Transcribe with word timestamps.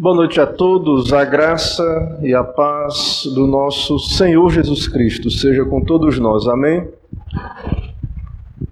Boa 0.00 0.14
noite 0.14 0.40
a 0.40 0.46
todos, 0.46 1.12
a 1.12 1.24
graça 1.24 2.20
e 2.22 2.32
a 2.32 2.44
paz 2.44 3.24
do 3.34 3.48
nosso 3.48 3.98
Senhor 3.98 4.48
Jesus 4.48 4.86
Cristo 4.86 5.28
seja 5.28 5.64
com 5.64 5.84
todos 5.84 6.20
nós, 6.20 6.46
amém? 6.46 6.88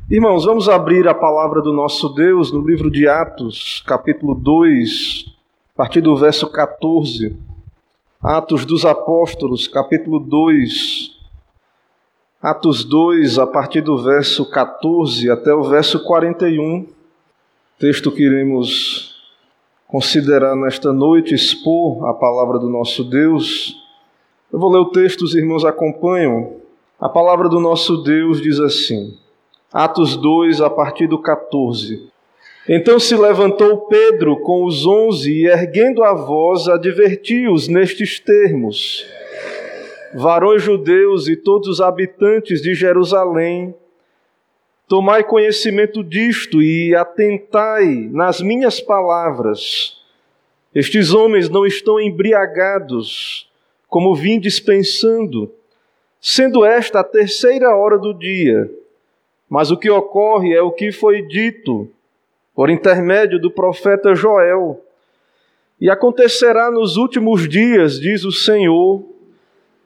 Irmãos, 0.09 0.45
vamos 0.45 0.69
abrir 0.69 1.09
a 1.09 1.15
palavra 1.15 1.61
do 1.61 1.73
nosso 1.73 2.11
Deus 2.11 2.53
no 2.53 2.65
livro 2.65 2.89
de 2.89 3.09
Atos, 3.09 3.83
capítulo 3.85 4.37
2, 4.37 5.25
a 5.75 5.77
partir 5.77 6.01
do 6.01 6.17
verso 6.17 6.49
14. 6.49 7.37
Atos 8.23 8.65
dos 8.65 8.85
Apóstolos, 8.85 9.67
capítulo 9.67 10.21
2. 10.21 11.11
Atos 12.41 12.85
2, 12.85 13.41
a 13.41 13.49
partir 13.49 13.81
do 13.81 14.01
verso 14.01 14.49
14 14.49 15.29
até 15.29 15.53
o 15.53 15.65
verso 15.65 16.05
41. 16.05 16.87
Texto 17.81 18.13
que 18.13 18.23
iremos 18.23 19.16
considerar 19.87 20.57
nesta 20.57 20.93
noite, 20.93 21.35
expor 21.35 22.07
a 22.07 22.15
palavra 22.15 22.59
do 22.59 22.69
nosso 22.69 23.05
Deus. 23.05 23.77
Eu 24.53 24.59
vou 24.59 24.71
ler 24.71 24.79
o 24.79 24.91
texto, 24.91 25.23
os 25.23 25.35
irmãos 25.35 25.65
acompanham. 25.65 26.57
A 27.01 27.09
palavra 27.09 27.49
do 27.49 27.61
nosso 27.61 27.99
Deus 27.99 28.41
diz 28.41 28.59
assim, 28.59 29.17
Atos 29.73 30.17
2, 30.17 30.61
a 30.61 30.71
partir 30.71 31.07
do 31.07 31.21
14. 31.21 32.09
Então 32.69 32.99
se 32.99 33.15
levantou 33.15 33.87
Pedro 33.87 34.41
com 34.41 34.65
os 34.65 34.85
onze 34.87 35.31
e, 35.31 35.47
erguendo 35.47 36.03
a 36.03 36.15
voz, 36.15 36.67
advertiu-os 36.67 37.69
nestes 37.69 38.19
termos: 38.19 39.07
Varões 40.15 40.63
judeus 40.63 41.29
e 41.29 41.37
todos 41.37 41.69
os 41.69 41.81
habitantes 41.81 42.61
de 42.61 42.75
Jerusalém, 42.75 43.73
Tomai 44.89 45.25
conhecimento 45.25 46.05
disto 46.05 46.63
e 46.63 46.95
atentai 46.95 48.09
nas 48.13 48.41
minhas 48.41 48.81
palavras. 48.81 50.01
Estes 50.73 51.13
homens 51.13 51.49
não 51.49 51.67
estão 51.67 51.99
embriagados, 51.99 53.51
como 53.89 54.15
vim 54.15 54.39
dispensando, 54.39 55.53
sendo 56.21 56.65
esta 56.65 57.01
a 57.01 57.05
terceira 57.05 57.75
hora 57.75 57.99
do 57.99 58.15
dia. 58.15 58.71
Mas 59.49 59.73
o 59.73 59.77
que 59.77 59.91
ocorre 59.91 60.55
é 60.55 60.63
o 60.63 60.71
que 60.71 60.93
foi 60.93 61.21
dito 61.23 61.91
por 62.55 62.71
intermédio 62.71 63.41
do 63.41 63.51
profeta 63.51 64.15
Joel. 64.15 64.81
E 65.81 65.91
acontecerá 65.91 66.71
nos 66.71 66.97
últimos 66.97 67.49
dias, 67.49 67.99
diz 67.99 68.25
o 68.25 68.31
Senhor, 68.31 69.05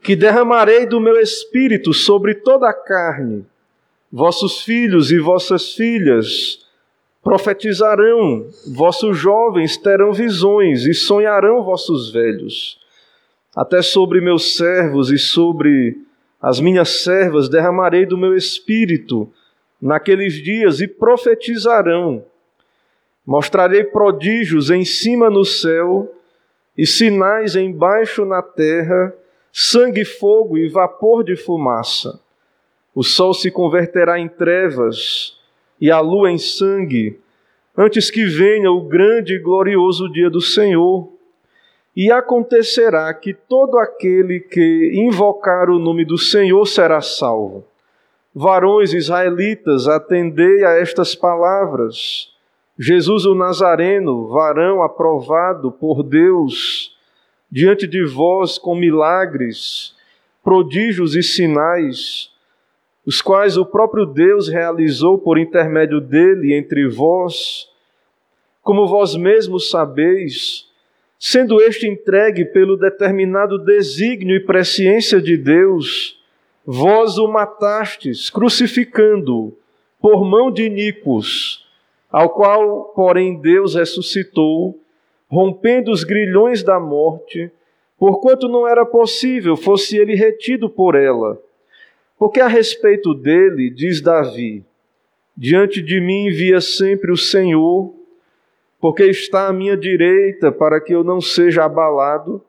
que 0.02 0.14
derramarei 0.14 0.84
do 0.84 1.00
meu 1.00 1.18
espírito 1.18 1.94
sobre 1.94 2.34
toda 2.34 2.68
a 2.68 2.74
carne 2.74 3.46
Vossos 4.12 4.62
filhos 4.62 5.12
e 5.12 5.20
vossas 5.20 5.72
filhas 5.74 6.66
profetizarão, 7.22 8.48
vossos 8.74 9.16
jovens 9.16 9.76
terão 9.76 10.12
visões 10.12 10.84
e 10.84 10.92
sonharão 10.92 11.62
vossos 11.62 12.10
velhos. 12.12 12.80
Até 13.54 13.82
sobre 13.82 14.20
meus 14.20 14.56
servos 14.56 15.10
e 15.10 15.18
sobre 15.18 15.96
as 16.42 16.58
minhas 16.58 17.02
servas 17.02 17.48
derramarei 17.48 18.04
do 18.04 18.18
meu 18.18 18.34
espírito 18.36 19.32
naqueles 19.80 20.34
dias 20.34 20.80
e 20.80 20.88
profetizarão. 20.88 22.24
Mostrarei 23.24 23.84
prodígios 23.84 24.70
em 24.70 24.84
cima 24.84 25.30
no 25.30 25.44
céu 25.44 26.12
e 26.76 26.84
sinais 26.84 27.54
embaixo 27.54 28.24
na 28.24 28.42
terra, 28.42 29.14
sangue, 29.52 30.04
fogo 30.04 30.58
e 30.58 30.68
vapor 30.68 31.22
de 31.22 31.36
fumaça. 31.36 32.18
O 32.94 33.02
sol 33.02 33.32
se 33.32 33.50
converterá 33.50 34.18
em 34.18 34.28
trevas 34.28 35.38
e 35.80 35.90
a 35.90 36.00
lua 36.00 36.30
em 36.30 36.38
sangue, 36.38 37.18
antes 37.76 38.10
que 38.10 38.24
venha 38.24 38.70
o 38.70 38.82
grande 38.82 39.34
e 39.34 39.38
glorioso 39.38 40.10
dia 40.10 40.28
do 40.28 40.40
Senhor. 40.40 41.08
E 41.96 42.10
acontecerá 42.10 43.12
que 43.14 43.32
todo 43.32 43.78
aquele 43.78 44.40
que 44.40 44.92
invocar 44.94 45.70
o 45.70 45.78
nome 45.78 46.04
do 46.04 46.18
Senhor 46.18 46.64
será 46.66 47.00
salvo. 47.00 47.64
Varões 48.34 48.92
israelitas, 48.92 49.88
atendei 49.88 50.64
a 50.64 50.70
estas 50.78 51.14
palavras. 51.14 52.32
Jesus 52.78 53.26
o 53.26 53.34
Nazareno, 53.34 54.28
varão 54.28 54.82
aprovado 54.82 55.70
por 55.72 56.02
Deus, 56.02 56.96
diante 57.50 57.86
de 57.86 58.04
vós 58.04 58.56
com 58.56 58.74
milagres, 58.74 59.94
prodígios 60.42 61.16
e 61.16 61.22
sinais, 61.22 62.30
os 63.10 63.20
quais 63.20 63.56
o 63.56 63.66
próprio 63.66 64.06
Deus 64.06 64.46
realizou 64.46 65.18
por 65.18 65.36
intermédio 65.36 66.00
dele 66.00 66.54
entre 66.54 66.86
vós, 66.86 67.68
como 68.62 68.86
vós 68.86 69.16
mesmos 69.16 69.68
sabeis, 69.68 70.68
sendo 71.18 71.60
este 71.60 71.88
entregue 71.88 72.44
pelo 72.44 72.76
determinado 72.76 73.58
desígnio 73.58 74.36
e 74.36 74.46
presciência 74.46 75.20
de 75.20 75.36
Deus, 75.36 76.22
vós 76.64 77.18
o 77.18 77.26
matastes, 77.26 78.30
crucificando-o 78.30 79.58
por 80.00 80.24
mão 80.24 80.48
de 80.48 80.70
Nicos, 80.70 81.66
ao 82.08 82.30
qual, 82.30 82.92
porém, 82.94 83.40
Deus 83.40 83.74
ressuscitou, 83.74 84.78
rompendo 85.28 85.90
os 85.90 86.04
grilhões 86.04 86.62
da 86.62 86.78
morte, 86.78 87.50
porquanto 87.98 88.48
não 88.48 88.68
era 88.68 88.86
possível 88.86 89.56
fosse 89.56 89.96
ele 89.96 90.14
retido 90.14 90.70
por 90.70 90.94
ela. 90.94 91.49
Porque 92.20 92.38
a 92.38 92.48
respeito 92.48 93.14
dele, 93.14 93.70
diz 93.70 94.02
Davi: 94.02 94.62
Diante 95.34 95.80
de 95.80 95.98
mim 96.02 96.28
via 96.28 96.60
sempre 96.60 97.10
o 97.10 97.16
Senhor, 97.16 97.94
porque 98.78 99.04
está 99.04 99.48
à 99.48 99.52
minha 99.54 99.74
direita, 99.74 100.52
para 100.52 100.82
que 100.82 100.94
eu 100.94 101.02
não 101.02 101.18
seja 101.18 101.64
abalado. 101.64 102.44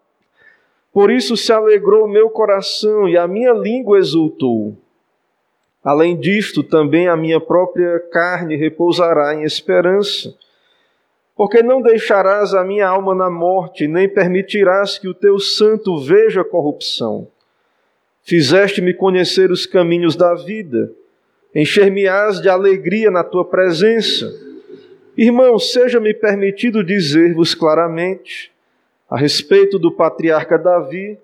Por 0.92 1.10
isso 1.10 1.38
se 1.38 1.54
alegrou 1.54 2.04
o 2.04 2.10
meu 2.10 2.30
coração 2.30 3.08
e 3.08 3.18
a 3.18 3.26
minha 3.26 3.54
língua 3.54 3.98
exultou. 3.98 4.76
Além 5.82 6.20
disto, 6.20 6.64
também 6.64 7.08
a 7.08 7.16
minha 7.16 7.40
própria 7.40 7.98
carne 8.12 8.58
repousará 8.58 9.36
em 9.36 9.44
esperança. 9.44 10.36
Porque 11.34 11.64
não 11.64 11.82
deixarás 11.82 12.54
a 12.54 12.66
minha 12.66 12.90
alma 12.90 13.16
na 13.16 13.30
morte, 13.30 13.88
nem 13.88 14.10
permitirás 14.10 15.00
que 15.00 15.08
o 15.08 15.14
teu 15.14 15.40
santo 15.40 15.98
veja 15.98 16.44
corrupção. 16.44 17.30
Fizeste-me 18.32 18.94
conhecer 18.94 19.52
os 19.52 19.66
caminhos 19.66 20.16
da 20.16 20.34
vida, 20.34 20.90
encher-me-ás 21.54 22.40
de 22.40 22.48
alegria 22.48 23.12
na 23.12 23.26
tua 23.26 23.44
presença. 23.44 24.34
Irmãos, 25.18 25.74
seja-me 25.74 26.14
permitido 26.14 26.82
dizer-vos 26.82 27.54
claramente, 27.54 28.50
a 29.10 29.18
respeito 29.18 29.78
do 29.78 29.92
patriarca 29.92 30.58
Davi, 30.58 31.20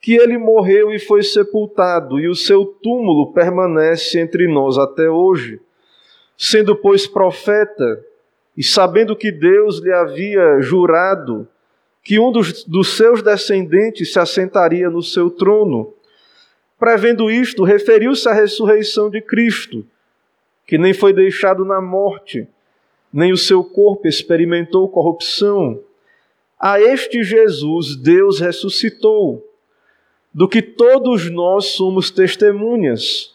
que 0.00 0.14
ele 0.14 0.38
morreu 0.38 0.90
e 0.90 0.98
foi 0.98 1.22
sepultado, 1.22 2.18
e 2.18 2.26
o 2.26 2.34
seu 2.34 2.64
túmulo 2.64 3.34
permanece 3.34 4.18
entre 4.18 4.48
nós 4.48 4.78
até 4.78 5.10
hoje. 5.10 5.60
Sendo, 6.38 6.74
pois, 6.74 7.06
profeta, 7.06 8.02
e 8.56 8.62
sabendo 8.62 9.14
que 9.14 9.30
Deus 9.30 9.78
lhe 9.78 9.92
havia 9.92 10.58
jurado 10.62 11.46
que 12.02 12.18
um 12.18 12.32
dos, 12.32 12.64
dos 12.64 12.96
seus 12.96 13.20
descendentes 13.20 14.10
se 14.10 14.18
assentaria 14.18 14.88
no 14.88 15.02
seu 15.02 15.28
trono, 15.28 15.92
Prevendo 16.78 17.30
isto, 17.30 17.64
referiu-se 17.64 18.28
à 18.28 18.32
ressurreição 18.32 19.08
de 19.08 19.20
Cristo, 19.20 19.86
que 20.66 20.76
nem 20.76 20.92
foi 20.92 21.12
deixado 21.12 21.64
na 21.64 21.80
morte, 21.80 22.46
nem 23.12 23.32
o 23.32 23.36
seu 23.36 23.64
corpo 23.64 24.06
experimentou 24.06 24.88
corrupção. 24.88 25.80
A 26.60 26.80
este 26.80 27.22
Jesus 27.22 27.96
Deus 27.96 28.40
ressuscitou, 28.40 29.42
do 30.34 30.46
que 30.46 30.60
todos 30.60 31.30
nós 31.30 31.68
somos 31.68 32.10
testemunhas. 32.10 33.34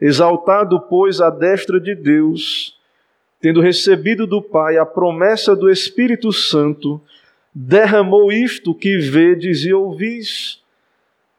Exaltado, 0.00 0.80
pois, 0.82 1.20
à 1.20 1.30
destra 1.30 1.80
de 1.80 1.96
Deus, 1.96 2.78
tendo 3.40 3.60
recebido 3.60 4.24
do 4.24 4.40
Pai 4.40 4.76
a 4.76 4.86
promessa 4.86 5.56
do 5.56 5.68
Espírito 5.68 6.32
Santo, 6.32 7.00
derramou 7.52 8.30
isto 8.30 8.72
que 8.72 8.98
vedes 8.98 9.64
e 9.64 9.72
ouvis 9.72 10.62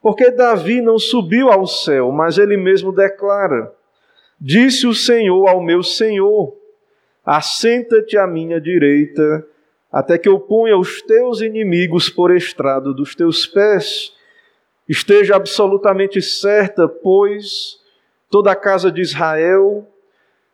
porque 0.02 0.30
Davi 0.30 0.80
não 0.80 0.98
subiu 0.98 1.50
ao 1.50 1.66
céu, 1.66 2.10
mas 2.10 2.38
ele 2.38 2.56
mesmo 2.56 2.90
declara: 2.90 3.72
Disse 4.40 4.86
o 4.86 4.94
Senhor 4.94 5.46
ao 5.46 5.62
meu 5.62 5.82
Senhor: 5.82 6.56
Assenta-te 7.24 8.16
à 8.16 8.26
minha 8.26 8.60
direita, 8.60 9.46
até 9.92 10.16
que 10.16 10.28
eu 10.28 10.40
ponha 10.40 10.76
os 10.76 11.02
teus 11.02 11.42
inimigos 11.42 12.08
por 12.08 12.34
estrado 12.34 12.94
dos 12.94 13.14
teus 13.14 13.46
pés. 13.46 14.14
Esteja 14.88 15.36
absolutamente 15.36 16.20
certa, 16.20 16.88
pois, 16.88 17.78
toda 18.28 18.50
a 18.50 18.56
casa 18.56 18.90
de 18.90 19.02
Israel, 19.02 19.86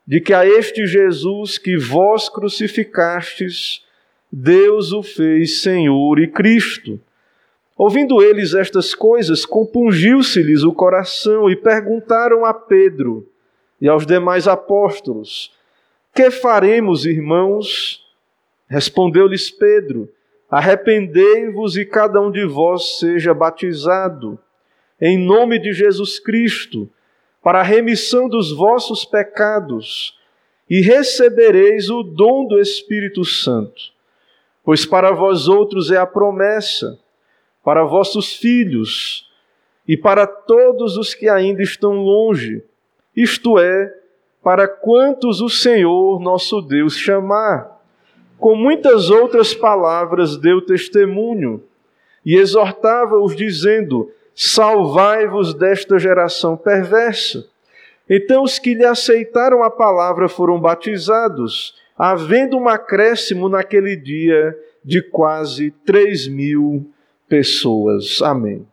de 0.06 0.20
que 0.20 0.34
a 0.34 0.44
este 0.44 0.86
Jesus 0.86 1.56
que 1.56 1.78
vós 1.78 2.28
crucificastes, 2.28 3.82
Deus 4.30 4.92
o 4.92 5.02
fez 5.02 5.62
Senhor 5.62 6.18
e 6.18 6.26
Cristo 6.26 7.00
Ouvindo 7.76 8.22
eles 8.22 8.54
estas 8.54 8.94
coisas, 8.94 9.44
compungiu-se-lhes 9.44 10.62
o 10.62 10.72
coração 10.72 11.50
e 11.50 11.54
perguntaram 11.54 12.44
a 12.44 12.54
Pedro 12.54 13.28
e 13.80 13.86
aos 13.86 14.06
demais 14.06 14.48
apóstolos: 14.48 15.52
Que 16.14 16.30
faremos, 16.30 17.04
irmãos? 17.04 18.02
Respondeu-lhes 18.66 19.50
Pedro: 19.50 20.08
Arrependei-vos 20.50 21.76
e 21.76 21.84
cada 21.84 22.18
um 22.20 22.30
de 22.30 22.46
vós 22.46 22.98
seja 22.98 23.34
batizado, 23.34 24.38
em 24.98 25.18
nome 25.18 25.58
de 25.58 25.74
Jesus 25.74 26.18
Cristo, 26.18 26.88
para 27.42 27.60
a 27.60 27.62
remissão 27.62 28.26
dos 28.26 28.50
vossos 28.50 29.04
pecados, 29.04 30.18
e 30.68 30.80
recebereis 30.80 31.90
o 31.90 32.02
dom 32.02 32.46
do 32.46 32.58
Espírito 32.58 33.22
Santo. 33.22 33.94
Pois 34.64 34.86
para 34.86 35.12
vós 35.12 35.46
outros 35.46 35.90
é 35.90 35.96
a 35.96 36.06
promessa, 36.06 36.98
para 37.66 37.82
vossos 37.82 38.36
filhos 38.36 39.28
e 39.88 39.96
para 39.96 40.24
todos 40.24 40.96
os 40.96 41.14
que 41.14 41.28
ainda 41.28 41.60
estão 41.60 41.96
longe, 41.96 42.62
isto 43.16 43.58
é, 43.58 43.92
para 44.40 44.68
quantos 44.68 45.40
o 45.40 45.48
Senhor 45.48 46.20
nosso 46.20 46.62
Deus 46.62 46.96
chamar 46.96 47.76
com 48.38 48.54
muitas 48.54 49.10
outras 49.10 49.52
palavras 49.52 50.36
deu 50.36 50.60
testemunho 50.60 51.60
e 52.24 52.36
exortava-os, 52.36 53.34
dizendo: 53.34 54.12
Salvai-vos 54.32 55.52
desta 55.52 55.98
geração 55.98 56.56
perversa. 56.56 57.44
Então 58.08 58.44
os 58.44 58.60
que 58.60 58.74
lhe 58.74 58.84
aceitaram 58.84 59.64
a 59.64 59.70
palavra 59.70 60.28
foram 60.28 60.60
batizados, 60.60 61.74
havendo 61.98 62.56
um 62.56 62.68
acréscimo 62.68 63.48
naquele 63.48 63.96
dia 63.96 64.56
de 64.84 65.02
quase 65.02 65.72
três 65.84 66.28
mil 66.28 66.88
pessoas. 67.28 68.20
Amém. 68.22 68.66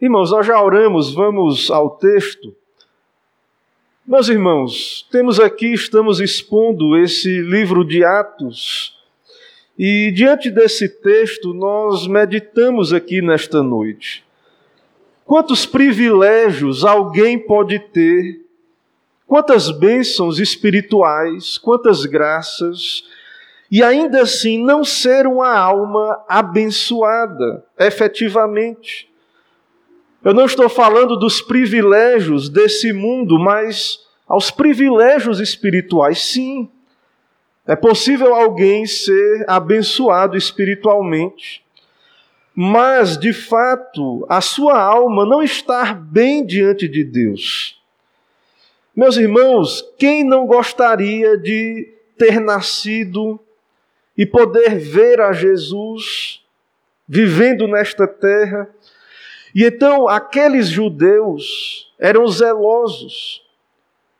Irmãos, 0.00 0.30
nós 0.30 0.46
já 0.46 0.62
oramos, 0.62 1.12
vamos 1.12 1.70
ao 1.70 1.90
texto. 1.90 2.54
Meus 4.06 4.28
irmãos, 4.28 5.06
temos 5.10 5.38
aqui, 5.38 5.72
estamos 5.72 6.20
expondo 6.20 6.96
esse 6.96 7.40
livro 7.42 7.84
de 7.84 8.02
Atos, 8.02 8.98
e 9.78 10.10
diante 10.10 10.50
desse 10.50 10.88
texto 10.88 11.54
nós 11.54 12.06
meditamos 12.06 12.92
aqui 12.92 13.22
nesta 13.22 13.62
noite. 13.62 14.24
Quantos 15.24 15.64
privilégios 15.64 16.84
alguém 16.84 17.38
pode 17.38 17.78
ter, 17.78 18.40
quantas 19.26 19.70
bênçãos 19.70 20.40
espirituais, 20.40 21.56
quantas 21.56 22.04
graças, 22.04 23.04
e 23.70 23.84
ainda 23.84 24.22
assim 24.22 24.62
não 24.62 24.82
ser 24.82 25.26
uma 25.26 25.56
alma 25.56 26.24
abençoada 26.28 27.64
efetivamente. 27.78 29.08
Eu 30.24 30.34
não 30.34 30.44
estou 30.44 30.68
falando 30.68 31.16
dos 31.16 31.40
privilégios 31.40 32.48
desse 32.48 32.92
mundo, 32.92 33.38
mas 33.38 34.00
aos 34.28 34.50
privilégios 34.50 35.40
espirituais, 35.40 36.20
sim. 36.20 36.68
É 37.66 37.76
possível 37.76 38.34
alguém 38.34 38.84
ser 38.86 39.44
abençoado 39.48 40.36
espiritualmente, 40.36 41.64
mas 42.54 43.16
de 43.16 43.32
fato 43.32 44.26
a 44.28 44.40
sua 44.40 44.78
alma 44.80 45.24
não 45.24 45.42
estar 45.42 45.94
bem 45.94 46.44
diante 46.44 46.88
de 46.88 47.04
Deus. 47.04 47.80
Meus 48.94 49.16
irmãos, 49.16 49.84
quem 49.96 50.24
não 50.24 50.46
gostaria 50.46 51.38
de 51.38 51.88
ter 52.18 52.40
nascido 52.40 53.40
e 54.20 54.26
poder 54.26 54.78
ver 54.78 55.18
a 55.18 55.32
Jesus 55.32 56.44
vivendo 57.08 57.66
nesta 57.66 58.06
terra? 58.06 58.68
E 59.54 59.64
então 59.64 60.06
aqueles 60.06 60.68
judeus 60.68 61.90
eram 61.98 62.28
zelosos. 62.28 63.42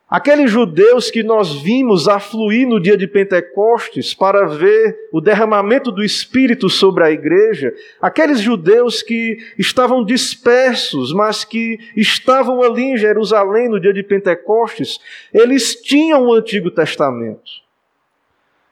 Aqueles 0.09 0.51
judeus 0.51 1.11
que 1.11 1.23
nós 1.23 1.53
vimos 1.53 2.09
afluir 2.09 2.67
no 2.67 2.81
dia 2.81 2.97
de 2.97 3.07
Pentecostes 3.07 4.15
para 4.15 4.47
ver 4.47 4.97
o 5.13 5.21
derramamento 5.21 5.93
do 5.93 6.03
Espírito 6.03 6.71
sobre 6.71 7.05
a 7.05 7.11
igreja, 7.11 7.75
aqueles 8.01 8.41
judeus 8.41 9.03
que 9.03 9.37
estavam 9.59 10.03
dispersos, 10.03 11.13
mas 11.13 11.45
que 11.45 11.79
estavam 11.95 12.63
ali 12.63 12.85
em 12.85 12.97
Jerusalém 12.97 13.69
no 13.69 13.79
dia 13.79 13.93
de 13.93 14.03
Pentecostes, 14.03 14.99
eles 15.31 15.75
tinham 15.75 16.27
o 16.27 16.33
Antigo 16.33 16.71
Testamento. 16.71 17.69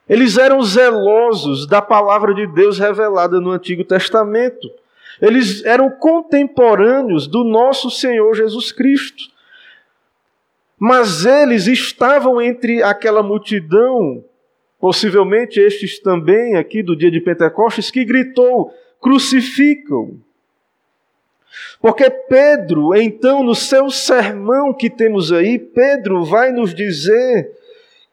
Eles 0.08 0.38
eram 0.38 0.62
zelosos 0.62 1.66
da 1.66 1.82
palavra 1.82 2.34
de 2.34 2.46
Deus 2.46 2.78
revelada 2.78 3.40
no 3.40 3.50
Antigo 3.50 3.84
Testamento. 3.84 4.70
Eles 5.20 5.64
eram 5.64 5.90
contemporâneos 5.90 7.26
do 7.26 7.44
nosso 7.44 7.90
Senhor 7.90 8.34
Jesus 8.34 8.72
Cristo. 8.72 9.24
Mas 10.78 11.26
eles 11.26 11.66
estavam 11.66 12.40
entre 12.40 12.82
aquela 12.82 13.22
multidão, 13.22 14.24
possivelmente 14.78 15.60
estes 15.60 15.98
também 15.98 16.56
aqui 16.56 16.82
do 16.82 16.96
dia 16.96 17.10
de 17.10 17.20
Pentecostes, 17.20 17.90
que 17.90 18.04
gritou: 18.04 18.72
crucificam. 19.00 20.20
Porque 21.80 22.08
Pedro, 22.08 22.94
então, 22.94 23.42
no 23.42 23.54
seu 23.54 23.90
sermão 23.90 24.72
que 24.72 24.88
temos 24.88 25.32
aí, 25.32 25.58
Pedro 25.58 26.24
vai 26.24 26.52
nos 26.52 26.74
dizer 26.74 27.50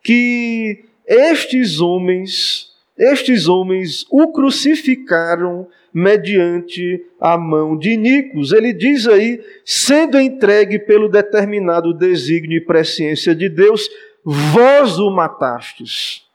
que 0.04 0.86
estes 1.08 1.80
homens, 1.80 2.72
estes 2.98 3.48
homens 3.48 4.06
o 4.10 4.32
crucificaram 4.32 5.68
mediante 5.94 7.06
a 7.22 7.38
mão 7.38 7.78
de 7.78 7.96
Nicos. 7.96 8.52
Ele 8.52 8.74
diz 8.74 9.08
aí, 9.08 9.42
sendo 9.64 10.20
entregue 10.20 10.80
pelo 10.80 11.08
determinado 11.08 11.94
desígnio 11.94 12.58
e 12.58 12.66
presciência 12.66 13.34
de 13.34 13.48
Deus, 13.48 13.90
vós 14.24 15.00
o 15.00 15.10
matastes. 15.10 16.26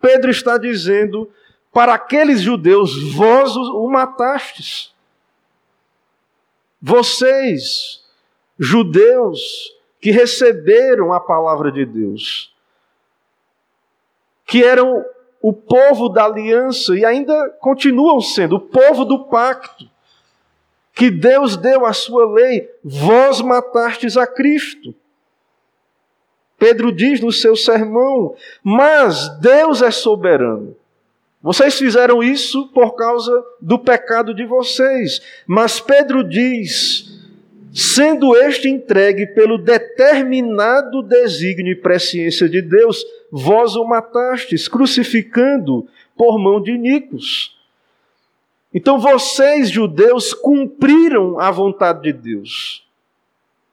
Pedro 0.00 0.30
está 0.30 0.58
dizendo 0.58 1.30
para 1.72 1.94
aqueles 1.94 2.40
judeus, 2.40 3.12
vós 3.12 3.56
o 3.56 3.88
matastes. 3.88 4.94
Vocês, 6.80 8.02
judeus, 8.58 9.74
que 10.00 10.10
receberam 10.10 11.12
a 11.12 11.20
palavra 11.20 11.72
de 11.72 11.84
Deus, 11.84 12.54
que 14.46 14.62
eram 14.62 15.04
o 15.42 15.52
povo 15.52 16.08
da 16.08 16.24
aliança 16.24 16.96
e 16.96 17.04
ainda 17.04 17.50
continuam 17.60 18.20
sendo 18.20 18.56
o 18.56 18.60
povo 18.60 19.04
do 19.04 19.24
pacto, 19.26 19.88
que 20.94 21.10
Deus 21.10 21.56
deu 21.56 21.84
a 21.84 21.92
sua 21.92 22.26
lei, 22.32 22.70
vós 22.82 23.40
matastes 23.42 24.16
a 24.16 24.26
Cristo. 24.26 24.94
Pedro 26.58 26.90
diz 26.90 27.20
no 27.20 27.30
seu 27.30 27.54
sermão, 27.54 28.34
mas 28.62 29.28
Deus 29.40 29.82
é 29.82 29.90
soberano. 29.90 30.74
Vocês 31.42 31.78
fizeram 31.78 32.22
isso 32.22 32.68
por 32.68 32.96
causa 32.96 33.44
do 33.60 33.78
pecado 33.78 34.34
de 34.34 34.44
vocês. 34.44 35.20
Mas 35.46 35.78
Pedro 35.78 36.24
diz: 36.24 37.15
sendo 37.78 38.34
este 38.34 38.70
entregue 38.70 39.26
pelo 39.26 39.58
determinado 39.58 41.02
desígnio 41.02 41.72
e 41.72 41.76
presciência 41.76 42.48
de 42.48 42.62
Deus, 42.62 43.04
vós 43.30 43.76
o 43.76 43.84
matastes, 43.84 44.66
crucificando 44.66 45.86
por 46.16 46.38
mão 46.38 46.58
de 46.58 46.78
Nicos. 46.78 47.54
Então 48.72 48.98
vocês, 48.98 49.68
judeus, 49.68 50.32
cumpriram 50.32 51.38
a 51.38 51.50
vontade 51.50 52.00
de 52.00 52.14
Deus, 52.14 52.82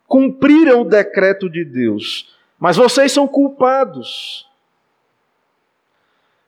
cumpriram 0.05 0.81
o 0.81 0.86
decreto 0.86 1.50
de 1.50 1.63
Deus, 1.63 2.29
mas 2.60 2.75
vocês 2.75 3.10
são 3.10 3.25
culpados. 3.25 4.45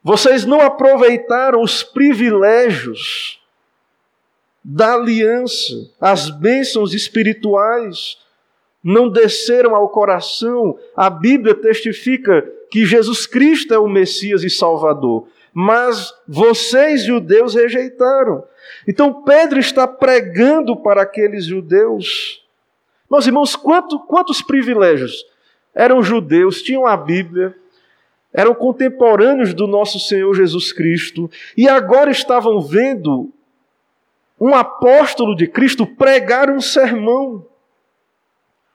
Vocês 0.04 0.44
não 0.44 0.60
aproveitaram 0.60 1.62
os 1.62 1.84
privilégios 1.84 3.40
da 4.68 4.96
aliança, 4.96 5.92
as 6.02 6.32
bênçãos 6.32 6.96
espirituais 6.96 8.18
não 8.84 9.08
desceram 9.08 9.76
ao 9.76 9.90
coração. 9.90 10.76
A 10.96 11.08
Bíblia 11.08 11.54
testifica 11.54 12.42
que 12.72 12.84
Jesus 12.84 13.28
Cristo 13.28 13.76
é 13.76 13.78
o 13.78 13.88
Messias 13.88 14.44
e 14.44 14.50
Salvador, 14.50 15.28
mas 15.54 16.12
vocês, 16.28 17.04
judeus, 17.04 17.54
rejeitaram. 17.54 18.44
Então 18.88 19.22
Pedro 19.22 19.60
está 19.60 19.88
pregando 19.88 20.76
para 20.76 21.04
aqueles 21.04 21.46
judeus. 21.46 22.44
Meus 23.10 23.28
irmãos, 23.28 23.56
quanto, 23.56 24.00
quantos 24.00 24.42
privilégios? 24.42 25.24
Eram 25.76 26.02
judeus, 26.02 26.64
tinham 26.64 26.88
a 26.88 26.98
Bíblia, 26.98 27.56
eram 28.34 28.56
contemporâneos 28.56 29.54
do 29.54 29.68
nosso 29.68 30.00
Senhor 30.00 30.34
Jesus 30.34 30.74
Cristo 30.74 31.30
e 31.56 31.70
agora 31.70 32.10
estavam 32.10 32.60
vendo 32.62 33.32
um 34.40 34.54
apóstolo 34.54 35.36
de 35.36 35.48
Cristo 35.48 35.86
pregar 35.86 36.50
um 36.50 36.62
sermão. 36.62 37.46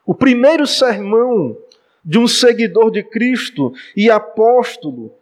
O 0.05 0.13
primeiro 0.13 0.65
sermão 0.65 1.57
de 2.03 2.17
um 2.17 2.27
seguidor 2.27 2.91
de 2.91 3.03
Cristo 3.03 3.71
e 3.95 4.09
apóstolo. 4.09 5.13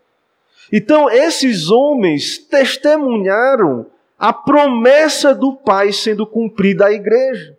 Então, 0.71 1.09
esses 1.09 1.69
homens 1.69 2.37
testemunharam 2.37 3.87
a 4.17 4.31
promessa 4.31 5.33
do 5.33 5.55
Pai 5.55 5.91
sendo 5.91 6.25
cumprida 6.25 6.87
à 6.87 6.91
igreja. 6.91 7.57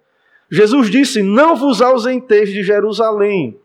Jesus 0.50 0.90
disse: 0.90 1.22
Não 1.22 1.54
vos 1.54 1.82
ausenteis 1.82 2.50
de 2.50 2.62
Jerusalém, 2.62 3.58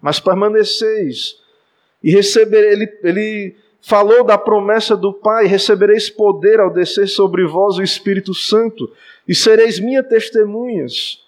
mas 0.00 0.20
permaneceis. 0.20 1.36
E 2.02 2.10
receber, 2.10 2.72
ele, 2.72 2.98
ele 3.02 3.56
falou 3.80 4.24
da 4.24 4.36
promessa 4.36 4.96
do 4.96 5.12
Pai: 5.12 5.46
recebereis 5.46 6.10
poder 6.10 6.60
ao 6.60 6.70
descer 6.70 7.08
sobre 7.08 7.46
vós 7.46 7.76
o 7.76 7.82
Espírito 7.82 8.34
Santo, 8.34 8.90
e 9.26 9.34
sereis 9.34 9.78
minhas 9.78 10.06
testemunhas, 10.06 11.24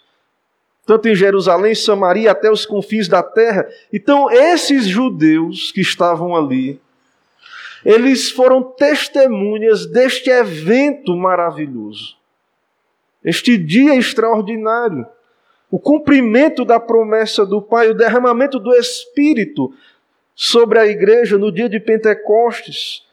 tanto 0.86 1.08
em 1.08 1.14
Jerusalém, 1.14 1.74
Samaria, 1.74 2.30
até 2.30 2.50
os 2.50 2.64
confins 2.64 3.08
da 3.08 3.22
terra. 3.22 3.68
Então, 3.92 4.30
esses 4.30 4.86
judeus 4.86 5.70
que 5.70 5.80
estavam 5.80 6.34
ali, 6.34 6.80
eles 7.84 8.30
foram 8.30 8.62
testemunhas 8.62 9.86
deste 9.86 10.30
evento 10.30 11.16
maravilhoso, 11.16 12.16
este 13.24 13.56
dia 13.56 13.94
extraordinário, 13.94 15.06
o 15.70 15.78
cumprimento 15.78 16.64
da 16.64 16.80
promessa 16.80 17.44
do 17.44 17.60
Pai, 17.60 17.90
o 17.90 17.94
derramamento 17.94 18.58
do 18.58 18.74
Espírito 18.74 19.72
sobre 20.40 20.78
a 20.78 20.87
igreja 20.87 21.37
no 21.37 21.50
dia 21.50 21.68
de 21.68 21.80
Pentecostes. 21.80 23.04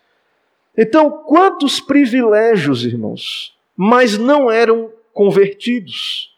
Então, 0.77 1.09
quantos 1.09 1.79
privilégios, 1.79 2.85
irmãos, 2.85 3.57
mas 3.75 4.15
não 4.15 4.51
eram 4.51 4.91
convertidos, 5.11 6.31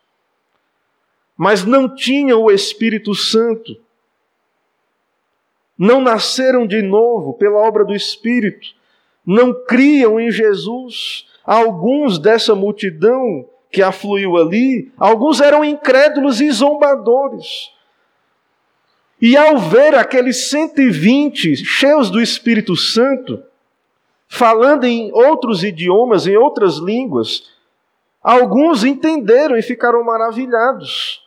mas 1.36 1.65
não 1.65 1.94
tinham 1.94 2.41
o 2.41 2.50
Espírito 2.50 3.13
Santo, 3.13 3.75
não 5.77 6.00
nasceram 6.00 6.65
de 6.65 6.82
novo 6.82 7.34
pela 7.34 7.60
obra 7.60 7.84
do 7.84 7.94
Espírito, 7.94 8.74
não 9.25 9.53
criam 9.65 10.17
em 10.17 10.32
Jesus. 10.32 11.27
Alguns 11.44 12.17
dessa 12.17 12.56
multidão 12.56 13.46
que 13.70 13.82
afluiu 13.82 14.38
ali, 14.38 14.89
alguns 14.98 15.41
eram 15.41 15.65
incrédulos 15.65 16.39
e 16.39 16.50
zombadores. 16.50 17.75
E 19.21 19.36
ao 19.36 19.57
ver 19.57 19.95
aqueles 19.95 20.50
120 20.50 21.55
cheios 21.55 22.09
do 22.09 22.21
Espírito 22.21 22.75
Santo, 22.75 23.41
falando 24.27 24.86
em 24.86 25.12
outros 25.12 25.63
idiomas, 25.63 26.27
em 26.27 26.38
outras 26.38 26.77
línguas, 26.77 27.50
alguns 28.21 28.83
entenderam 28.83 29.57
e 29.57 29.62
ficaram 29.62 30.03
maravilhados 30.03 31.24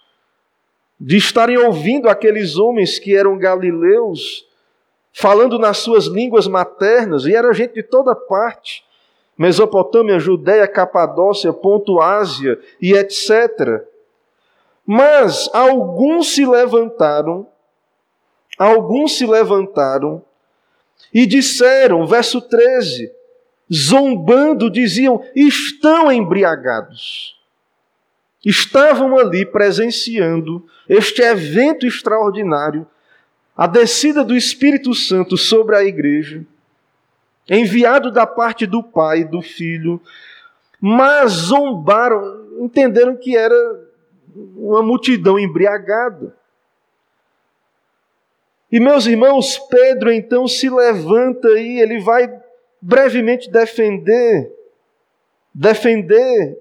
de 1.01 1.17
estarem 1.17 1.57
ouvindo 1.57 2.09
aqueles 2.09 2.57
homens 2.57 2.99
que 2.99 3.17
eram 3.17 3.39
galileus, 3.39 4.47
falando 5.13 5.59
nas 5.59 5.79
suas 5.79 6.05
línguas 6.05 6.47
maternas, 6.47 7.25
e 7.25 7.35
era 7.35 7.53
gente 7.55 7.75
de 7.75 7.83
toda 7.83 8.15
parte 8.15 8.85
Mesopotâmia, 9.41 10.19
Judéia, 10.19 10.69
Capadócia, 10.69 11.51
Ponto 11.51 11.99
Ásia 11.99 12.61
e 12.79 12.93
etc. 12.93 13.83
Mas 14.85 15.49
alguns 15.55 16.35
se 16.35 16.45
levantaram 16.45 17.47
alguns 18.65 19.17
se 19.17 19.27
levantaram 19.27 20.23
e 21.15 21.27
disseram, 21.27 22.07
verso 22.07 22.43
13, 22.43 23.11
zombando, 23.73 24.71
diziam: 24.71 25.25
estão 25.35 26.13
embriagados. 26.13 27.39
Estavam 28.45 29.19
ali 29.19 29.47
presenciando 29.47 30.67
este 30.89 31.23
evento 31.23 31.87
extraordinário, 31.87 32.87
a 33.57 33.67
descida 33.67 34.25
do 34.25 34.37
Espírito 34.37 34.95
Santo 34.95 35.37
sobre 35.37 35.77
a 35.77 35.85
igreja, 35.85 36.45
enviado 37.49 38.11
da 38.11 38.27
parte 38.27 38.67
do 38.67 38.83
Pai 38.83 39.21
e 39.21 39.25
do 39.25 39.43
Filho, 39.43 40.01
mas 40.81 41.33
zombaram, 41.33 42.47
entenderam 42.61 43.17
que 43.17 43.37
era 43.37 43.55
uma 44.35 44.83
multidão 44.83 45.39
embriagada. 45.39 46.40
E 48.73 48.79
meus 48.79 49.07
irmãos, 49.07 49.59
Pedro 49.69 50.13
então 50.13 50.47
se 50.47 50.71
levanta 50.71 51.49
e 51.59 51.81
ele 51.81 52.01
vai 52.01 52.33
brevemente 52.81 53.51
defender, 53.51 54.53
defender 55.53 56.57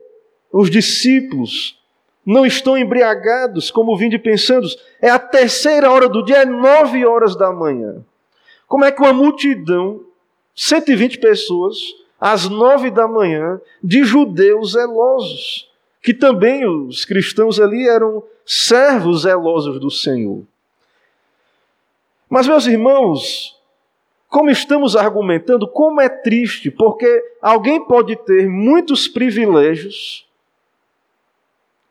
os 0.51 0.69
discípulos. 0.69 1.79
Não 2.25 2.45
estão 2.45 2.77
embriagados, 2.77 3.71
como 3.71 3.95
vim 3.97 4.09
de 4.09 4.17
pensando. 4.17 4.67
É 5.01 5.09
a 5.09 5.19
terceira 5.19 5.91
hora 5.91 6.09
do 6.09 6.23
dia, 6.23 6.37
é 6.37 6.45
nove 6.45 7.05
horas 7.05 7.35
da 7.35 7.51
manhã. 7.51 8.03
Como 8.67 8.85
é 8.85 8.91
que 8.91 9.01
uma 9.01 9.13
multidão, 9.13 10.01
120 10.55 11.19
pessoas, 11.19 11.77
às 12.19 12.49
nove 12.49 12.91
da 12.91 13.07
manhã, 13.07 13.61
de 13.83 14.03
judeus 14.03 14.73
zelosos, 14.73 15.69
que 16.01 16.13
também 16.13 16.67
os 16.67 17.05
cristãos 17.05 17.59
ali 17.59 17.87
eram 17.87 18.23
servos 18.45 19.21
zelosos 19.21 19.79
do 19.79 19.89
Senhor. 19.89 20.43
Mas, 22.29 22.47
meus 22.47 22.67
irmãos, 22.67 23.59
como 24.29 24.51
estamos 24.51 24.95
argumentando, 24.95 25.67
como 25.67 25.99
é 25.99 26.07
triste, 26.07 26.69
porque 26.69 27.23
alguém 27.41 27.83
pode 27.83 28.15
ter 28.15 28.47
muitos 28.47 29.07
privilégios 29.07 30.27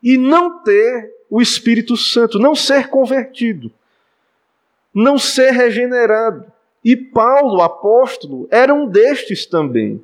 e 0.02 0.16
não 0.16 0.62
ter 0.62 1.12
o 1.28 1.42
Espírito 1.42 1.96
Santo, 1.96 2.38
não 2.38 2.54
ser 2.54 2.88
convertido, 2.88 3.72
não 4.94 5.18
ser 5.18 5.50
regenerado. 5.50 6.50
E 6.84 6.96
Paulo, 6.96 7.60
apóstolo, 7.60 8.46
era 8.50 8.72
um 8.72 8.86
destes 8.86 9.44
também. 9.44 10.00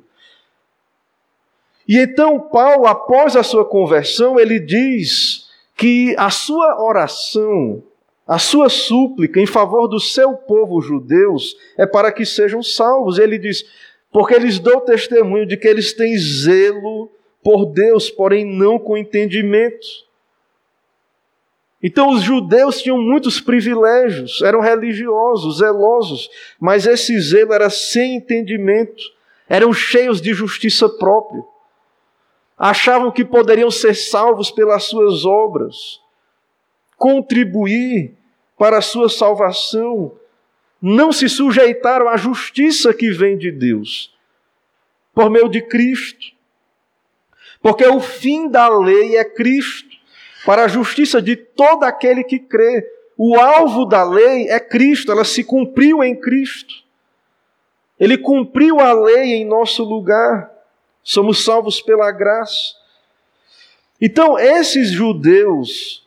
E 1.87 1.97
então, 1.97 2.39
Paulo, 2.39 2.85
após 2.85 3.35
a 3.35 3.43
sua 3.43 3.63
conversão, 3.63 4.39
ele 4.39 4.59
diz 4.59 5.49
que 5.75 6.15
a 6.17 6.29
sua 6.29 6.81
oração, 6.83 7.81
a 8.27 8.39
sua 8.39 8.69
súplica 8.69 9.39
em 9.39 9.45
favor 9.45 9.87
do 9.87 9.99
seu 9.99 10.33
povo 10.33 10.81
judeus 10.81 11.55
é 11.77 11.85
para 11.85 12.11
que 12.11 12.25
sejam 12.25 12.63
salvos. 12.63 13.19
Ele 13.19 13.37
diz: 13.37 13.63
porque 14.11 14.33
eles 14.33 14.57
dão 14.57 14.79
testemunho 14.79 15.45
de 15.45 15.55
que 15.55 15.67
eles 15.67 15.93
têm 15.93 16.17
zelo 16.17 17.11
por 17.43 17.67
Deus, 17.67 18.09
porém 18.09 18.43
não 18.43 18.79
com 18.79 18.97
entendimento. 18.97 19.85
Então 21.83 22.09
os 22.09 22.23
judeus 22.23 22.81
tinham 22.81 22.97
muitos 22.97 23.39
privilégios, 23.39 24.41
eram 24.41 24.59
religiosos, 24.59 25.59
zelosos, 25.59 26.27
mas 26.59 26.87
esse 26.87 27.19
zelo 27.19 27.53
era 27.53 27.69
sem 27.69 28.15
entendimento, 28.15 29.03
eram 29.47 29.71
cheios 29.71 30.19
de 30.19 30.33
justiça 30.33 30.89
própria. 30.89 31.43
Achavam 32.57 33.11
que 33.11 33.23
poderiam 33.23 33.69
ser 33.69 33.93
salvos 33.93 34.49
pelas 34.49 34.85
suas 34.85 35.25
obras 35.25 36.03
contribuir 36.97 38.15
para 38.57 38.77
a 38.77 38.81
sua 38.81 39.09
salvação, 39.09 40.13
não 40.81 41.11
se 41.11 41.27
sujeitaram 41.27 42.07
à 42.07 42.17
justiça 42.17 42.93
que 42.93 43.09
vem 43.11 43.37
de 43.37 43.51
Deus, 43.51 44.13
por 45.13 45.29
meio 45.29 45.49
de 45.49 45.61
Cristo. 45.61 46.33
Porque 47.61 47.85
o 47.85 47.99
fim 47.99 48.47
da 48.47 48.69
lei 48.69 49.17
é 49.17 49.25
Cristo, 49.25 49.89
para 50.45 50.65
a 50.65 50.67
justiça 50.67 51.21
de 51.21 51.35
todo 51.35 51.83
aquele 51.83 52.23
que 52.23 52.37
crê. 52.37 52.87
O 53.17 53.39
alvo 53.39 53.85
da 53.85 54.03
lei 54.03 54.47
é 54.49 54.59
Cristo, 54.59 55.11
ela 55.11 55.25
se 55.25 55.43
cumpriu 55.43 56.03
em 56.03 56.15
Cristo. 56.15 56.83
Ele 57.99 58.17
cumpriu 58.17 58.79
a 58.79 58.93
lei 58.93 59.33
em 59.33 59.45
nosso 59.45 59.83
lugar. 59.83 60.51
Somos 61.01 61.43
salvos 61.43 61.81
pela 61.81 62.11
graça. 62.11 62.75
Então, 63.99 64.37
esses 64.37 64.91
judeus 64.91 66.04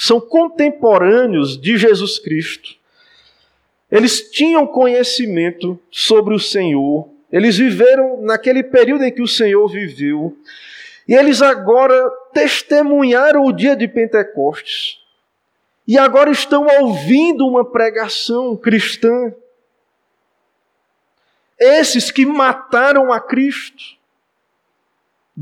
são 0.00 0.18
contemporâneos 0.18 1.60
de 1.60 1.76
Jesus 1.76 2.18
Cristo. 2.18 2.70
Eles 3.92 4.30
tinham 4.30 4.66
conhecimento 4.66 5.78
sobre 5.90 6.34
o 6.34 6.38
Senhor, 6.38 7.06
eles 7.30 7.58
viveram 7.58 8.22
naquele 8.22 8.62
período 8.62 9.04
em 9.04 9.12
que 9.12 9.20
o 9.20 9.28
Senhor 9.28 9.68
viveu, 9.68 10.34
e 11.06 11.14
eles 11.14 11.42
agora 11.42 12.08
testemunharam 12.32 13.44
o 13.44 13.52
dia 13.52 13.76
de 13.76 13.86
Pentecostes. 13.86 15.00
E 15.86 15.98
agora 15.98 16.30
estão 16.30 16.66
ouvindo 16.80 17.46
uma 17.46 17.70
pregação 17.70 18.56
cristã. 18.56 19.34
Esses 21.58 22.10
que 22.10 22.24
mataram 22.24 23.12
a 23.12 23.20
Cristo, 23.20 23.99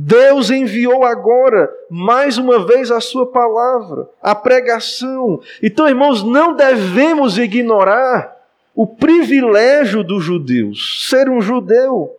Deus 0.01 0.49
enviou 0.49 1.05
agora 1.05 1.69
mais 1.91 2.39
uma 2.39 2.65
vez 2.65 2.89
a 2.89 3.01
sua 3.01 3.27
palavra, 3.27 4.09
a 4.23 4.33
pregação. 4.33 5.43
Então, 5.61 5.89
irmãos, 5.89 6.23
não 6.23 6.55
devemos 6.55 7.37
ignorar 7.37 8.37
o 8.77 8.87
privilégio 8.87 10.05
dos 10.05 10.23
judeus, 10.23 11.09
ser 11.09 11.29
um 11.29 11.41
judeu. 11.41 12.17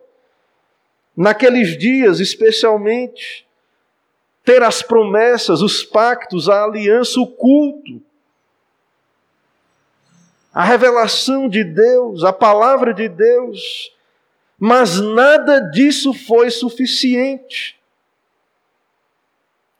Naqueles 1.16 1.78
dias, 1.78 2.20
especialmente, 2.20 3.46
ter 4.44 4.62
as 4.62 4.82
promessas, 4.82 5.62
os 5.62 5.82
pactos, 5.82 6.50
a 6.50 6.64
aliança, 6.64 7.18
o 7.18 7.26
culto, 7.26 8.02
a 10.52 10.62
revelação 10.62 11.48
de 11.48 11.64
Deus, 11.64 12.24
a 12.24 12.32
palavra 12.32 12.92
de 12.92 13.08
Deus 13.08 13.90
mas 14.60 15.00
nada 15.00 15.58
disso 15.58 16.12
foi 16.12 16.50
suficiente. 16.50 17.80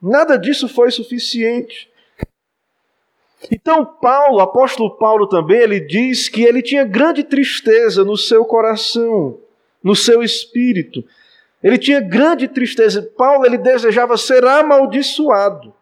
Nada 0.01 0.39
disso 0.39 0.67
foi 0.67 0.91
suficiente. 0.91 1.91
Então, 3.51 3.85
Paulo, 3.85 4.41
apóstolo 4.41 4.97
Paulo 4.97 5.27
também, 5.27 5.59
ele 5.59 5.81
diz 5.81 6.31
que 6.31 6.43
ele 6.43 6.63
tinha 6.63 6.83
grande 6.83 7.23
tristeza 7.23 8.03
no 8.05 8.17
seu 8.17 8.43
coração, 8.47 9.39
no 9.85 9.95
seu 9.95 10.23
espírito. 10.23 11.05
Ele 11.63 11.77
tinha 11.77 12.01
grande 12.01 12.49
tristeza. 12.49 13.03
Paulo, 13.03 13.45
ele 13.45 13.59
desejava 13.59 14.17
ser 14.17 14.47
amaldiçoado 14.47 15.75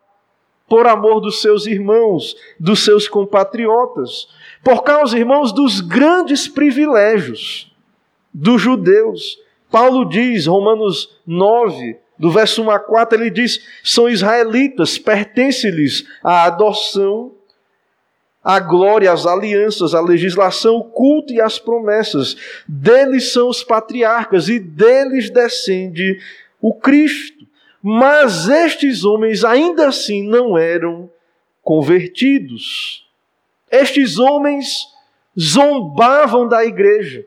por 0.68 0.88
amor 0.88 1.20
dos 1.20 1.40
seus 1.40 1.66
irmãos, 1.66 2.36
dos 2.58 2.84
seus 2.84 3.06
compatriotas, 3.06 4.28
por 4.64 4.82
causa, 4.82 5.16
irmãos, 5.16 5.52
dos 5.52 5.80
grandes 5.80 6.48
privilégios 6.48 7.67
dos 8.38 8.62
judeus. 8.62 9.38
Paulo 9.70 10.08
diz, 10.08 10.46
Romanos 10.46 11.18
9, 11.26 11.98
do 12.18 12.30
verso 12.30 12.62
1 12.62 12.70
a 12.70 12.78
4, 12.78 13.20
ele 13.20 13.30
diz: 13.30 13.60
são 13.82 14.08
israelitas, 14.08 14.96
pertence-lhes 14.96 16.06
a 16.22 16.44
adoção, 16.44 17.32
a 18.42 18.60
glória, 18.60 19.12
as 19.12 19.26
alianças, 19.26 19.92
a 19.92 20.00
legislação, 20.00 20.76
o 20.76 20.84
culto 20.84 21.32
e 21.32 21.40
as 21.40 21.58
promessas. 21.58 22.36
Deles 22.66 23.32
são 23.32 23.48
os 23.48 23.64
patriarcas 23.64 24.48
e 24.48 24.58
deles 24.58 25.30
descende 25.30 26.18
o 26.60 26.72
Cristo. 26.72 27.46
Mas 27.82 28.48
estes 28.48 29.04
homens 29.04 29.44
ainda 29.44 29.88
assim 29.88 30.22
não 30.22 30.56
eram 30.56 31.10
convertidos. 31.62 33.06
Estes 33.70 34.18
homens 34.18 34.86
zombavam 35.38 36.48
da 36.48 36.64
igreja. 36.64 37.24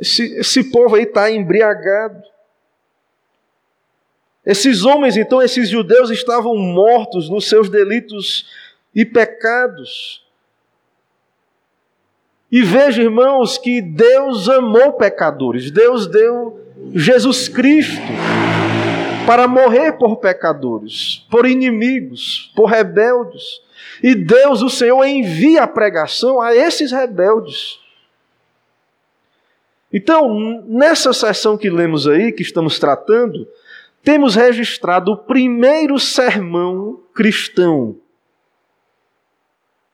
Esse, 0.00 0.34
esse 0.36 0.64
povo 0.64 0.96
aí 0.96 1.02
está 1.02 1.30
embriagado. 1.30 2.22
Esses 4.44 4.84
homens, 4.84 5.18
então, 5.18 5.42
esses 5.42 5.68
judeus 5.68 6.10
estavam 6.10 6.56
mortos 6.56 7.28
nos 7.28 7.46
seus 7.46 7.68
delitos 7.68 8.46
e 8.94 9.04
pecados. 9.04 10.24
E 12.50 12.62
veja, 12.62 13.02
irmãos, 13.02 13.58
que 13.58 13.82
Deus 13.82 14.48
amou 14.48 14.94
pecadores. 14.94 15.70
Deus 15.70 16.06
deu 16.06 16.58
Jesus 16.94 17.46
Cristo 17.46 18.00
para 19.26 19.46
morrer 19.46 19.92
por 19.92 20.16
pecadores, 20.16 21.26
por 21.30 21.46
inimigos, 21.46 22.50
por 22.56 22.64
rebeldes. 22.64 23.60
E 24.02 24.14
Deus, 24.14 24.62
o 24.62 24.70
Senhor, 24.70 25.04
envia 25.04 25.64
a 25.64 25.68
pregação 25.68 26.40
a 26.40 26.56
esses 26.56 26.90
rebeldes. 26.90 27.78
Então, 29.92 30.62
nessa 30.66 31.12
sessão 31.12 31.58
que 31.58 31.68
lemos 31.68 32.06
aí, 32.06 32.32
que 32.32 32.42
estamos 32.42 32.78
tratando, 32.78 33.48
temos 34.02 34.34
registrado 34.34 35.12
o 35.12 35.16
primeiro 35.16 35.98
sermão 35.98 37.00
cristão. 37.14 37.96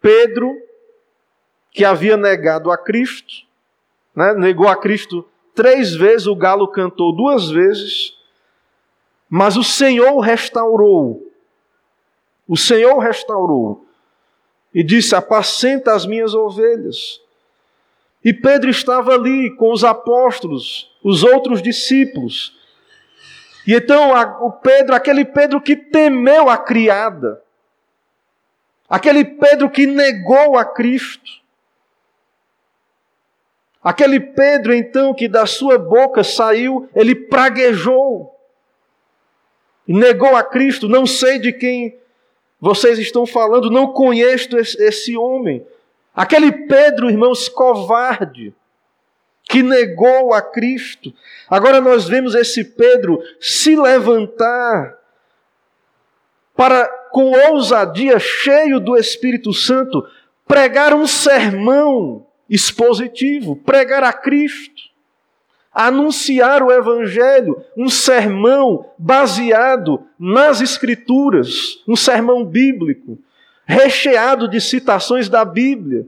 Pedro, 0.01 0.55
que 1.71 1.85
havia 1.85 2.17
negado 2.17 2.71
a 2.71 2.77
Cristo, 2.77 3.47
né, 4.15 4.35
negou 4.35 4.69
a 4.69 4.77
Cristo 4.77 5.27
três 5.55 5.95
vezes, 5.95 6.27
o 6.27 6.37
galo 6.37 6.69
cantou 6.69 7.15
duas 7.15 7.49
vezes, 7.51 8.17
mas 9.29 9.57
o 9.57 9.65
Senhor 9.65 10.21
restaurou. 10.21 11.27
O 12.47 12.57
Senhor 12.57 12.99
restaurou 12.99 13.85
e 14.73 14.85
disse: 14.85 15.17
Apacenta 15.17 15.95
as 15.95 16.07
minhas 16.07 16.35
ovelhas. 16.35 17.21
E 18.27 18.33
Pedro 18.33 18.69
estava 18.69 19.15
ali 19.15 19.55
com 19.55 19.71
os 19.73 19.85
apóstolos, 19.85 20.91
os 21.01 21.23
outros 21.23 21.63
discípulos, 21.63 22.59
e 23.65 23.73
então 23.73 24.11
o 24.45 24.51
Pedro, 24.51 24.97
aquele 24.97 25.25
Pedro 25.25 25.61
que 25.61 25.77
temeu 25.77 26.51
a 26.51 26.59
criada, 26.59 27.41
aquele 28.91 29.25
Pedro 29.25 29.71
que 29.71 29.87
negou 29.87 30.59
a 30.59 30.65
Cristo, 30.65 31.41
aquele 33.81 34.19
Pedro 34.19 34.75
então 34.75 35.15
que 35.15 35.29
da 35.29 35.47
sua 35.47 35.79
boca 35.79 36.25
saiu, 36.25 36.91
ele 36.97 37.15
praguejou, 37.15 38.37
negou 39.87 40.35
a 40.35 40.43
Cristo, 40.43 40.89
não 40.89 41.07
sei 41.07 41.39
de 41.39 41.53
quem 41.53 41.97
vocês 42.61 42.99
estão 42.99 43.25
falando, 43.25 43.71
não 43.71 43.93
conheço 43.93 44.57
esse 44.59 45.17
homem. 45.17 45.65
Aquele 46.17 46.51
Pedro, 46.51 47.11
irmãos, 47.11 47.47
covarde, 47.47 48.55
que 49.45 49.63
negou 49.63 50.33
a 50.33 50.41
Cristo. 50.41 51.13
Agora 51.49 51.79
nós 51.79 52.09
vemos 52.09 52.35
esse 52.35 52.65
Pedro 52.65 53.23
se 53.39 53.77
levantar 53.77 54.97
para, 56.57 56.89
com 57.13 57.33
ousadia, 57.51 58.19
cheio 58.19 58.81
do 58.81 58.97
Espírito 58.97 59.53
Santo, 59.53 60.09
pregar 60.49 60.95
um 60.95 61.07
sermão 61.07 62.27
expositivo, 62.49 63.55
pregar 63.55 64.03
a 64.03 64.13
Cristo, 64.13 64.83
anunciar 65.71 66.63
o 66.63 66.73
Evangelho, 66.73 67.63
um 67.77 67.91
sermão 67.91 68.91
baseado 68.99 70.03
nas 70.19 70.63
Escrituras, 70.63 71.83
um 71.87 71.95
sermão 71.95 72.43
bíblico, 72.43 73.19
recheado 73.67 74.49
de 74.49 74.61
citações 74.61 75.29
da 75.29 75.45
Bíblia. 75.45 76.07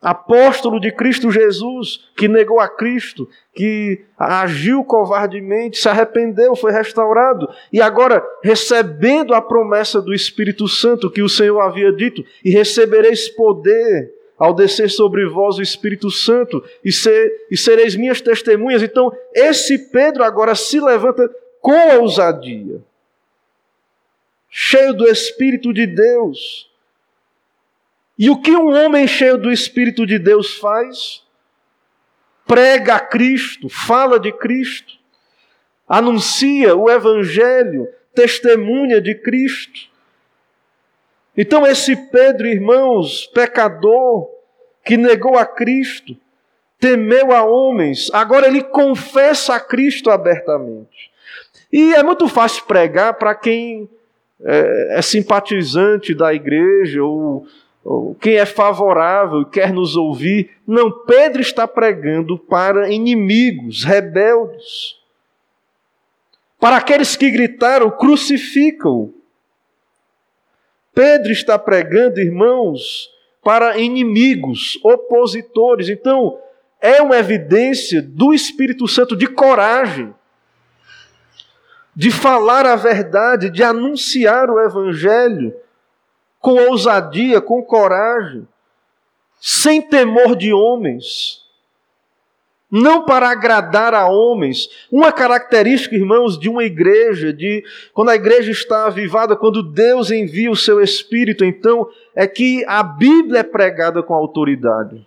Apóstolo 0.00 0.80
de 0.80 0.90
Cristo 0.90 1.30
Jesus, 1.30 2.08
que 2.16 2.26
negou 2.26 2.58
a 2.58 2.66
Cristo, 2.66 3.28
que 3.54 4.02
agiu 4.18 4.82
covardemente, 4.82 5.76
se 5.76 5.90
arrependeu, 5.90 6.56
foi 6.56 6.72
restaurado, 6.72 7.46
e 7.70 7.82
agora 7.82 8.26
recebendo 8.42 9.34
a 9.34 9.42
promessa 9.42 10.00
do 10.00 10.14
Espírito 10.14 10.66
Santo 10.66 11.10
que 11.10 11.20
o 11.20 11.28
Senhor 11.28 11.60
havia 11.60 11.92
dito, 11.92 12.24
e 12.42 12.50
recebereis 12.50 13.28
poder 13.28 14.10
ao 14.38 14.54
descer 14.54 14.88
sobre 14.88 15.28
vós 15.28 15.58
o 15.58 15.62
Espírito 15.62 16.10
Santo, 16.10 16.64
e, 16.82 16.90
ser, 16.90 17.30
e 17.50 17.56
sereis 17.58 17.94
minhas 17.94 18.22
testemunhas. 18.22 18.82
Então, 18.82 19.12
esse 19.34 19.90
Pedro 19.90 20.24
agora 20.24 20.54
se 20.54 20.80
levanta 20.80 21.30
com 21.60 21.98
ousadia, 21.98 22.80
cheio 24.50 24.92
do 24.92 25.06
Espírito 25.06 25.72
de 25.72 25.86
Deus 25.86 26.70
e 28.20 28.28
o 28.28 28.38
que 28.38 28.50
um 28.50 28.70
homem 28.70 29.08
cheio 29.08 29.38
do 29.38 29.50
Espírito 29.50 30.04
de 30.04 30.18
Deus 30.18 30.56
faz? 30.56 31.22
Prega 32.46 32.96
a 32.96 33.00
Cristo, 33.00 33.70
fala 33.70 34.20
de 34.20 34.30
Cristo, 34.30 34.92
anuncia 35.88 36.76
o 36.76 36.90
Evangelho, 36.90 37.88
testemunha 38.14 39.00
de 39.00 39.14
Cristo. 39.14 39.88
Então, 41.34 41.66
esse 41.66 41.96
Pedro, 41.96 42.46
irmãos, 42.46 43.26
pecador, 43.28 44.28
que 44.84 44.98
negou 44.98 45.38
a 45.38 45.46
Cristo, 45.46 46.14
temeu 46.78 47.32
a 47.32 47.42
homens, 47.42 48.10
agora 48.12 48.46
ele 48.46 48.62
confessa 48.62 49.54
a 49.54 49.60
Cristo 49.60 50.10
abertamente. 50.10 51.10
E 51.72 51.94
é 51.94 52.02
muito 52.02 52.28
fácil 52.28 52.64
pregar 52.64 53.14
para 53.14 53.34
quem 53.34 53.88
é, 54.44 54.98
é 54.98 55.02
simpatizante 55.02 56.14
da 56.14 56.32
igreja 56.32 57.02
ou 57.02 57.46
quem 58.20 58.34
é 58.34 58.44
favorável 58.44 59.42
e 59.42 59.46
quer 59.46 59.72
nos 59.72 59.96
ouvir. 59.96 60.50
Não, 60.66 60.90
Pedro 60.90 61.40
está 61.40 61.66
pregando 61.66 62.38
para 62.38 62.90
inimigos, 62.90 63.84
rebeldes. 63.84 64.96
Para 66.58 66.76
aqueles 66.76 67.16
que 67.16 67.30
gritaram, 67.30 67.90
crucificam. 67.90 69.14
Pedro 70.94 71.32
está 71.32 71.58
pregando, 71.58 72.20
irmãos, 72.20 73.08
para 73.42 73.78
inimigos, 73.78 74.78
opositores. 74.84 75.88
Então, 75.88 76.38
é 76.80 77.00
uma 77.00 77.16
evidência 77.16 78.02
do 78.02 78.34
Espírito 78.34 78.86
Santo 78.86 79.16
de 79.16 79.26
coragem, 79.26 80.14
de 82.00 82.10
falar 82.10 82.64
a 82.64 82.76
verdade, 82.76 83.50
de 83.50 83.62
anunciar 83.62 84.48
o 84.48 84.58
Evangelho 84.58 85.54
com 86.38 86.52
ousadia, 86.52 87.42
com 87.42 87.62
coragem, 87.62 88.48
sem 89.38 89.82
temor 89.82 90.34
de 90.34 90.50
homens, 90.50 91.42
não 92.70 93.04
para 93.04 93.28
agradar 93.28 93.92
a 93.92 94.08
homens. 94.08 94.70
Uma 94.90 95.12
característica, 95.12 95.94
irmãos, 95.94 96.38
de 96.38 96.48
uma 96.48 96.64
igreja, 96.64 97.34
de 97.34 97.62
quando 97.92 98.08
a 98.08 98.14
igreja 98.14 98.50
está 98.50 98.86
avivada, 98.86 99.36
quando 99.36 99.62
Deus 99.62 100.10
envia 100.10 100.50
o 100.50 100.56
seu 100.56 100.80
espírito, 100.80 101.44
então 101.44 101.86
é 102.16 102.26
que 102.26 102.64
a 102.66 102.82
Bíblia 102.82 103.40
é 103.40 103.42
pregada 103.42 104.02
com 104.02 104.14
autoridade, 104.14 105.06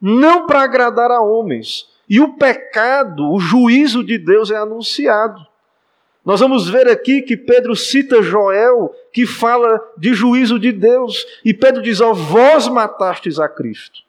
não 0.00 0.44
para 0.44 0.62
agradar 0.62 1.12
a 1.12 1.20
homens. 1.20 1.88
E 2.08 2.20
o 2.20 2.34
pecado, 2.34 3.30
o 3.30 3.38
juízo 3.38 4.02
de 4.02 4.18
Deus 4.18 4.50
é 4.50 4.56
anunciado. 4.56 5.51
Nós 6.24 6.38
vamos 6.38 6.68
ver 6.68 6.88
aqui 6.88 7.20
que 7.20 7.36
Pedro 7.36 7.74
cita 7.74 8.22
Joel, 8.22 8.94
que 9.12 9.26
fala 9.26 9.80
de 9.96 10.14
juízo 10.14 10.58
de 10.58 10.70
Deus, 10.70 11.26
e 11.44 11.52
Pedro 11.52 11.82
diz: 11.82 12.00
Ó, 12.00 12.12
vós 12.12 12.68
matastes 12.68 13.40
a 13.40 13.48
Cristo. 13.48 14.00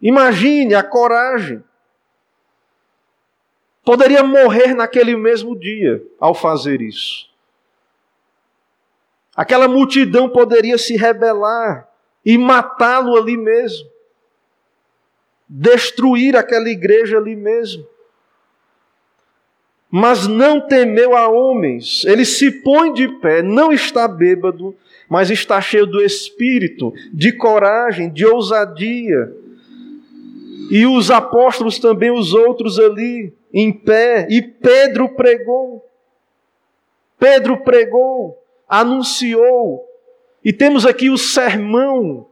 Imagine 0.00 0.74
a 0.74 0.82
coragem. 0.82 1.64
Poderia 3.82 4.22
morrer 4.22 4.74
naquele 4.74 5.16
mesmo 5.16 5.58
dia 5.58 6.04
ao 6.20 6.34
fazer 6.34 6.82
isso. 6.82 7.30
Aquela 9.34 9.68
multidão 9.68 10.28
poderia 10.28 10.76
se 10.76 10.96
rebelar 10.96 11.88
e 12.24 12.36
matá-lo 12.36 13.16
ali 13.16 13.36
mesmo, 13.36 13.88
destruir 15.48 16.36
aquela 16.36 16.68
igreja 16.68 17.16
ali 17.16 17.36
mesmo. 17.36 17.86
Mas 19.90 20.26
não 20.26 20.60
temeu 20.60 21.16
a 21.16 21.28
homens, 21.28 22.04
ele 22.04 22.24
se 22.24 22.50
põe 22.50 22.92
de 22.92 23.06
pé, 23.06 23.40
não 23.42 23.72
está 23.72 24.08
bêbado, 24.08 24.74
mas 25.08 25.30
está 25.30 25.60
cheio 25.60 25.86
do 25.86 26.02
espírito, 26.02 26.92
de 27.12 27.32
coragem, 27.32 28.10
de 28.10 28.26
ousadia. 28.26 29.32
E 30.70 30.84
os 30.86 31.10
apóstolos 31.10 31.78
também, 31.78 32.10
os 32.10 32.34
outros 32.34 32.78
ali, 32.78 33.32
em 33.52 33.72
pé, 33.72 34.26
e 34.28 34.42
Pedro 34.42 35.08
pregou. 35.10 35.88
Pedro 37.18 37.58
pregou, 37.58 38.36
anunciou, 38.68 39.86
e 40.44 40.52
temos 40.52 40.84
aqui 40.84 41.08
o 41.08 41.16
sermão, 41.16 42.26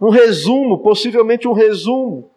um 0.00 0.10
resumo, 0.10 0.78
possivelmente 0.78 1.48
um 1.48 1.52
resumo. 1.52 2.30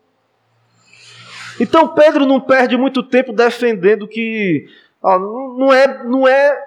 Então 1.60 1.88
Pedro 1.88 2.26
não 2.26 2.40
perde 2.40 2.78
muito 2.78 3.02
tempo 3.02 3.34
defendendo 3.34 4.08
que 4.08 4.68
ó, 5.02 5.18
não, 5.20 5.74
é, 5.74 6.04
não 6.04 6.28
é 6.28 6.58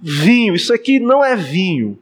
vinho, 0.00 0.54
isso 0.54 0.72
aqui 0.72 1.00
não 1.00 1.24
é 1.24 1.36
vinho. 1.36 1.98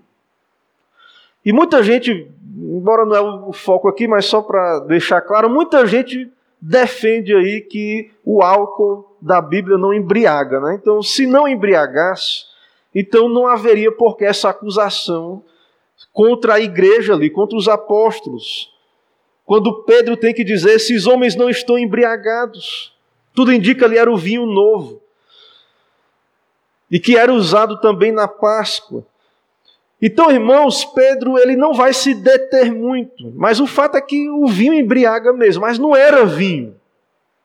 E 1.44 1.52
muita 1.52 1.82
gente, 1.82 2.28
embora 2.56 3.04
não 3.04 3.16
é 3.16 3.20
o 3.20 3.52
foco 3.52 3.88
aqui, 3.88 4.08
mas 4.08 4.26
só 4.26 4.42
para 4.42 4.80
deixar 4.80 5.20
claro, 5.20 5.48
muita 5.48 5.86
gente 5.86 6.30
defende 6.60 7.34
aí 7.34 7.60
que 7.60 8.10
o 8.24 8.42
álcool 8.42 9.16
da 9.20 9.40
Bíblia 9.40 9.78
não 9.78 9.94
embriaga. 9.94 10.60
Né? 10.60 10.78
Então, 10.80 11.02
se 11.02 11.26
não 11.26 11.46
embriagasse, 11.46 12.44
então 12.94 13.28
não 13.28 13.46
haveria 13.46 13.92
por 13.92 14.16
que 14.16 14.24
essa 14.24 14.48
acusação 14.48 15.42
contra 16.12 16.54
a 16.54 16.60
igreja 16.60 17.14
ali, 17.14 17.30
contra 17.30 17.56
os 17.56 17.68
apóstolos. 17.68 18.72
Quando 19.46 19.84
Pedro 19.84 20.16
tem 20.16 20.34
que 20.34 20.44
dizer: 20.44 20.74
esses 20.74 21.06
homens 21.06 21.36
não 21.36 21.48
estão 21.48 21.78
embriagados. 21.78 22.92
Tudo 23.32 23.52
indica 23.52 23.86
ali 23.86 23.96
era 23.96 24.10
o 24.10 24.16
vinho 24.16 24.44
novo. 24.44 25.00
E 26.90 26.98
que 26.98 27.16
era 27.16 27.32
usado 27.32 27.80
também 27.80 28.10
na 28.10 28.26
Páscoa. 28.26 29.06
Então, 30.02 30.30
irmãos, 30.30 30.84
Pedro 30.84 31.38
ele 31.38 31.56
não 31.56 31.72
vai 31.72 31.94
se 31.94 32.12
deter 32.12 32.70
muito, 32.70 33.32
mas 33.34 33.60
o 33.60 33.66
fato 33.66 33.96
é 33.96 34.00
que 34.00 34.28
o 34.28 34.46
vinho 34.46 34.74
embriaga 34.74 35.32
mesmo, 35.32 35.62
mas 35.62 35.78
não 35.78 35.96
era 35.96 36.26
vinho. 36.26 36.78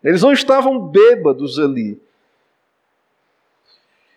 Eles 0.03 0.21
não 0.21 0.33
estavam 0.33 0.79
bêbados 0.79 1.59
ali. 1.59 2.01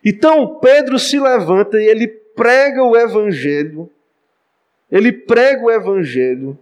Então 0.05 0.59
Pedro 0.59 0.99
se 0.99 1.19
levanta 1.19 1.81
e 1.81 1.87
ele 1.87 2.09
prega 2.09 2.83
o 2.83 2.97
evangelho. 2.97 3.91
Ele 4.91 5.13
prega 5.13 5.63
o 5.63 5.71
evangelho. 5.71 6.59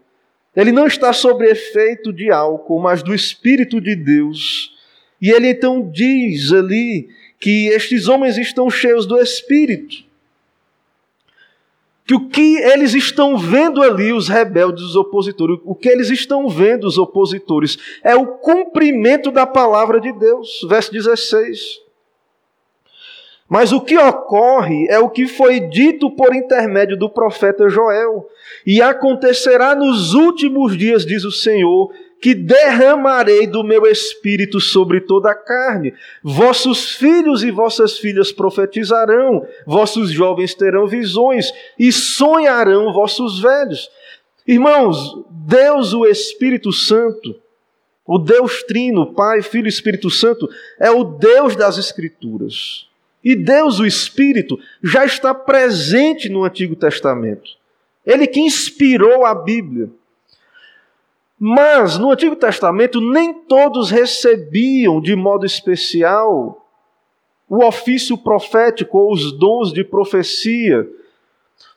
Ele 0.55 0.73
não 0.73 0.87
está 0.87 1.13
sob 1.13 1.45
efeito 1.45 2.13
de 2.13 2.31
álcool, 2.31 2.81
mas 2.81 3.03
do 3.03 3.15
espírito 3.15 3.81
de 3.81 3.97
Deus. 3.97 4.75
E 5.21 5.31
ele 5.31 5.49
então 5.49 5.91
diz 5.91 6.53
ali 6.53 7.09
que 7.39 7.69
estes 7.69 8.09
homens 8.09 8.37
estão 8.37 8.69
cheios 8.71 9.07
do 9.07 9.19
espírito 9.21 10.05
que 12.05 12.15
o 12.15 12.29
que 12.29 12.57
eles 12.59 12.95
estão 12.95 13.39
vendo 13.39 13.83
ali, 13.83 14.13
os 14.13 14.29
rebeldes, 14.29 14.83
os 14.83 14.97
opositores, 14.97 15.59
o 15.65 15.75
que 15.75 15.89
eles 15.89 16.11
estão 16.11 16.49
vendo, 16.49 16.85
os 16.85 16.99
opositores, 16.99 17.79
é 18.03 18.15
o 18.15 18.27
cumprimento 18.27 19.31
da 19.31 19.47
palavra 19.47 20.01
de 20.01 20.13
Deus. 20.13 20.67
Verso 20.69 20.93
16. 20.93 21.81
Mas 23.49 23.73
o 23.73 23.81
que 23.81 23.99
ocorre 23.99 24.87
é 24.89 24.99
o 24.99 25.11
que 25.11 25.27
foi 25.27 25.61
dito 25.61 26.11
por 26.11 26.35
intermédio 26.35 26.97
do 26.97 27.11
profeta 27.11 27.69
Joel. 27.69 28.27
E 28.67 28.81
acontecerá 28.81 29.75
nos 29.75 30.15
últimos 30.15 30.77
dias, 30.77 31.05
diz 31.05 31.25
o 31.25 31.31
Senhor, 31.31 31.93
que 32.23 32.35
derramarei 32.35 33.49
do 33.49 33.65
meu 33.65 33.85
espírito 33.85 34.61
sobre 34.61 35.01
toda 35.01 35.33
a 35.33 35.35
carne. 35.35 35.93
Vossos 36.23 36.93
filhos 36.93 37.43
e 37.43 37.51
vossas 37.51 37.99
filhas 37.99 38.31
profetizarão, 38.31 39.45
vossos 39.67 40.11
jovens 40.13 40.55
terão 40.55 40.87
visões 40.87 41.53
e 41.77 41.91
sonharão 41.91 42.93
vossos 42.93 43.41
velhos. 43.41 43.91
Irmãos, 44.47 45.25
Deus, 45.31 45.93
o 45.93 46.07
Espírito 46.07 46.73
Santo, 46.73 47.35
o 48.07 48.19
Deus 48.19 48.63
Trino, 48.63 49.13
Pai, 49.15 49.43
Filho 49.43 49.67
e 49.67 49.69
Espírito 49.69 50.09
Santo, 50.09 50.49
é 50.79 50.91
o 50.93 51.03
Deus 51.03 51.57
das 51.57 51.77
Escrituras. 51.77 52.87
E 53.25 53.37
Deus, 53.37 53.79
o 53.79 53.87
Espírito, 53.87 54.59
já 54.83 55.05
está 55.05 55.35
presente 55.35 56.29
no 56.29 56.45
Antigo 56.45 56.75
Testamento. 56.75 57.51
Ele 58.05 58.27
que 58.27 58.41
inspirou 58.41 59.25
a 59.25 59.35
Bíblia. 59.35 59.89
Mas 61.39 61.99
no 61.99 62.11
Antigo 62.11 62.37
Testamento 62.37 63.01
nem 63.01 63.35
todos 63.35 63.91
recebiam 63.91 65.01
de 65.01 65.15
modo 65.17 65.45
especial 65.45 66.59
o 67.49 67.65
ofício 67.65 68.17
profético 68.17 68.99
ou 68.99 69.13
os 69.13 69.33
dons 69.33 69.73
de 69.73 69.85
profecia. 69.85 70.89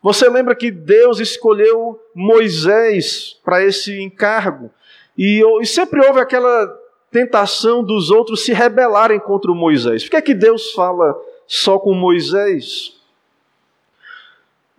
Você 0.01 0.29
lembra 0.29 0.55
que 0.55 0.71
Deus 0.71 1.19
escolheu 1.19 1.99
Moisés 2.13 3.39
para 3.43 3.63
esse 3.63 3.99
encargo? 3.99 4.69
E, 5.17 5.41
e, 5.61 5.65
sempre 5.65 5.99
houve 6.05 6.19
aquela 6.19 6.67
tentação 7.11 7.83
dos 7.83 8.11
outros 8.11 8.45
se 8.45 8.53
rebelarem 8.53 9.19
contra 9.19 9.51
Moisés. 9.51 10.03
Por 10.03 10.11
que 10.11 10.17
é 10.17 10.21
que 10.21 10.33
Deus 10.33 10.71
fala 10.73 11.15
só 11.47 11.79
com 11.79 11.93
Moisés? 11.93 12.95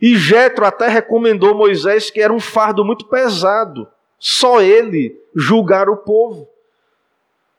E 0.00 0.16
Jetro 0.16 0.66
até 0.66 0.88
recomendou 0.88 1.54
Moisés 1.54 2.10
que 2.10 2.20
era 2.20 2.32
um 2.32 2.40
fardo 2.40 2.84
muito 2.84 3.06
pesado 3.06 3.88
só 4.18 4.60
ele 4.60 5.18
julgar 5.34 5.88
o 5.88 5.96
povo. 5.96 6.48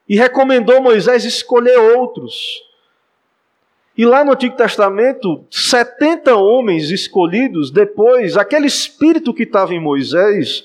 E 0.07 0.15
recomendou 0.15 0.81
Moisés 0.81 1.25
escolher 1.25 1.77
outros. 1.77 2.63
E 3.97 4.05
lá 4.05 4.23
no 4.23 4.33
Antigo 4.33 4.55
Testamento, 4.55 5.43
70 5.49 6.35
homens 6.35 6.91
escolhidos, 6.91 7.71
depois, 7.71 8.37
aquele 8.37 8.67
espírito 8.67 9.33
que 9.33 9.43
estava 9.43 9.73
em 9.73 9.81
Moisés 9.81 10.63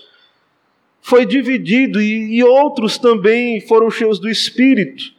foi 1.01 1.25
dividido 1.27 2.01
e, 2.01 2.37
e 2.37 2.45
outros 2.45 2.99
também 2.99 3.61
foram 3.61 3.91
cheios 3.91 4.19
do 4.19 4.29
espírito. 4.29 5.13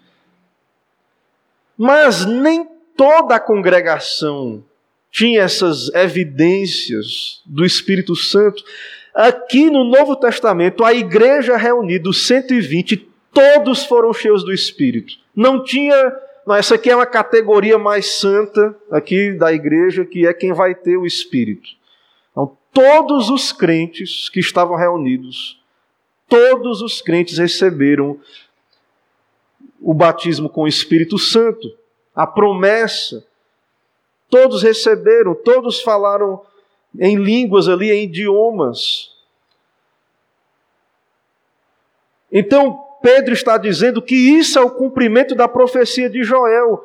Mas 1.78 2.26
nem 2.26 2.70
toda 2.96 3.36
a 3.36 3.40
congregação 3.40 4.64
tinha 5.12 5.42
essas 5.42 5.94
evidências 5.94 7.42
do 7.46 7.64
Espírito 7.64 8.16
Santo. 8.16 8.64
Aqui 9.14 9.70
no 9.70 9.84
Novo 9.84 10.16
Testamento, 10.16 10.84
a 10.84 10.92
igreja 10.92 11.56
reunida, 11.56 12.10
os 12.10 12.26
120, 12.26 13.08
todos 13.32 13.86
foram 13.86 14.12
cheios 14.12 14.44
do 14.44 14.52
Espírito. 14.52 15.14
Não 15.36 15.64
tinha. 15.64 15.96
Não, 16.46 16.56
essa 16.56 16.76
aqui 16.76 16.90
é 16.90 16.96
uma 16.96 17.06
categoria 17.06 17.78
mais 17.78 18.08
santa 18.08 18.76
aqui 18.92 19.34
da 19.34 19.54
igreja, 19.54 20.04
que 20.04 20.26
é 20.26 20.34
quem 20.34 20.52
vai 20.52 20.74
ter 20.74 20.98
o 20.98 21.06
Espírito. 21.06 21.70
Então, 22.32 22.58
todos 22.74 23.30
os 23.30 23.52
crentes 23.52 24.28
que 24.30 24.40
estavam 24.40 24.76
reunidos, 24.76 25.62
todos 26.28 26.82
os 26.82 27.02
crentes 27.02 27.38
receberam 27.38 28.20
o 29.80 29.94
batismo 29.94 30.50
com 30.50 30.64
o 30.64 30.68
Espírito 30.68 31.20
Santo, 31.20 31.70
a 32.16 32.28
promessa. 32.28 33.26
Todos 34.30 34.64
receberam, 34.64 35.36
todos 35.36 35.82
falaram 35.82 36.42
em 37.00 37.16
línguas 37.16 37.68
ali, 37.68 37.92
em 37.92 38.04
idiomas. 38.04 39.12
Então, 42.32 42.84
Pedro 43.02 43.34
está 43.34 43.58
dizendo 43.58 44.02
que 44.02 44.16
isso 44.16 44.58
é 44.58 44.62
o 44.62 44.72
cumprimento 44.72 45.36
da 45.36 45.48
profecia 45.48 46.10
de 46.10 46.24
Joel, 46.24 46.84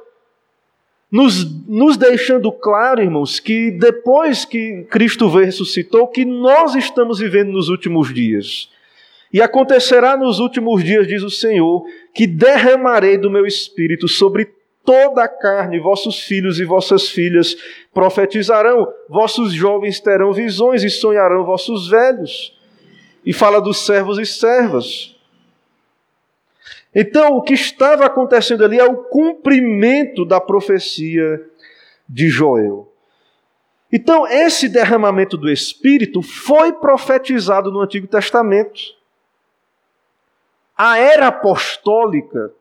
nos, 1.11 1.67
nos 1.67 1.97
deixando 1.97 2.53
claro, 2.53 3.01
irmãos, 3.01 3.41
que 3.41 3.71
depois 3.71 4.45
que 4.45 4.85
Cristo 4.91 5.31
veio 5.31 5.47
ressuscitou, 5.47 6.07
que 6.09 6.25
nós 6.25 6.75
estamos 6.75 7.19
vivendo 7.19 7.53
nos 7.53 7.71
últimos 7.71 8.13
dias. 8.13 8.69
E 9.33 9.41
acontecerá 9.41 10.17
nos 10.17 10.39
últimos 10.39 10.83
dias, 10.85 11.07
diz 11.07 11.23
o 11.23 11.31
Senhor, 11.31 11.85
que 12.15 12.27
derramarei 12.27 13.17
do 13.17 13.31
meu 13.31 13.47
espírito 13.47 14.07
sobre 14.07 14.58
toda 14.89 15.23
a 15.23 15.29
carne, 15.29 15.79
vossos 15.79 16.21
filhos 16.21 16.59
e 16.59 16.65
vossas 16.65 17.11
filhas 17.11 17.55
profetizarão, 17.93 18.91
vossos 19.07 19.53
jovens 19.53 20.01
terão 20.01 20.33
visões 20.33 20.83
e 20.83 20.89
sonharão 20.89 21.45
vossos 21.45 21.91
velhos. 21.91 22.59
E 23.23 23.35
fala 23.35 23.61
dos 23.61 23.85
servos 23.85 24.19
e 24.19 24.25
servas. 24.25 25.15
Então, 26.95 27.37
o 27.37 27.43
que 27.43 27.53
estava 27.53 28.07
acontecendo 28.07 28.65
ali 28.65 28.79
é 28.79 28.85
o 28.85 28.97
cumprimento 28.97 30.25
da 30.25 30.41
profecia 30.41 31.39
de 32.09 32.31
Joel. 32.31 32.91
Então, 33.93 34.27
esse 34.27 34.71
derramamento 34.71 35.37
do 35.37 35.51
Espírito 35.51 36.23
foi 36.23 36.73
profetizado 36.73 37.71
no 37.71 37.83
Antigo 37.83 38.07
Testamento. 38.07 38.81
A 40.75 40.97
era 40.97 41.27
apostólica 41.27 42.55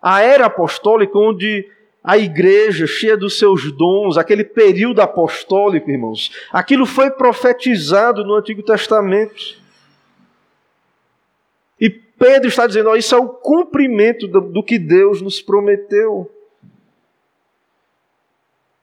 a 0.00 0.22
era 0.22 0.46
apostólica, 0.46 1.18
onde 1.18 1.68
a 2.02 2.16
igreja 2.16 2.86
cheia 2.86 3.16
dos 3.16 3.38
seus 3.38 3.70
dons, 3.72 4.16
aquele 4.16 4.44
período 4.44 5.00
apostólico, 5.00 5.90
irmãos, 5.90 6.32
aquilo 6.52 6.86
foi 6.86 7.10
profetizado 7.10 8.24
no 8.24 8.34
Antigo 8.34 8.62
Testamento. 8.62 9.58
E 11.80 11.90
Pedro 11.90 12.48
está 12.48 12.66
dizendo: 12.66 12.90
ó, 12.90 12.96
isso 12.96 13.14
é 13.14 13.18
o 13.18 13.28
cumprimento 13.28 14.26
do, 14.26 14.40
do 14.40 14.62
que 14.62 14.78
Deus 14.78 15.20
nos 15.20 15.42
prometeu. 15.42 16.30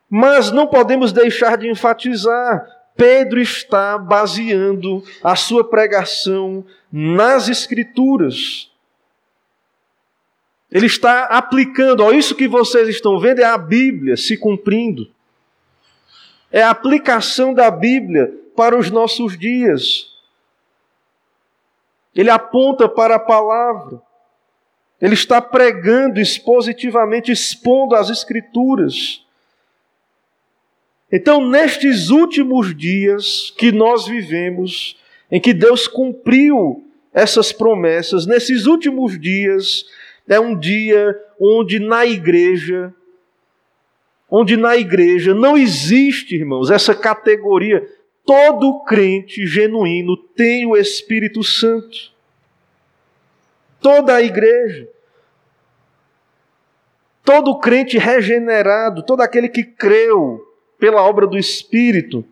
Mas 0.09 0.51
não 0.51 0.67
podemos 0.67 1.11
deixar 1.11 1.57
de 1.57 1.69
enfatizar: 1.69 2.65
Pedro 2.95 3.39
está 3.39 3.97
baseando 3.97 5.03
a 5.23 5.35
sua 5.35 5.63
pregação 5.63 6.65
nas 6.91 7.49
Escrituras. 7.49 8.71
Ele 10.71 10.87
está 10.87 11.25
aplicando, 11.25 12.03
ó, 12.03 12.11
isso 12.11 12.35
que 12.35 12.47
vocês 12.47 12.89
estão 12.89 13.19
vendo 13.19 13.39
é 13.39 13.45
a 13.45 13.57
Bíblia 13.57 14.17
se 14.17 14.35
cumprindo. 14.35 15.09
É 16.51 16.61
a 16.63 16.69
aplicação 16.69 17.53
da 17.53 17.69
Bíblia 17.69 18.33
para 18.55 18.77
os 18.77 18.89
nossos 18.89 19.37
dias. 19.37 20.15
Ele 22.15 22.29
aponta 22.29 22.87
para 22.87 23.15
a 23.15 23.19
palavra. 23.19 24.01
Ele 25.01 25.13
está 25.13 25.41
pregando 25.41 26.19
expositivamente, 26.19 27.31
expondo 27.31 27.95
as 27.95 28.09
Escrituras. 28.09 29.23
Então, 31.11 31.45
nestes 31.47 32.09
últimos 32.09 32.75
dias 32.75 33.53
que 33.57 33.71
nós 33.71 34.07
vivemos, 34.07 34.97
em 35.29 35.39
que 35.39 35.53
Deus 35.53 35.87
cumpriu 35.87 36.83
essas 37.13 37.51
promessas, 37.51 38.25
nesses 38.25 38.65
últimos 38.65 39.19
dias, 39.19 39.85
é 40.27 40.39
um 40.39 40.57
dia 40.57 41.15
onde 41.39 41.79
na 41.79 42.05
igreja, 42.05 42.93
onde 44.29 44.57
na 44.57 44.75
igreja 44.75 45.33
não 45.33 45.57
existe, 45.57 46.35
irmãos, 46.35 46.71
essa 46.71 46.95
categoria. 46.95 47.87
Todo 48.25 48.83
crente 48.83 49.45
genuíno 49.45 50.17
tem 50.17 50.65
o 50.65 50.75
Espírito 50.75 51.43
Santo. 51.43 52.11
Toda 53.79 54.15
a 54.15 54.21
igreja. 54.21 54.89
Todo 57.23 57.59
crente 57.59 57.97
regenerado, 57.97 59.03
todo 59.03 59.21
aquele 59.21 59.47
que 59.47 59.63
creu 59.63 60.43
pela 60.79 61.03
obra 61.03 61.27
do 61.27 61.37
Espírito. 61.37 62.25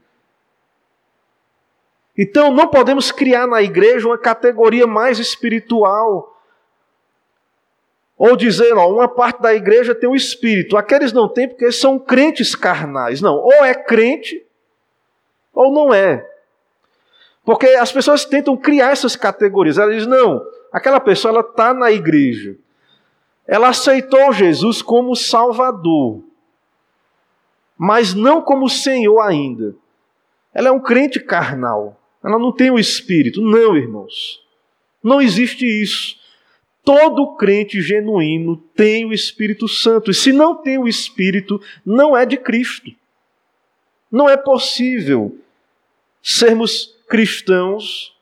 Então 2.18 2.52
não 2.52 2.68
podemos 2.68 3.12
criar 3.12 3.48
na 3.48 3.62
igreja 3.62 4.08
uma 4.08 4.18
categoria 4.18 4.86
mais 4.86 5.20
espiritual 5.20 6.33
ou 8.18 8.36
dizer, 8.36 8.74
ó, 8.74 8.90
uma 8.90 9.08
parte 9.08 9.42
da 9.42 9.54
igreja 9.54 9.96
tem 9.96 10.10
o 10.10 10.16
espírito, 10.16 10.78
aqueles 10.78 11.12
não 11.12 11.28
têm 11.28 11.48
porque 11.48 11.72
são 11.72 11.98
crentes 11.98 12.56
carnais. 12.56 13.22
Não, 13.22 13.36
ou 13.36 13.66
é 13.66 13.74
crente 13.74 14.46
ou 15.54 15.72
não 15.72 15.94
é. 15.94 16.30
Porque 17.44 17.68
as 17.68 17.92
pessoas 17.92 18.24
tentam 18.24 18.56
criar 18.56 18.92
essas 18.92 19.16
categorias. 19.16 19.78
Elas 19.78 19.96
dizem, 19.96 20.10
não, 20.10 20.46
aquela 20.72 21.00
pessoa 21.00 21.32
ela 21.32 21.42
está 21.42 21.74
na 21.74 21.92
igreja. 21.92 22.56
Ela 23.46 23.70
aceitou 23.70 24.32
Jesus 24.32 24.82
como 24.82 25.16
Salvador, 25.16 26.24
mas 27.78 28.14
não 28.14 28.42
como 28.42 28.70
Senhor 28.70 29.20
ainda. 29.20 29.76
Ela 30.54 30.70
é 30.70 30.72
um 30.72 30.80
crente 30.80 31.20
carnal. 31.20 32.00
Ela 32.24 32.40
não 32.40 32.54
tem 32.54 32.72
o 32.72 32.80
espírito. 32.80 33.42
Não, 33.42 33.76
irmãos. 33.76 34.42
Não 35.04 35.22
existe 35.22 35.66
isso. 35.66 36.23
Todo 36.84 37.36
crente 37.36 37.82
genuíno 37.82 38.58
tem 38.76 39.06
o 39.06 39.14
Espírito 39.14 39.68
Santo. 39.68 40.12
E 40.12 40.14
se 40.14 40.34
não 40.34 40.56
tem 40.56 40.78
o 40.78 40.88
Espírito, 40.88 41.62
não 41.86 42.16
é 42.16 42.26
de 42.26 42.36
Cristo. 42.36 42.92
Não 44.12 44.30
é 44.30 44.36
possível 44.36 45.38
sermos 46.22 46.96
cristãos, 47.08 48.14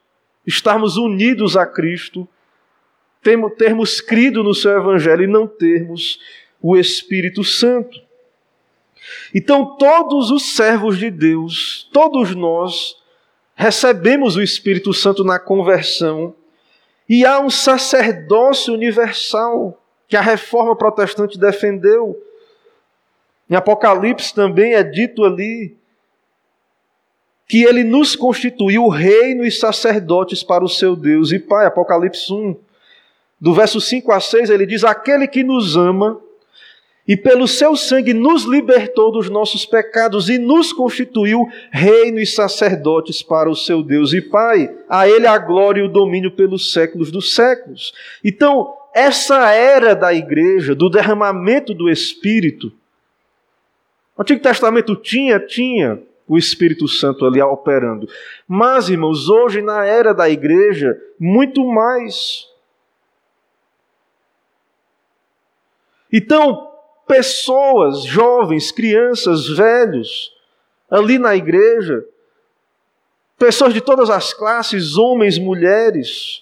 estarmos 0.46 0.96
unidos 0.98 1.58
a 1.58 1.66
Cristo, 1.66 2.28
termos 3.58 4.02
crido 4.02 4.44
no 4.44 4.54
seu 4.54 4.78
Evangelho 4.78 5.24
e 5.24 5.28
não 5.28 5.48
termos 5.48 6.20
o 6.62 6.78
Espírito 6.78 7.44
Santo. 7.44 8.00
Então, 9.34 9.76
todos 9.78 10.30
os 10.30 10.56
servos 10.56 10.98
de 10.98 11.10
Deus, 11.10 11.90
todos 11.92 12.36
nós, 12.36 12.96
recebemos 13.56 14.36
o 14.36 14.42
Espírito 14.42 14.94
Santo 14.94 15.24
na 15.24 15.40
conversão 15.40 16.36
e 17.12 17.26
há 17.26 17.42
um 17.42 17.50
sacerdócio 17.50 18.74
universal 18.74 19.78
que 20.08 20.16
a 20.16 20.22
reforma 20.22 20.78
protestante 20.78 21.38
defendeu. 21.38 22.18
Em 23.50 23.56
Apocalipse 23.56 24.34
também 24.34 24.76
é 24.76 24.82
dito 24.82 25.26
ali 25.26 25.76
que 27.50 27.64
ele 27.64 27.84
nos 27.84 28.16
constituiu 28.16 28.88
reino 28.88 29.44
e 29.44 29.52
sacerdotes 29.52 30.42
para 30.42 30.64
o 30.64 30.70
seu 30.70 30.96
Deus 30.96 31.34
e 31.34 31.40
Pai. 31.40 31.66
Apocalipse 31.66 32.32
1, 32.32 32.56
do 33.42 33.54
verso 33.54 33.82
5 33.82 34.10
a 34.10 34.22
6, 34.22 34.50
ele 34.50 34.66
diz: 34.66 34.86
Aquele 34.86 35.28
que 35.28 35.44
nos 35.44 35.76
ama 35.76 36.18
e 37.08 37.18
pelo 37.18 37.48
seu 37.48 37.76
sangue 37.76 38.14
nos 38.14 38.44
libertou 38.44 39.12
dos 39.12 39.30
nossos 39.30 39.66
pecados 39.66 40.30
e 40.30 40.38
nos 40.38 40.72
constituiu 40.72 41.50
reino 41.72 42.20
e 42.20 42.26
sacerdotes 42.26 43.24
para 43.24 43.50
o 43.50 43.56
seu 43.56 43.82
Deus 43.82 44.14
e 44.14 44.22
Pai. 44.22 44.74
A 44.88 45.10
Ele 45.10 45.26
a 45.26 45.38
glória 45.38 45.82
e 45.82 45.86
o 45.86 45.90
domínio 45.90 46.32
pelos 46.32 46.72
séculos 46.72 47.12
dos 47.12 47.34
séculos. 47.34 47.92
Então, 48.24 48.74
essa 48.94 49.52
era 49.52 49.96
da 49.96 50.14
igreja, 50.14 50.76
do 50.76 50.90
derramamento 50.90 51.74
do 51.74 51.90
Espírito, 51.90 52.72
o 54.18 54.22
Antigo 54.22 54.42
Testamento 54.42 54.96
tinha, 54.96 55.40
tinha 55.40 56.00
o 56.28 56.38
Espírito 56.38 56.88
Santo 56.88 57.26
ali 57.26 57.42
operando. 57.42 58.08
Mas, 58.48 58.88
irmãos, 58.88 59.28
hoje 59.28 59.62
na 59.62 59.84
era 59.84 60.14
da 60.14 60.30
igreja, 60.30 60.96
muito 61.20 61.66
mais. 61.66 62.48
Então, 66.14 66.71
pessoas, 67.12 68.06
jovens, 68.06 68.72
crianças, 68.72 69.46
velhos, 69.46 70.32
ali 70.90 71.20
na 71.20 71.36
igreja, 71.36 72.06
pessoas 73.38 73.74
de 73.74 73.82
todas 73.82 74.10
as 74.10 74.34
classes, 74.34 74.96
homens, 74.96 75.38
mulheres, 75.38 76.42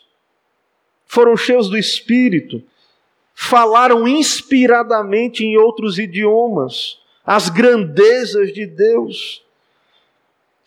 foram 1.07 1.35
cheios 1.35 1.67
do 1.69 1.75
Espírito, 1.75 2.61
falaram 3.33 4.07
inspiradamente 4.07 5.43
em 5.43 5.57
outros 5.57 5.97
idiomas 5.97 6.99
as 7.25 7.49
grandezas 7.49 8.53
de 8.53 8.67
Deus. 8.67 9.43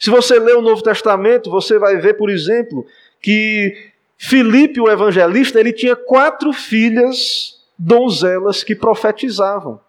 Se 0.00 0.10
você 0.10 0.36
ler 0.36 0.56
o 0.56 0.62
Novo 0.62 0.82
Testamento, 0.82 1.48
você 1.48 1.78
vai 1.78 1.96
ver, 1.98 2.14
por 2.14 2.28
exemplo, 2.28 2.84
que 3.20 3.92
Filipe, 4.18 4.80
o 4.80 4.90
evangelista, 4.90 5.60
ele 5.60 5.72
tinha 5.72 5.94
quatro 5.94 6.52
filhas 6.52 7.62
donzelas 7.78 8.64
que 8.64 8.74
profetizavam. 8.74 9.80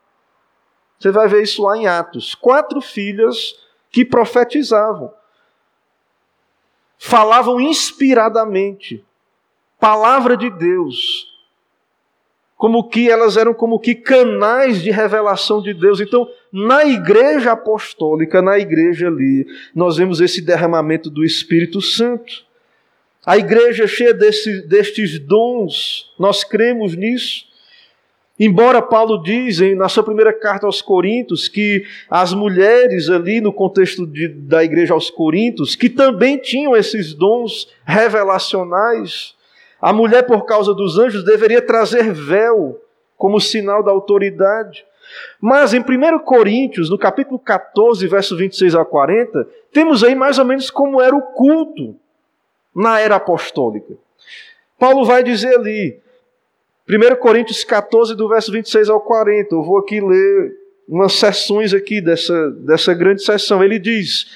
Você 1.04 1.12
vai 1.12 1.28
ver 1.28 1.44
isso 1.44 1.62
lá 1.62 1.78
em 1.78 1.86
Atos. 1.86 2.34
Quatro 2.34 2.80
filhas 2.80 3.54
que 3.92 4.06
profetizavam. 4.06 5.14
Falavam 6.98 7.60
inspiradamente. 7.60 9.04
Palavra 9.78 10.38
de 10.38 10.50
Deus. 10.50 11.28
Como 12.56 12.88
que 12.88 13.10
elas 13.10 13.36
eram 13.36 13.54
como 13.54 13.82
que 13.82 13.94
canais 13.94 14.82
de 14.82 14.92
revelação 14.92 15.62
de 15.62 15.74
Deus. 15.74 16.00
Então, 16.00 16.26
na 16.50 16.86
igreja 16.86 17.52
apostólica, 17.52 18.42
na 18.42 18.58
igreja 18.58 19.08
ali, 19.08 19.46
nós 19.76 19.98
vemos 19.98 20.22
esse 20.22 20.40
derramamento 20.40 21.10
do 21.10 21.26
Espírito 21.26 21.82
Santo. 21.82 22.46
A 23.26 23.38
igreja 23.38 23.88
cheia 23.88 24.14
desse, 24.14 24.62
destes 24.62 25.20
dons, 25.20 26.14
nós 26.18 26.46
cremos 26.46 26.96
nisso. 26.96 27.52
Embora 28.46 28.82
Paulo 28.82 29.24
diz 29.24 29.62
na 29.74 29.88
sua 29.88 30.04
primeira 30.04 30.34
carta 30.34 30.66
aos 30.66 30.82
Coríntios 30.82 31.48
que 31.48 31.86
as 32.10 32.34
mulheres 32.34 33.10
ali 33.10 33.40
no 33.40 33.54
contexto 33.54 34.06
de, 34.06 34.28
da 34.28 34.62
igreja 34.62 34.94
aos 34.94 35.10
Coríntios, 35.10 35.78
que 35.78 35.90
também 35.90 36.38
tinham 36.38 36.76
esses 36.76 37.14
dons 37.14 37.70
revelacionais, 37.86 39.34
a 39.82 39.94
mulher 39.94 40.24
por 40.24 40.46
causa 40.46 40.74
dos 40.74 41.00
anjos 41.00 41.24
deveria 41.24 41.62
trazer 41.62 42.12
véu 42.12 42.82
como 43.16 43.40
sinal 43.40 43.82
da 43.82 43.92
autoridade. 43.92 44.86
Mas 45.40 45.74
em 45.74 45.80
1 45.80 46.20
Coríntios, 46.20 46.90
no 46.90 46.98
capítulo 46.98 47.40
14, 47.40 48.06
verso 48.08 48.36
26 48.36 48.76
a 48.76 48.84
40, 48.84 49.48
temos 49.72 50.04
aí 50.04 50.16
mais 50.16 50.38
ou 50.38 50.44
menos 50.44 50.70
como 50.70 51.02
era 51.02 51.16
o 51.16 51.22
culto 51.22 51.96
na 52.76 53.00
era 53.00 53.16
apostólica. 53.16 53.94
Paulo 54.78 55.06
vai 55.06 55.24
dizer 55.24 55.56
ali: 55.56 56.04
1 56.88 57.16
Coríntios 57.16 57.64
14, 57.64 58.14
do 58.16 58.28
verso 58.28 58.52
26 58.52 58.90
ao 58.90 59.00
40. 59.00 59.56
Eu 59.56 59.64
vou 59.64 59.78
aqui 59.78 60.02
ler 60.02 60.54
umas 60.88 61.14
sessões 61.14 61.74
aqui 61.74 62.02
dessa, 62.02 62.52
dessa 62.52 62.94
grande 62.94 63.24
sessão. 63.24 63.64
Ele 63.64 63.80
diz: 63.80 64.28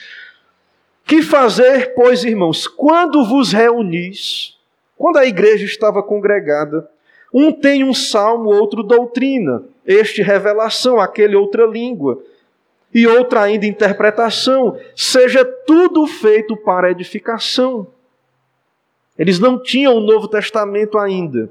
Que 1.05 1.21
fazer, 1.21 1.93
pois, 1.93 2.23
irmãos, 2.23 2.65
quando 2.65 3.25
vos 3.25 3.51
reunis, 3.51 4.57
quando 4.97 5.17
a 5.17 5.25
igreja 5.25 5.65
estava 5.65 6.01
congregada, 6.01 6.89
Um 7.33 7.51
tem 7.51 7.83
um 7.83 7.93
salmo, 7.93 8.49
outro 8.49 8.81
doutrina, 8.81 9.63
este 9.85 10.21
revelação, 10.21 10.99
aquele 10.99 11.35
outra 11.35 11.65
língua, 11.65 12.23
e 12.93 13.05
outra 13.05 13.41
ainda 13.41 13.65
interpretação. 13.65 14.79
Seja 14.95 15.43
tudo 15.43 16.07
feito 16.07 16.55
para 16.55 16.89
edificação. 16.89 17.87
Eles 19.19 19.37
não 19.37 19.61
tinham 19.61 19.97
o 19.97 19.99
Novo 19.99 20.29
Testamento 20.29 20.97
ainda. 20.97 21.49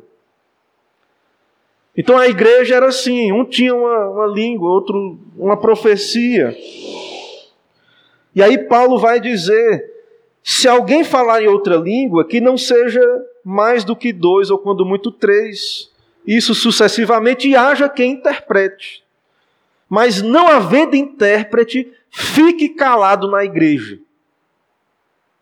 Então 1.97 2.19
a 2.19 2.29
igreja 2.29 2.75
era 2.75 2.89
assim: 2.89 3.33
um 3.33 3.45
tinha 3.45 3.75
uma, 3.75 4.11
uma 4.11 4.27
língua, 4.27 4.69
outro 4.69 5.19
uma 5.37 5.57
profecia. 5.57 6.57
E 8.35 8.43
aí 8.43 8.59
Paulo 8.59 8.99
vai 8.99 9.19
dizer: 9.19 9.91
se 10.43 10.69
alguém 10.69 11.03
falar 11.03 11.43
em 11.43 11.49
outra 11.49 11.77
língua, 11.77 12.27
que 12.27 12.41
não 12.41 12.59
seja 12.59 13.01
mais 13.43 13.83
do 13.85 13.97
que 13.97 14.13
dois, 14.13 14.51
ou 14.51 14.59
quando 14.59 14.85
muito 14.85 15.11
três, 15.11 15.91
isso 16.27 16.55
sucessivamente, 16.55 17.49
e 17.49 17.57
haja 17.57 17.89
quem 17.89 18.13
interprete. 18.13 19.03
Mas 19.89 20.21
não 20.21 20.49
havendo 20.49 20.97
intérprete, 20.97 21.93
fique 22.11 22.71
calado 22.71 23.31
na 23.31 23.45
igreja. 23.45 23.99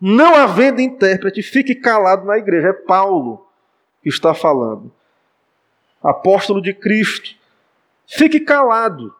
Não 0.00 0.34
havendo 0.34 0.82
intérprete, 0.82 1.42
fique 1.42 1.74
calado 1.74 2.26
na 2.26 2.36
igreja. 2.36 2.68
É 2.68 2.72
Paulo 2.72 3.46
que 4.02 4.08
está 4.10 4.34
falando. 4.34 4.92
Apóstolo 6.04 6.60
de 6.60 6.74
Cristo. 6.74 7.34
Fique 8.06 8.38
calado 8.38 9.14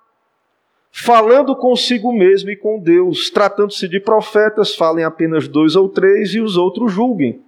falando 0.92 1.56
consigo 1.56 2.12
mesmo 2.12 2.50
e 2.50 2.56
com 2.56 2.78
Deus. 2.78 3.28
Tratando-se 3.30 3.88
de 3.88 3.98
profetas, 3.98 4.76
falem 4.76 5.04
apenas 5.04 5.48
dois 5.48 5.74
ou 5.74 5.88
três 5.88 6.34
e 6.34 6.40
os 6.40 6.56
outros 6.56 6.92
julguem. 6.92 7.42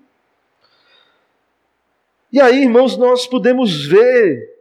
E 2.33 2.41
aí, 2.41 2.63
irmãos, 2.63 2.97
nós 2.97 3.27
podemos 3.27 3.87
ver 3.87 4.53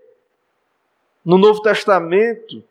no 1.26 1.38
Novo 1.38 1.62
Testamento 1.64 2.64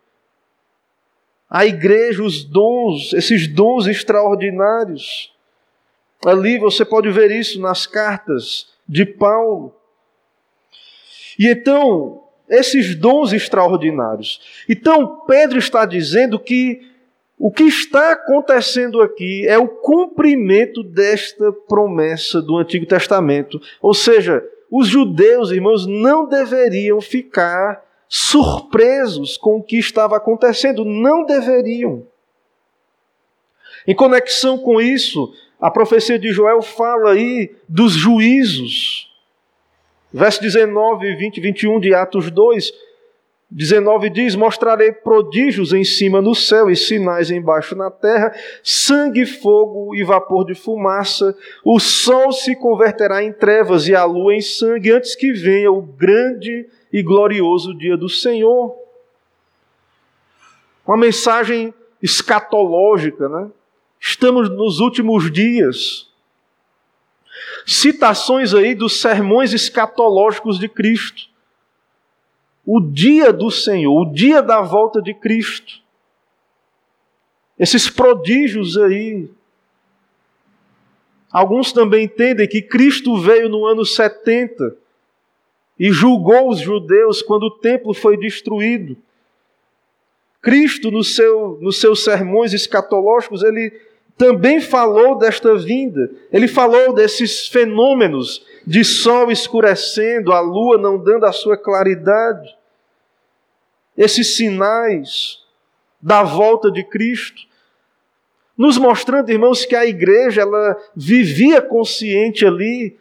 a 1.49 1.65
igreja, 1.65 2.23
os 2.23 2.43
dons, 2.45 3.11
esses 3.13 3.47
dons 3.47 3.85
extraordinários. 3.85 5.33
Ali 6.25 6.57
você 6.57 6.85
pode 6.85 7.09
ver 7.11 7.29
isso 7.29 7.59
nas 7.59 7.85
cartas 7.85 8.73
de 8.87 9.05
Paulo. 9.05 9.75
E 11.37 11.47
então, 11.47 12.23
esses 12.49 12.95
dons 12.95 13.33
extraordinários. 13.33 14.39
Então, 14.69 15.21
Pedro 15.27 15.57
está 15.57 15.85
dizendo 15.85 16.39
que 16.39 16.81
o 17.37 17.51
que 17.51 17.63
está 17.63 18.13
acontecendo 18.13 19.01
aqui 19.01 19.45
é 19.45 19.57
o 19.57 19.67
cumprimento 19.67 20.81
desta 20.83 21.51
promessa 21.51 22.41
do 22.41 22.57
Antigo 22.57 22.85
Testamento. 22.85 23.59
Ou 23.81 23.93
seja, 23.93 24.43
os 24.71 24.87
judeus, 24.87 25.51
irmãos, 25.51 25.85
não 25.85 26.27
deveriam 26.27 27.01
ficar 27.01 27.83
surpresos 28.07 29.37
com 29.37 29.57
o 29.57 29.63
que 29.63 29.77
estava 29.77 30.15
acontecendo, 30.15 30.85
não 30.85 31.25
deveriam. 31.25 32.07
Em 33.85 33.93
conexão 33.93 34.57
com 34.57 34.79
isso, 34.79 35.33
a 35.59 35.69
profecia 35.69 36.17
de 36.17 36.31
Joel 36.31 36.61
fala 36.61 37.11
aí 37.11 37.53
dos 37.67 37.91
juízos 37.93 39.14
Verso 40.15 40.41
19, 40.41 41.13
20 41.13 41.37
e 41.37 41.41
21 41.41 41.77
de 41.77 41.93
Atos 41.93 42.31
2, 42.31 42.71
19 43.51 44.09
diz: 44.09 44.33
Mostrarei 44.33 44.93
prodígios 44.93 45.73
em 45.73 45.83
cima 45.83 46.21
no 46.21 46.33
céu 46.33 46.71
e 46.71 46.75
sinais 46.77 47.29
embaixo 47.29 47.75
na 47.75 47.91
terra, 47.91 48.33
sangue, 48.63 49.25
fogo 49.25 49.93
e 49.93 50.05
vapor 50.05 50.45
de 50.45 50.55
fumaça. 50.55 51.35
O 51.65 51.81
sol 51.81 52.31
se 52.31 52.55
converterá 52.55 53.21
em 53.21 53.33
trevas 53.33 53.89
e 53.89 53.93
a 53.93 54.05
lua 54.05 54.33
em 54.33 54.39
sangue, 54.39 54.93
antes 54.93 55.17
que 55.17 55.33
venha 55.33 55.69
o 55.69 55.81
grande 55.81 56.65
e 56.93 57.03
glorioso 57.03 57.77
dia 57.77 57.97
do 57.97 58.07
Senhor. 58.07 58.73
Uma 60.87 60.95
mensagem 60.95 61.73
escatológica, 62.01 63.27
né? 63.27 63.49
Estamos 63.99 64.49
nos 64.49 64.79
últimos 64.79 65.29
dias 65.29 66.07
citações 67.65 68.53
aí 68.53 68.75
dos 68.75 68.99
sermões 69.01 69.53
escatológicos 69.53 70.59
de 70.59 70.67
Cristo. 70.67 71.29
O 72.65 72.79
dia 72.79 73.31
do 73.31 73.51
Senhor, 73.51 73.93
o 73.93 74.11
dia 74.11 74.41
da 74.41 74.61
volta 74.61 75.01
de 75.01 75.13
Cristo. 75.13 75.81
Esses 77.57 77.89
prodígios 77.89 78.77
aí. 78.77 79.29
Alguns 81.31 81.71
também 81.71 82.05
entendem 82.05 82.47
que 82.47 82.61
Cristo 82.61 83.17
veio 83.17 83.49
no 83.49 83.65
ano 83.65 83.85
70 83.85 84.75
e 85.77 85.91
julgou 85.91 86.49
os 86.49 86.59
judeus 86.59 87.21
quando 87.21 87.43
o 87.43 87.51
templo 87.51 87.93
foi 87.93 88.17
destruído. 88.17 88.97
Cristo, 90.41 90.91
no 90.91 91.03
seu, 91.03 91.57
nos 91.59 91.79
seus 91.79 92.03
sermões 92.03 92.53
escatológicos, 92.53 93.43
ele 93.43 93.73
também 94.17 94.61
falou 94.61 95.17
desta 95.17 95.55
vinda. 95.55 96.09
Ele 96.31 96.47
falou 96.47 96.93
desses 96.93 97.47
fenômenos 97.47 98.45
de 98.65 98.83
sol 98.83 99.31
escurecendo, 99.31 100.31
a 100.31 100.39
lua 100.39 100.77
não 100.77 100.97
dando 100.97 101.25
a 101.25 101.31
sua 101.31 101.57
claridade. 101.57 102.55
Esses 103.97 104.35
sinais 104.35 105.39
da 106.01 106.23
volta 106.23 106.71
de 106.71 106.83
Cristo, 106.83 107.41
nos 108.57 108.77
mostrando, 108.77 109.29
irmãos, 109.29 109.65
que 109.65 109.75
a 109.75 109.85
igreja 109.85 110.41
ela 110.41 110.77
vivia 110.95 111.61
consciente 111.61 112.45
ali 112.45 112.97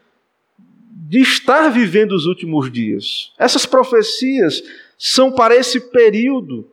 de 0.88 1.20
estar 1.20 1.68
vivendo 1.68 2.12
os 2.12 2.26
últimos 2.26 2.72
dias. 2.72 3.32
Essas 3.38 3.66
profecias 3.66 4.62
são 4.98 5.30
para 5.30 5.54
esse 5.54 5.80
período 5.90 6.68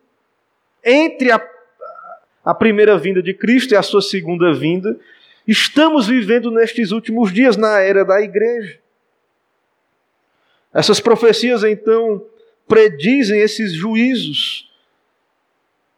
entre 0.84 1.32
a 1.32 1.38
a 2.44 2.54
primeira 2.54 2.98
vinda 2.98 3.22
de 3.22 3.34
Cristo 3.34 3.74
e 3.74 3.78
a 3.78 3.84
sua 3.84 4.02
segunda 4.02 4.54
vinda, 4.54 5.00
estamos 5.48 6.08
vivendo 6.08 6.52
nestes 6.52 6.92
últimos 6.92 7.32
dias 7.32 7.56
na 7.56 7.80
era 7.80 8.04
da 8.04 8.22
igreja. 8.22 8.80
Essas 10.74 11.00
profecias 11.00 11.64
então 11.64 12.26
predizem 12.68 13.40
esses 13.40 13.74
juízos, 13.74 14.72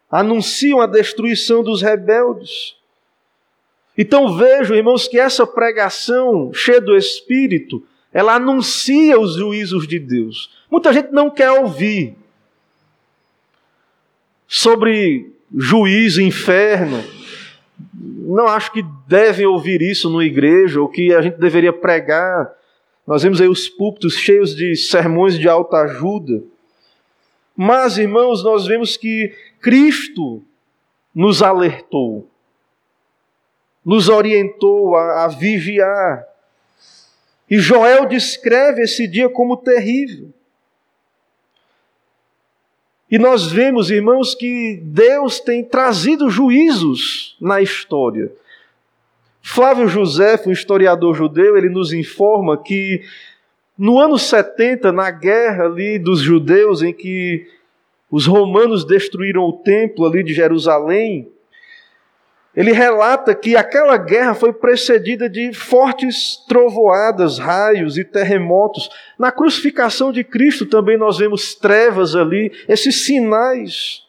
anunciam 0.10 0.82
a 0.82 0.88
destruição 0.88 1.64
dos 1.64 1.82
rebeldes. 1.82 2.76
Então 3.98 4.36
vejo, 4.36 4.74
irmãos, 4.74 5.08
que 5.08 5.20
essa 5.20 5.46
pregação 5.46 6.52
cheia 6.54 6.82
do 6.82 6.98
Espírito, 6.98 7.86
ela 8.12 8.36
anuncia 8.36 9.20
os 9.20 9.36
juízos 9.36 9.88
de 9.88 10.00
Deus. 10.00 10.52
Muita 10.70 10.92
gente 10.92 11.12
não 11.12 11.30
quer 11.30 11.52
ouvir 11.52 12.16
sobre 14.48 15.33
juízo, 15.56 16.22
inferno. 16.22 17.04
Não 17.94 18.48
acho 18.48 18.72
que 18.72 18.84
devem 19.08 19.46
ouvir 19.46 19.82
isso 19.82 20.10
no 20.10 20.22
igreja, 20.22 20.82
ou 20.82 20.88
que 20.88 21.14
a 21.14 21.22
gente 21.22 21.38
deveria 21.38 21.74
pregar. 21.74 22.52
Nós 23.06 23.24
vemos 23.24 23.40
aí 23.40 23.48
os 23.48 23.68
púlpitos 23.70 24.16
cheios 24.16 24.56
de 24.56 24.76
sermões 24.76 25.38
de 25.38 25.48
alta 25.48 25.78
ajuda. 25.78 26.42
Mas, 27.56 27.98
irmãos, 27.98 28.44
nós 28.44 28.66
vemos 28.66 28.98
que 28.98 29.34
Cristo 29.62 30.44
nos 31.14 31.44
alertou, 31.44 32.28
nos 33.86 34.10
orientou 34.10 34.96
a, 34.96 35.26
a 35.26 35.28
vigiar. 35.28 36.26
E 37.50 37.60
Joel 37.60 38.08
descreve 38.08 38.82
esse 38.82 39.08
dia 39.08 39.30
como 39.30 39.58
terrível. 39.58 40.34
E 43.14 43.20
nós 43.20 43.52
vemos, 43.52 43.92
irmãos, 43.92 44.34
que 44.34 44.82
Deus 44.82 45.40
tem 45.40 45.64
trazido 45.64 46.32
juízos 46.32 47.38
na 47.40 47.62
história. 47.62 48.32
Flávio 49.40 49.88
José, 49.88 50.42
um 50.48 50.52
historiador 50.52 51.14
judeu, 51.14 51.56
ele 51.56 51.70
nos 51.70 51.94
informa 51.94 52.58
que 52.58 53.04
no 53.78 54.00
ano 54.00 54.18
70, 54.18 54.92
na 54.92 55.12
guerra 55.12 55.66
ali 55.66 56.00
dos 56.00 56.22
judeus, 56.22 56.82
em 56.82 56.92
que 56.92 57.46
os 58.10 58.26
romanos 58.26 58.84
destruíram 58.84 59.44
o 59.44 59.54
templo 59.54 60.08
ali 60.08 60.24
de 60.24 60.34
Jerusalém, 60.34 61.28
ele 62.56 62.72
relata 62.72 63.34
que 63.34 63.56
aquela 63.56 63.98
guerra 63.98 64.36
foi 64.36 64.54
precedida 64.54 65.28
de 65.28 65.52
fortes 65.54 66.38
trovoadas, 66.48 67.40
raios 67.40 67.98
e 67.98 68.04
terremotos. 68.04 68.90
Na 69.18 69.32
crucificação 69.32 70.12
de 70.12 70.24
Cristo 70.24 70.68
também 70.68 70.96
nós 70.96 71.18
vemos 71.18 71.56
trevas 71.56 72.16
ali, 72.16 72.52
esses 72.68 73.06
sinais. 73.06 74.04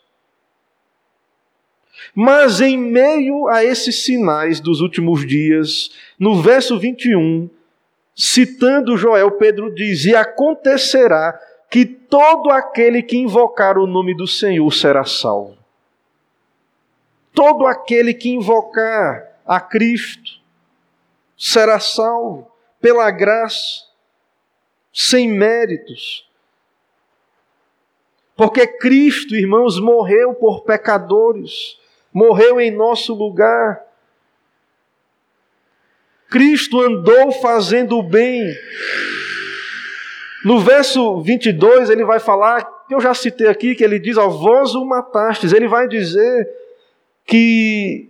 Mas 2.14 2.60
em 2.60 2.76
meio 2.76 3.48
a 3.48 3.64
esses 3.64 4.04
sinais 4.04 4.60
dos 4.60 4.80
últimos 4.82 5.26
dias, 5.26 5.90
no 6.18 6.42
verso 6.42 6.78
21, 6.78 7.48
citando 8.14 8.96
Joel, 8.96 9.32
Pedro 9.32 9.74
diz: 9.74 10.04
E 10.04 10.14
acontecerá 10.14 11.40
que 11.70 11.86
todo 11.86 12.50
aquele 12.50 13.02
que 13.02 13.16
invocar 13.16 13.78
o 13.78 13.86
nome 13.86 14.14
do 14.14 14.26
Senhor 14.26 14.70
será 14.70 15.04
salvo. 15.04 15.63
Todo 17.34 17.66
aquele 17.66 18.14
que 18.14 18.30
invocar 18.30 19.28
a 19.44 19.60
Cristo 19.60 20.40
será 21.36 21.80
salvo 21.80 22.50
pela 22.80 23.10
graça, 23.10 23.84
sem 24.92 25.28
méritos, 25.28 26.30
Porque 28.36 28.66
Cristo, 28.66 29.36
irmãos, 29.36 29.78
morreu 29.78 30.34
por 30.34 30.64
pecadores, 30.64 31.78
morreu 32.12 32.60
em 32.60 32.68
nosso 32.68 33.14
lugar. 33.14 33.80
Cristo 36.28 36.80
andou 36.80 37.30
fazendo 37.30 37.96
o 37.96 38.02
bem. 38.02 38.42
No 40.44 40.58
verso 40.58 41.20
22, 41.22 41.90
ele 41.90 42.04
vai 42.04 42.18
falar, 42.18 42.64
que 42.88 42.94
eu 42.94 43.00
já 43.00 43.14
citei 43.14 43.46
aqui, 43.46 43.76
que 43.76 43.84
ele 43.84 44.00
diz: 44.00 44.16
Ó, 44.16 44.28
vós 44.28 44.74
o 44.74 44.84
matastes. 44.84 45.52
Ele 45.52 45.68
vai 45.68 45.86
dizer 45.86 46.63
que 47.24 48.08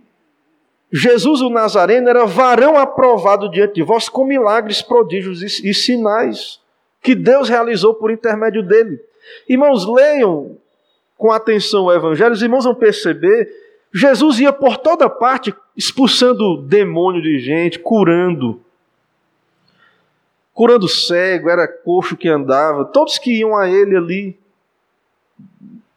Jesus 0.91 1.41
o 1.41 1.49
Nazareno 1.49 2.09
era 2.09 2.25
varão 2.25 2.77
aprovado 2.77 3.49
diante 3.49 3.75
de 3.75 3.83
vós 3.83 4.07
com 4.07 4.23
milagres, 4.23 4.81
prodígios 4.81 5.41
e, 5.41 5.73
sinais 5.73 6.59
que 7.01 7.13
Deus 7.13 7.49
realizou 7.49 7.93
por 7.93 8.09
intermédio 8.09 8.63
dele. 8.63 8.99
Irmãos, 9.47 9.85
leiam 9.85 10.57
com 11.17 11.31
atenção 11.31 11.85
o 11.85 11.93
Evangelho, 11.93 12.33
os 12.33 12.41
irmãos 12.41 12.65
vão 12.65 12.73
perceber, 12.73 13.49
Jesus 13.93 14.39
ia 14.39 14.51
por 14.51 14.77
toda 14.77 15.09
parte 15.09 15.53
expulsando 15.77 16.61
demônio 16.61 17.21
de 17.21 17.39
gente, 17.39 17.79
curando. 17.79 18.59
Curando 20.53 20.87
cego, 20.87 21.49
era 21.49 21.67
coxo 21.67 22.17
que 22.17 22.27
andava, 22.27 22.85
todos 22.85 23.17
que 23.17 23.39
iam 23.39 23.55
a 23.55 23.69
ele 23.69 23.95
ali. 23.95 24.39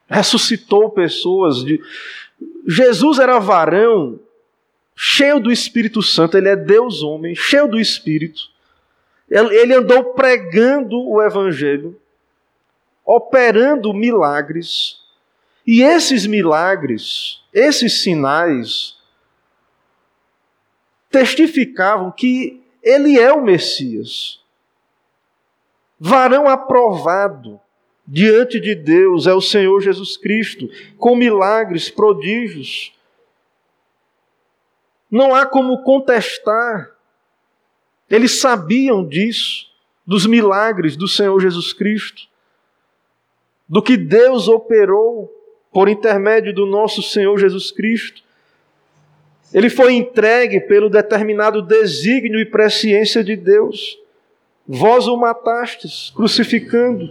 Ressuscitou 0.08 0.90
pessoas. 0.90 1.64
De... 1.64 1.80
Jesus 2.68 3.18
era 3.18 3.38
varão, 3.38 4.20
cheio 4.94 5.40
do 5.40 5.50
Espírito 5.50 6.02
Santo, 6.02 6.36
ele 6.36 6.50
é 6.50 6.56
Deus 6.56 7.02
homem, 7.02 7.34
cheio 7.34 7.66
do 7.66 7.80
Espírito. 7.80 8.42
Ele 9.30 9.74
andou 9.74 10.12
pregando 10.12 10.96
o 11.08 11.22
Evangelho 11.22 11.98
operando 13.08 13.94
milagres. 13.94 15.00
E 15.66 15.80
esses 15.80 16.26
milagres, 16.26 17.42
esses 17.54 18.02
sinais, 18.02 18.98
testificavam 21.10 22.10
que 22.10 22.62
ele 22.82 23.18
é 23.18 23.32
o 23.32 23.42
Messias. 23.42 24.42
Varão 25.98 26.46
aprovado 26.46 27.58
diante 28.09 28.59
de 28.59 28.74
Deus 28.74 29.26
é 29.28 29.34
o 29.34 29.40
Senhor 29.40 29.80
Jesus 29.80 30.16
Cristo, 30.16 30.68
com 30.96 31.14
milagres, 31.14 31.90
prodígios. 31.90 32.92
Não 35.11 35.34
há 35.34 35.46
como 35.46 35.84
contestar. 35.84 36.90
Eles 38.11 38.40
sabiam 38.40 39.06
disso, 39.06 39.66
dos 40.06 40.26
milagres 40.26 40.96
do 40.96 41.06
Senhor 41.06 41.38
Jesus 41.38 41.72
Cristo 41.72 42.28
do 43.68 43.82
que 43.82 43.96
Deus 43.96 44.48
operou 44.48 45.30
por 45.70 45.88
intermédio 45.88 46.54
do 46.54 46.64
nosso 46.64 47.02
Senhor 47.02 47.38
Jesus 47.38 47.70
Cristo. 47.70 48.22
Ele 49.52 49.68
foi 49.68 49.94
entregue 49.94 50.61
pelo 50.61 50.88
determinado 50.88 51.61
desígnio 51.61 52.40
e 52.40 52.46
presciência 52.46 53.22
de 53.22 53.36
Deus. 53.36 53.98
Vós 54.66 55.06
o 55.06 55.16
matastes, 55.16 56.11
crucificando. 56.14 57.11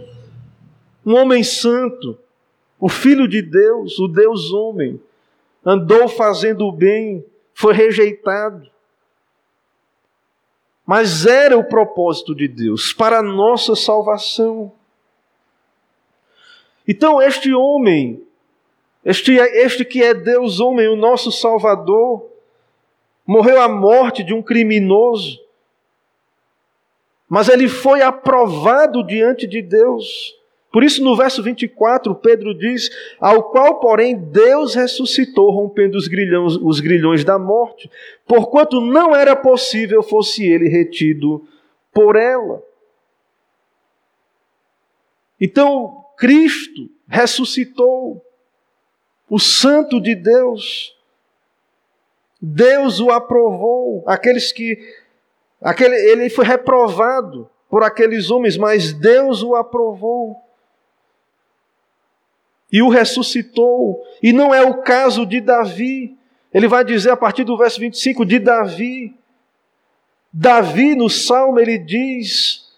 Um 1.08 1.16
homem 1.16 1.42
santo, 1.42 2.18
o 2.78 2.86
Filho 2.86 3.26
de 3.26 3.40
Deus, 3.40 3.98
o 3.98 4.06
Deus 4.06 4.52
homem, 4.52 5.00
andou 5.64 6.06
fazendo 6.06 6.66
o 6.66 6.70
bem, 6.70 7.24
foi 7.54 7.72
rejeitado. 7.72 8.70
Mas 10.84 11.24
era 11.24 11.56
o 11.56 11.64
propósito 11.64 12.34
de 12.34 12.46
Deus 12.46 12.92
para 12.92 13.20
a 13.20 13.22
nossa 13.22 13.74
salvação. 13.74 14.70
Então, 16.86 17.22
este 17.22 17.54
homem, 17.54 18.22
este, 19.02 19.32
este 19.32 19.86
que 19.86 20.02
é 20.02 20.12
Deus 20.12 20.60
homem, 20.60 20.88
o 20.88 20.96
nosso 20.96 21.32
Salvador, 21.32 22.30
morreu 23.26 23.62
a 23.62 23.68
morte 23.68 24.22
de 24.22 24.34
um 24.34 24.42
criminoso, 24.42 25.40
mas 27.26 27.48
ele 27.48 27.66
foi 27.66 28.02
aprovado 28.02 29.02
diante 29.02 29.46
de 29.46 29.62
Deus. 29.62 30.37
Por 30.70 30.84
isso, 30.84 31.02
no 31.02 31.16
verso 31.16 31.42
24, 31.42 32.14
Pedro 32.16 32.52
diz: 32.54 32.90
Ao 33.18 33.50
qual, 33.50 33.80
porém, 33.80 34.16
Deus 34.16 34.74
ressuscitou, 34.74 35.50
rompendo 35.50 35.96
os 35.96 36.06
grilhões, 36.06 36.56
os 36.56 36.80
grilhões 36.80 37.24
da 37.24 37.38
morte, 37.38 37.90
porquanto 38.26 38.80
não 38.80 39.16
era 39.16 39.34
possível 39.34 40.02
fosse 40.02 40.44
ele 40.44 40.68
retido 40.68 41.46
por 41.92 42.16
ela. 42.16 42.62
Então, 45.40 46.04
Cristo 46.16 46.90
ressuscitou, 47.08 48.22
o 49.28 49.38
Santo 49.38 50.00
de 50.00 50.14
Deus. 50.14 50.96
Deus 52.40 53.00
o 53.00 53.10
aprovou. 53.10 54.02
Aqueles 54.06 54.52
que. 54.52 54.78
Aquele, 55.60 55.96
ele 56.10 56.30
foi 56.30 56.44
reprovado 56.44 57.48
por 57.68 57.82
aqueles 57.82 58.30
homens, 58.30 58.56
mas 58.56 58.92
Deus 58.92 59.42
o 59.42 59.54
aprovou. 59.54 60.36
E 62.70 62.82
o 62.82 62.88
ressuscitou. 62.88 64.02
E 64.22 64.32
não 64.32 64.54
é 64.54 64.62
o 64.62 64.82
caso 64.82 65.24
de 65.24 65.40
Davi. 65.40 66.16
Ele 66.52 66.68
vai 66.68 66.84
dizer 66.84 67.10
a 67.10 67.16
partir 67.16 67.44
do 67.44 67.56
verso 67.56 67.80
25 67.80 68.24
de 68.24 68.38
Davi. 68.38 69.14
Davi, 70.32 70.94
no 70.94 71.08
Salmo, 71.08 71.58
ele 71.58 71.78
diz: 71.78 72.68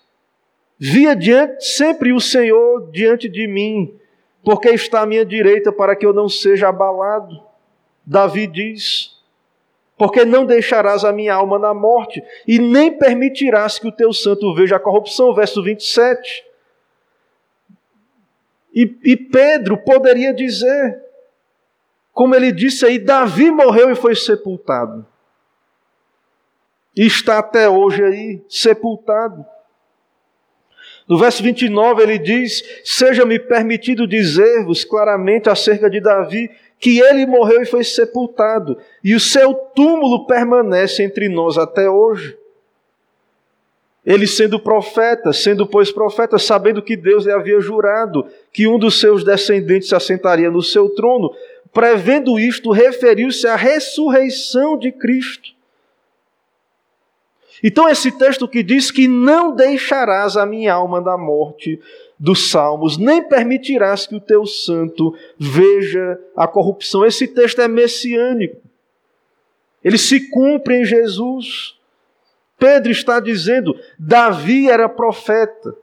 Via 0.78 1.14
diante, 1.14 1.64
sempre 1.64 2.12
o 2.12 2.20
Senhor 2.20 2.90
diante 2.90 3.28
de 3.28 3.46
mim, 3.46 3.94
porque 4.42 4.70
está 4.70 5.02
à 5.02 5.06
minha 5.06 5.24
direita 5.24 5.72
para 5.72 5.94
que 5.94 6.06
eu 6.06 6.12
não 6.12 6.28
seja 6.28 6.68
abalado. 6.68 7.40
Davi 8.06 8.46
diz: 8.46 9.16
Porque 9.98 10.24
não 10.24 10.46
deixarás 10.46 11.04
a 11.04 11.12
minha 11.12 11.34
alma 11.34 11.58
na 11.58 11.74
morte, 11.74 12.22
e 12.46 12.58
nem 12.58 12.90
permitirás 12.90 13.78
que 13.78 13.88
o 13.88 13.92
teu 13.92 14.12
santo 14.12 14.54
veja 14.54 14.76
a 14.76 14.80
corrupção. 14.80 15.34
Verso 15.34 15.62
27. 15.62 16.49
E, 18.74 18.98
e 19.04 19.16
Pedro 19.16 19.78
poderia 19.78 20.32
dizer, 20.32 21.00
como 22.12 22.34
ele 22.34 22.52
disse 22.52 22.86
aí: 22.86 22.98
Davi 22.98 23.50
morreu 23.50 23.90
e 23.90 23.94
foi 23.94 24.14
sepultado. 24.14 25.06
E 26.96 27.06
está 27.06 27.38
até 27.38 27.68
hoje 27.68 28.02
aí 28.02 28.42
sepultado. 28.48 29.44
No 31.08 31.18
verso 31.18 31.42
29 31.42 32.02
ele 32.02 32.18
diz: 32.18 32.62
Seja-me 32.84 33.38
permitido 33.38 34.06
dizer-vos 34.06 34.84
claramente 34.84 35.48
acerca 35.48 35.90
de 35.90 36.00
Davi 36.00 36.50
que 36.78 36.98
ele 36.98 37.26
morreu 37.26 37.62
e 37.62 37.66
foi 37.66 37.84
sepultado, 37.84 38.78
e 39.04 39.14
o 39.14 39.20
seu 39.20 39.52
túmulo 39.52 40.26
permanece 40.26 41.02
entre 41.02 41.28
nós 41.28 41.58
até 41.58 41.90
hoje. 41.90 42.39
Ele 44.04 44.26
sendo 44.26 44.58
profeta, 44.58 45.32
sendo 45.32 45.66
pois 45.66 45.92
profeta, 45.92 46.38
sabendo 46.38 46.82
que 46.82 46.96
Deus 46.96 47.26
lhe 47.26 47.32
havia 47.32 47.60
jurado 47.60 48.26
que 48.52 48.66
um 48.66 48.78
dos 48.78 48.98
seus 48.98 49.22
descendentes 49.22 49.88
se 49.88 49.94
assentaria 49.94 50.50
no 50.50 50.62
seu 50.62 50.88
trono, 50.90 51.34
prevendo 51.72 52.38
isto, 52.38 52.70
referiu-se 52.70 53.46
à 53.46 53.56
ressurreição 53.56 54.78
de 54.78 54.90
Cristo 54.90 55.50
então, 57.62 57.88
esse 57.88 58.10
texto 58.12 58.48
que 58.48 58.62
diz 58.62 58.90
que 58.90 59.06
não 59.06 59.54
deixarás 59.54 60.36
a 60.36 60.46
minha 60.46 60.72
alma 60.72 61.00
da 61.00 61.16
morte 61.16 61.80
dos 62.18 62.50
salmos, 62.50 62.96
nem 62.96 63.22
permitirás 63.22 64.06
que 64.06 64.14
o 64.14 64.20
teu 64.20 64.46
santo 64.46 65.14
veja 65.38 66.18
a 66.36 66.46
corrupção. 66.46 67.04
Esse 67.04 67.26
texto 67.26 67.60
é 67.60 67.68
messiânico. 67.68 68.60
Ele 69.84 69.98
se 69.98 70.28
cumpre 70.30 70.80
em 70.80 70.84
Jesus. 70.84 71.78
Pedro 72.60 72.92
está 72.92 73.18
dizendo: 73.18 73.74
Davi 73.98 74.70
era 74.70 74.88
profeta. 74.88 75.74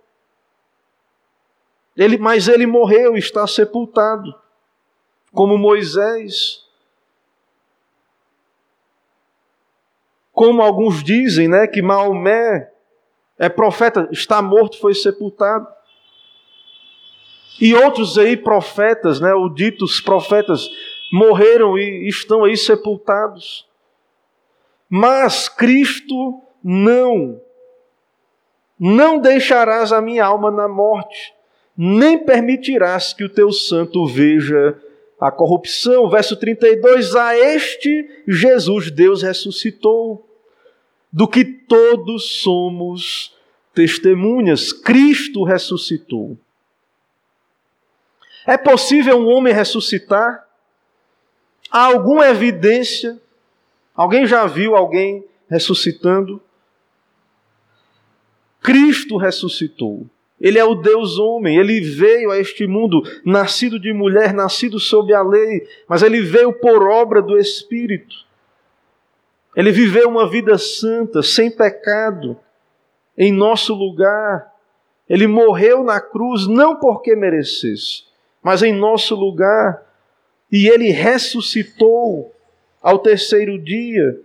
Ele, 1.97 2.17
mas 2.17 2.47
ele 2.47 2.65
morreu 2.65 3.17
está 3.17 3.45
sepultado, 3.47 4.33
como 5.33 5.57
Moisés. 5.57 6.67
como 10.37 10.61
alguns 10.61 11.03
dizem, 11.03 11.47
né, 11.47 11.65
que 11.65 11.81
Maomé 11.81 12.69
é 13.39 13.49
profeta, 13.49 14.07
está 14.11 14.39
morto, 14.39 14.79
foi 14.79 14.93
sepultado. 14.93 15.67
E 17.59 17.73
outros 17.73 18.19
aí 18.19 18.37
profetas, 18.37 19.19
né, 19.19 19.33
ou 19.33 19.51
ditos 19.51 19.99
profetas, 19.99 20.69
morreram 21.11 21.75
e 21.75 22.07
estão 22.07 22.43
aí 22.43 22.55
sepultados. 22.55 23.67
Mas 24.87 25.49
Cristo 25.49 26.39
não. 26.69 27.39
Não 28.77 29.19
deixarás 29.19 29.93
a 29.93 30.01
minha 30.01 30.25
alma 30.25 30.51
na 30.51 30.67
morte, 30.67 31.33
nem 31.77 32.19
permitirás 32.19 33.13
que 33.13 33.23
o 33.23 33.29
teu 33.29 33.53
santo 33.53 34.05
veja 34.05 34.77
a 35.17 35.31
corrupção. 35.31 36.09
Verso 36.09 36.35
32: 36.35 37.15
A 37.15 37.37
este 37.37 38.09
Jesus 38.27 38.91
Deus 38.91 39.21
ressuscitou 39.21 40.27
do 41.09 41.25
que 41.25 41.45
todos 41.45 42.41
somos 42.41 43.33
testemunhas. 43.73 44.73
Cristo 44.73 45.45
ressuscitou. 45.45 46.37
É 48.45 48.57
possível 48.57 49.17
um 49.17 49.27
homem 49.27 49.53
ressuscitar? 49.53 50.45
Há 51.71 51.85
alguma 51.85 52.27
evidência? 52.27 53.17
Alguém 53.95 54.27
já 54.27 54.45
viu 54.45 54.75
alguém 54.75 55.23
ressuscitando? 55.49 56.41
Cristo 58.67 59.15
ressuscitou. 59.15 60.05
Ele 60.41 60.59
é 60.59 60.65
o 60.65 60.75
Deus 60.75 61.17
homem, 61.17 61.57
ele 61.57 61.79
veio 61.79 62.31
a 62.31 62.37
este 62.37 62.67
mundo 62.67 63.01
nascido 63.23 63.79
de 63.79 63.93
mulher, 63.93 64.33
nascido 64.33 64.77
sob 64.77 65.13
a 65.13 65.21
lei, 65.21 65.65
mas 65.87 66.03
ele 66.03 66.19
veio 66.19 66.51
por 66.51 66.85
obra 66.85 67.21
do 67.21 67.37
Espírito. 67.37 68.13
Ele 69.55 69.71
viveu 69.71 70.09
uma 70.09 70.29
vida 70.29 70.57
santa, 70.57 71.23
sem 71.23 71.49
pecado, 71.49 72.37
em 73.17 73.31
nosso 73.31 73.73
lugar. 73.73 74.53
Ele 75.07 75.27
morreu 75.27 75.81
na 75.81 76.01
cruz 76.01 76.45
não 76.45 76.75
porque 76.75 77.15
merecesse, 77.15 78.03
mas 78.43 78.61
em 78.61 78.73
nosso 78.73 79.15
lugar. 79.15 79.81
E 80.51 80.67
ele 80.67 80.91
ressuscitou 80.91 82.35
ao 82.81 82.99
terceiro 82.99 83.57
dia 83.57 84.19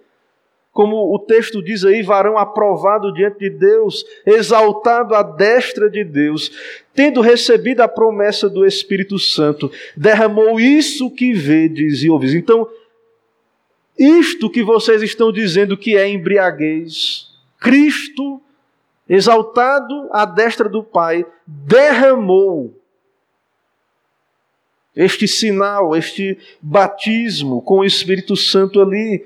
como 0.73 1.15
o 1.15 1.19
texto 1.19 1.63
diz 1.63 1.85
aí, 1.85 2.03
varão 2.03 2.39
aprovado 2.39 3.13
diante 3.13 3.39
de 3.39 3.51
Deus, 3.51 4.05
exaltado 4.25 5.15
à 5.15 5.23
destra 5.23 5.91
de 5.91 6.03
Deus, 6.03 6.51
tendo 6.95 7.21
recebido 7.21 7.83
a 7.83 7.89
promessa 7.89 8.49
do 8.49 8.65
Espírito 8.65 9.19
Santo, 9.19 9.71
derramou 9.95 10.59
isso 10.59 11.11
que 11.11 11.35
vedes 11.35 12.03
e 12.03 12.09
ouvis. 12.09 12.33
Então, 12.33 12.67
isto 13.99 14.49
que 14.49 14.63
vocês 14.63 15.03
estão 15.03 15.31
dizendo 15.31 15.77
que 15.77 15.95
é 15.95 16.09
embriaguez, 16.09 17.29
Cristo, 17.61 18.41
exaltado 19.07 20.09
à 20.11 20.25
destra 20.25 20.71
do 20.71 20.83
Pai, 20.83 21.27
derramou 21.47 22.75
este 24.97 25.29
sinal, 25.29 25.95
este 25.95 26.39
batismo 26.63 27.61
com 27.61 27.81
o 27.81 27.85
Espírito 27.85 28.35
Santo 28.37 28.81
ali 28.81 29.23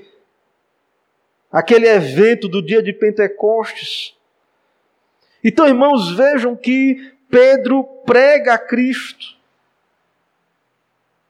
aquele 1.50 1.86
evento 1.86 2.48
do 2.48 2.62
dia 2.62 2.82
de 2.82 2.92
Pentecostes. 2.92 4.16
Então, 5.42 5.66
irmãos, 5.66 6.10
vejam 6.10 6.56
que 6.56 7.12
Pedro 7.30 7.84
prega 8.04 8.54
a 8.54 8.58
Cristo. 8.58 9.36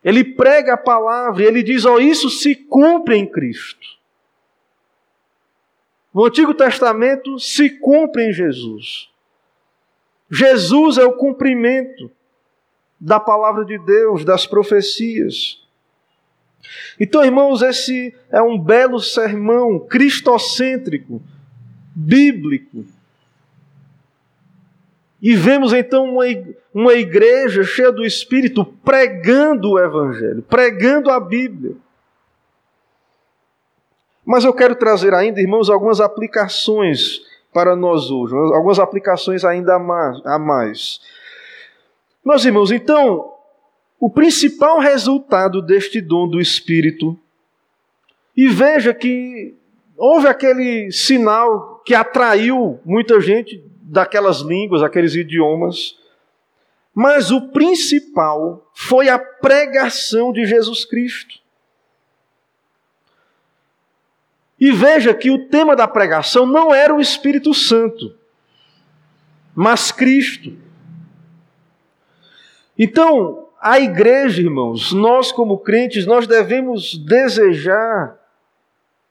Ele 0.05 0.25
prega 0.25 0.75
a 0.75 0.79
palavra 0.79 1.43
e 1.43 1.47
ele 1.47 1.63
diz: 1.63 1.85
Ó, 1.85 1.95
oh, 1.95 2.01
isso 2.01 2.31
se 2.31 2.55
cumpre 2.55 3.17
em 3.17 3.27
Cristo. 3.27 3.97
No 6.15 6.25
Antigo 6.25 6.55
Testamento 6.55 7.39
se 7.39 7.69
cumpre 7.69 8.29
em 8.29 8.33
Jesus. 8.33 9.11
Jesus 10.31 10.97
é 10.97 11.05
o 11.05 11.17
cumprimento 11.17 12.11
da 12.99 13.21
palavra 13.21 13.65
de 13.65 13.79
Deus, 13.79 14.25
das 14.25 14.47
profecias. 14.47 15.63
Então, 16.99 17.25
irmãos, 17.25 17.63
esse 17.63 18.15
é 18.31 18.41
um 18.41 18.59
belo 18.59 19.01
sermão 19.01 19.79
cristocêntrico, 19.79 21.23
bíblico. 21.95 22.85
E 25.21 25.35
vemos 25.35 25.73
então 25.73 26.17
uma, 26.73 26.95
igreja 26.95 27.65
cheia 27.65 27.91
do 27.91 28.05
Espírito 28.05 28.65
pregando 28.65 29.73
o 29.73 29.79
Evangelho, 29.79 30.43
pregando 30.43 31.11
a 31.11 31.19
Bíblia. 31.19 31.75
Mas 34.25 34.45
eu 34.45 34.53
quero 34.53 34.75
trazer 34.75 35.15
ainda, 35.15 35.41
irmãos, 35.41 35.71
algumas 35.71 36.01
aplicações 36.01 37.21
para 37.53 37.75
nós 37.75 38.11
hoje, 38.11 38.35
algumas 38.35 38.79
aplicações 38.79 39.45
ainda 39.45 39.77
a 39.77 40.39
mais. 40.39 41.01
Meus 42.25 42.45
irmãos, 42.45 42.71
então, 42.71 43.36
o 43.99 44.11
principal 44.11 44.79
resultado 44.79 45.63
deste 45.63 46.01
dom 46.01 46.29
do 46.29 46.41
Espírito. 46.41 47.19
E 48.37 48.49
veja 48.49 48.93
que 48.93 49.55
houve 49.97 50.29
aquele 50.29 50.91
sinal 50.93 51.83
que 51.85 51.95
atraiu 51.95 52.79
muita 52.85 53.21
gente 53.21 53.63
daquelas 53.81 54.41
línguas, 54.41 54.83
aqueles 54.83 55.15
idiomas. 55.15 55.97
Mas 56.95 57.31
o 57.31 57.49
principal 57.49 58.71
foi 58.75 59.09
a 59.09 59.19
pregação 59.19 60.33
de 60.33 60.45
Jesus 60.45 60.85
Cristo. 60.85 61.41
E 64.59 64.73
veja 64.73 65.13
que 65.13 65.31
o 65.31 65.49
tema 65.49 65.77
da 65.77 65.87
pregação 65.87 66.47
não 66.47 66.75
era 66.75 66.95
o 66.95 67.01
Espírito 67.01 67.53
Santo, 67.53 68.15
mas 69.55 69.93
Cristo. 69.93 70.57
Então, 72.79 73.46
a 73.67 73.81
igreja, 73.81 74.41
irmãos, 74.41 74.93
nós 74.93 75.33
como 75.33 75.59
crentes, 75.59 76.07
nós 76.07 76.25
devemos 76.25 76.97
desejar 76.97 78.17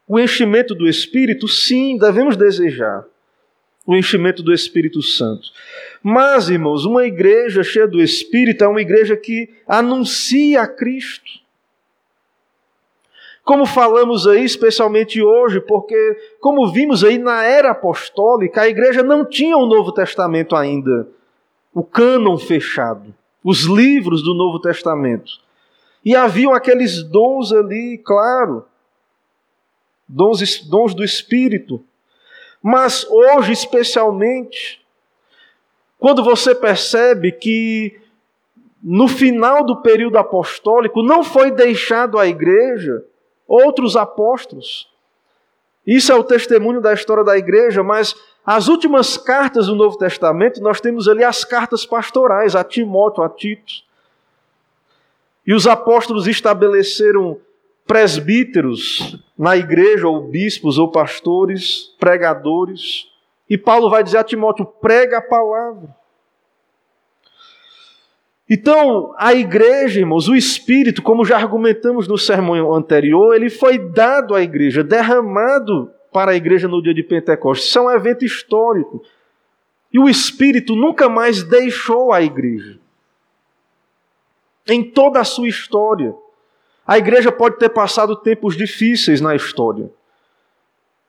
o 0.07 0.17
enchimento 0.17 0.73
do 0.73 0.87
Espírito? 0.87 1.45
Sim, 1.45 1.97
devemos 1.97 2.37
desejar 2.37 3.05
o 3.85 3.97
enchimento 3.97 4.41
do 4.41 4.53
Espírito 4.53 5.01
Santo. 5.01 5.49
Mas, 6.01 6.47
irmãos, 6.47 6.85
uma 6.85 7.05
igreja 7.05 7.63
cheia 7.63 7.85
do 7.85 8.01
Espírito 8.01 8.63
é 8.63 8.67
uma 8.69 8.79
igreja 8.79 9.17
que 9.17 9.53
anuncia 9.67 10.61
a 10.61 10.67
Cristo. 10.67 11.41
Como 13.43 13.65
falamos 13.65 14.25
aí, 14.25 14.45
especialmente 14.45 15.21
hoje, 15.21 15.59
porque, 15.59 16.17
como 16.39 16.71
vimos 16.71 17.03
aí 17.03 17.17
na 17.17 17.43
era 17.43 17.71
apostólica, 17.71 18.61
a 18.61 18.69
igreja 18.69 19.03
não 19.03 19.25
tinha 19.25 19.57
o 19.57 19.65
Novo 19.65 19.91
Testamento 19.91 20.55
ainda, 20.55 21.09
o 21.73 21.83
cânon 21.83 22.37
fechado 22.37 23.13
os 23.45 23.61
livros 23.65 24.23
do 24.23 24.33
Novo 24.33 24.59
Testamento. 24.59 25.33
E 26.03 26.15
haviam 26.15 26.51
aqueles 26.51 27.03
dons 27.03 27.51
ali, 27.51 27.99
claro, 27.99 28.65
dons, 30.07 30.61
dons 30.67 30.95
do 30.95 31.03
Espírito. 31.03 31.85
Mas 32.59 33.05
hoje, 33.07 33.51
especialmente, 33.51 34.83
quando 35.99 36.23
você 36.23 36.55
percebe 36.55 37.31
que 37.31 38.01
no 38.81 39.07
final 39.07 39.63
do 39.63 39.75
período 39.77 40.17
apostólico 40.17 41.03
não 41.03 41.23
foi 41.23 41.51
deixado 41.51 42.17
à 42.17 42.27
igreja 42.27 43.05
outros 43.47 43.95
apóstolos. 43.95 44.89
Isso 45.85 46.11
é 46.11 46.15
o 46.15 46.23
testemunho 46.23 46.81
da 46.81 46.93
história 46.93 47.23
da 47.23 47.37
igreja, 47.37 47.83
mas 47.83 48.15
as 48.45 48.67
últimas 48.67 49.17
cartas 49.17 49.67
do 49.67 49.75
Novo 49.75 49.97
Testamento, 49.97 50.61
nós 50.61 50.81
temos 50.81 51.07
ali 51.07 51.23
as 51.23 51.43
cartas 51.43 51.85
pastorais, 51.85 52.55
a 52.55 52.63
Timóteo, 52.63 53.23
a 53.23 53.29
Tito. 53.29 53.73
E 55.45 55.53
os 55.53 55.67
apóstolos 55.67 56.27
estabeleceram 56.27 57.39
presbíteros 57.85 59.17
na 59.37 59.55
igreja, 59.55 60.07
ou 60.07 60.21
bispos, 60.21 60.77
ou 60.77 60.89
pastores, 60.91 61.93
pregadores. 61.99 63.07
E 63.49 63.57
Paulo 63.57 63.89
vai 63.89 64.03
dizer 64.03 64.17
a 64.17 64.23
Timóteo: 64.23 64.65
prega 64.65 65.19
a 65.19 65.21
palavra. 65.21 65.95
Então, 68.49 69.13
a 69.17 69.33
igreja, 69.33 69.99
irmãos, 69.99 70.27
o 70.27 70.35
Espírito, 70.35 71.01
como 71.01 71.25
já 71.25 71.35
argumentamos 71.35 72.07
no 72.07 72.17
sermão 72.17 72.73
anterior, 72.73 73.35
ele 73.35 73.49
foi 73.49 73.77
dado 73.79 74.35
à 74.35 74.41
igreja, 74.41 74.83
derramado 74.83 75.91
para 76.13 76.31
a 76.31 76.35
igreja 76.35 76.67
no 76.67 76.81
dia 76.81 76.93
de 76.93 77.03
Pentecostes. 77.03 77.67
Isso 77.67 77.79
é 77.79 77.81
um 77.81 77.91
evento 77.91 78.23
histórico. 78.23 79.03
E 79.91 79.99
o 79.99 80.07
Espírito 80.07 80.75
nunca 80.75 81.09
mais 81.09 81.41
deixou 81.43 82.13
a 82.13 82.21
igreja. 82.21 82.77
Em 84.67 84.83
toda 84.83 85.19
a 85.19 85.23
sua 85.23 85.47
história. 85.47 86.15
A 86.85 86.97
igreja 86.99 87.31
pode 87.31 87.57
ter 87.57 87.69
passado 87.69 88.15
tempos 88.15 88.55
difíceis 88.55 89.19
na 89.19 89.35
história. 89.35 89.89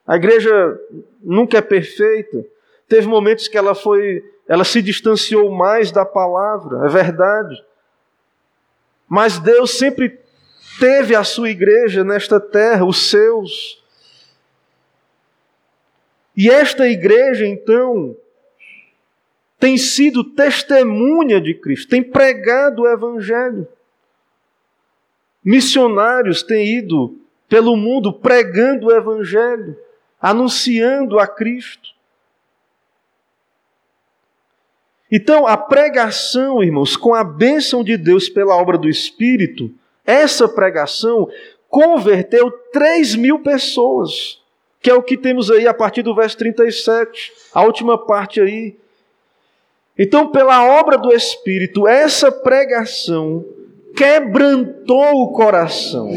A 0.07 0.15
igreja 0.15 0.79
nunca 1.21 1.57
é 1.57 1.61
perfeita. 1.61 2.45
Teve 2.87 3.07
momentos 3.07 3.47
que 3.47 3.57
ela 3.57 3.75
foi, 3.75 4.23
ela 4.47 4.63
se 4.63 4.81
distanciou 4.81 5.51
mais 5.51 5.91
da 5.91 6.05
palavra, 6.05 6.85
é 6.85 6.89
verdade. 6.89 7.63
Mas 9.07 9.39
Deus 9.39 9.77
sempre 9.77 10.19
teve 10.79 11.15
a 11.15 11.23
sua 11.23 11.49
igreja 11.49 12.03
nesta 12.03 12.39
terra, 12.39 12.85
os 12.85 13.09
seus. 13.09 13.83
E 16.35 16.49
esta 16.49 16.87
igreja, 16.87 17.45
então, 17.45 18.15
tem 19.59 19.77
sido 19.77 20.23
testemunha 20.23 21.41
de 21.41 21.53
Cristo, 21.53 21.89
tem 21.89 22.03
pregado 22.03 22.83
o 22.83 22.87
Evangelho. 22.87 23.67
Missionários 25.43 26.43
têm 26.43 26.77
ido 26.77 27.17
pelo 27.49 27.75
mundo 27.75 28.13
pregando 28.13 28.87
o 28.87 28.91
Evangelho, 28.91 29.77
anunciando 30.21 31.19
a 31.19 31.25
Cristo. 31.25 31.96
Então, 35.11 35.47
a 35.47 35.55
pregação, 35.55 36.63
irmãos, 36.63 36.97
com 36.97 37.13
a 37.13 37.23
bênção 37.23 37.83
de 37.83 37.95
Deus 37.95 38.27
pela 38.27 38.55
obra 38.55 38.77
do 38.77 38.89
Espírito, 38.89 39.71
essa 40.05 40.47
pregação 40.47 41.29
converteu 41.69 42.51
3 42.71 43.15
mil 43.15 43.39
pessoas 43.39 44.41
que 44.87 44.89
é 44.89 44.93
o 44.93 45.03
que 45.03 45.17
temos 45.17 45.51
aí 45.51 45.67
a 45.67 45.73
partir 45.73 46.01
do 46.01 46.15
verso 46.15 46.37
37, 46.37 47.33
a 47.53 47.61
última 47.63 47.97
parte 47.97 48.39
aí. 48.39 48.77
Então, 49.97 50.29
pela 50.29 50.63
obra 50.79 50.97
do 50.97 51.11
Espírito, 51.11 51.87
essa 51.87 52.31
pregação 52.31 53.43
quebrantou 53.95 55.23
o 55.23 55.33
coração. 55.33 56.09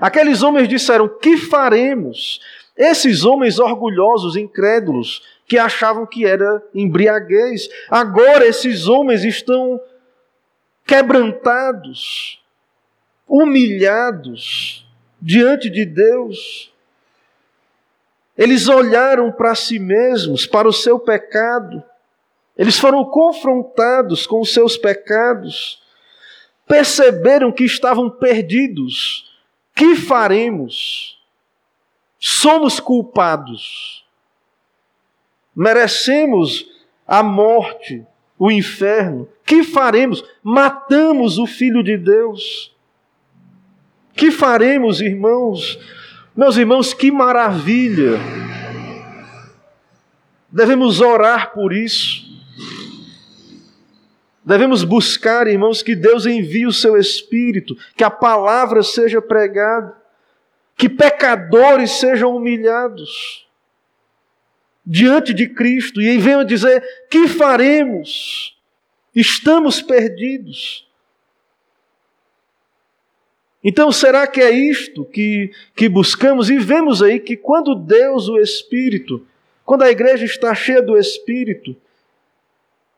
Aqueles 0.00 0.42
homens 0.42 0.66
disseram: 0.66 1.08
Que 1.08 1.36
faremos? 1.36 2.40
Esses 2.76 3.24
homens 3.24 3.60
orgulhosos, 3.60 4.34
incrédulos, 4.34 5.22
que 5.46 5.58
achavam 5.58 6.06
que 6.06 6.24
era 6.24 6.62
embriaguez, 6.74 7.68
agora 7.90 8.46
esses 8.46 8.86
homens 8.86 9.24
estão 9.24 9.80
quebrantados, 10.86 12.42
humilhados 13.28 14.86
diante 15.20 15.68
de 15.70 15.84
Deus. 15.84 16.72
Eles 18.36 18.68
olharam 18.68 19.30
para 19.30 19.54
si 19.54 19.78
mesmos, 19.78 20.46
para 20.46 20.68
o 20.68 20.72
seu 20.72 20.98
pecado. 20.98 21.82
Eles 22.56 22.78
foram 22.78 23.04
confrontados 23.04 24.26
com 24.26 24.40
os 24.40 24.52
seus 24.52 24.76
pecados. 24.76 25.82
Perceberam 26.66 27.52
que 27.52 27.64
estavam 27.64 28.10
perdidos. 28.10 29.32
Que 29.74 29.94
faremos? 29.94 31.18
Somos 32.18 32.80
culpados. 32.80 34.03
Merecemos 35.54 36.66
a 37.06 37.22
morte, 37.22 38.04
o 38.38 38.50
inferno. 38.50 39.28
Que 39.44 39.62
faremos? 39.62 40.24
Matamos 40.42 41.38
o 41.38 41.46
Filho 41.46 41.82
de 41.82 41.96
Deus. 41.96 42.74
Que 44.14 44.30
faremos, 44.30 45.00
irmãos? 45.00 45.78
Meus 46.34 46.56
irmãos, 46.56 46.92
que 46.92 47.10
maravilha! 47.10 48.18
Devemos 50.50 51.00
orar 51.00 51.52
por 51.52 51.72
isso. 51.72 52.24
Devemos 54.44 54.84
buscar, 54.84 55.46
irmãos, 55.46 55.82
que 55.82 55.96
Deus 55.96 56.26
envie 56.26 56.66
o 56.66 56.72
seu 56.72 56.96
Espírito, 56.96 57.76
que 57.96 58.04
a 58.04 58.10
palavra 58.10 58.82
seja 58.82 59.22
pregada, 59.22 59.96
que 60.76 60.88
pecadores 60.88 61.92
sejam 61.92 62.36
humilhados 62.36 63.43
diante 64.84 65.32
de 65.32 65.48
Cristo 65.48 66.00
e 66.00 66.18
venham 66.18 66.44
dizer: 66.44 66.82
que 67.10 67.28
faremos? 67.28 68.56
Estamos 69.14 69.80
perdidos. 69.80 70.86
Então, 73.62 73.90
será 73.90 74.26
que 74.26 74.42
é 74.42 74.50
isto 74.50 75.06
que, 75.06 75.50
que 75.74 75.88
buscamos? 75.88 76.50
E 76.50 76.58
vemos 76.58 77.02
aí 77.02 77.18
que 77.18 77.34
quando 77.34 77.74
Deus, 77.74 78.28
o 78.28 78.38
Espírito, 78.38 79.26
quando 79.64 79.82
a 79.82 79.90
igreja 79.90 80.26
está 80.26 80.54
cheia 80.54 80.82
do 80.82 80.98
Espírito, 80.98 81.74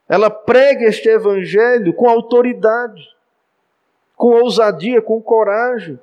ela 0.09 0.28
prega 0.28 0.87
este 0.87 1.09
Evangelho 1.09 1.93
com 1.93 2.09
autoridade, 2.09 3.09
com 4.16 4.28
ousadia, 4.43 5.01
com 5.01 5.20
coragem. 5.22 6.01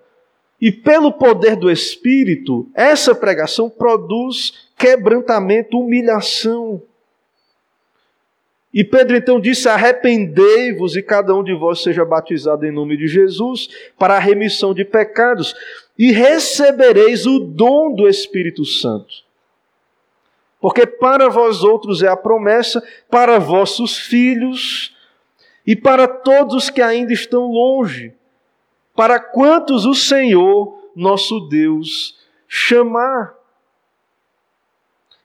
E 0.61 0.71
pelo 0.71 1.11
poder 1.11 1.57
do 1.57 1.69
Espírito, 1.69 2.69
essa 2.73 3.13
pregação 3.13 3.69
produz 3.69 4.62
quebrantamento, 4.78 5.80
humilhação. 5.80 6.82
E 8.74 8.84
Pedro 8.84 9.15
então 9.15 9.39
disse: 9.39 9.69
Arrependei-vos 9.69 10.95
e 10.95 11.03
cada 11.03 11.36
um 11.36 11.43
de 11.43 11.53
vós 11.53 11.84
seja 11.84 12.03
batizado 12.03 12.65
em 12.65 12.71
nome 12.71 12.97
de 12.97 13.07
Jesus 13.07 13.69
para 13.97 14.15
a 14.15 14.19
remissão 14.19 14.74
de 14.74 14.84
pecados, 14.84 15.53
e 15.97 16.11
recebereis 16.11 17.26
o 17.26 17.39
dom 17.39 17.93
do 17.93 18.07
Espírito 18.07 18.65
Santo. 18.65 19.24
Porque 20.59 20.88
para 20.88 21.30
vós 21.30 21.61
outros 21.61 22.01
é 22.01 22.07
a 22.07 22.15
promessa, 22.15 22.82
para 23.09 23.38
vossos 23.38 23.97
filhos 23.97 24.95
e 25.67 25.76
para 25.76 26.07
todos 26.07 26.55
os 26.55 26.69
que 26.69 26.82
ainda 26.82 27.13
estão 27.13 27.51
longe, 27.51 28.13
para 28.95 29.19
quantos 29.19 29.86
o 29.86 29.93
Senhor, 29.93 30.89
nosso 30.95 31.41
Deus, 31.41 32.17
chamar. 32.47 33.43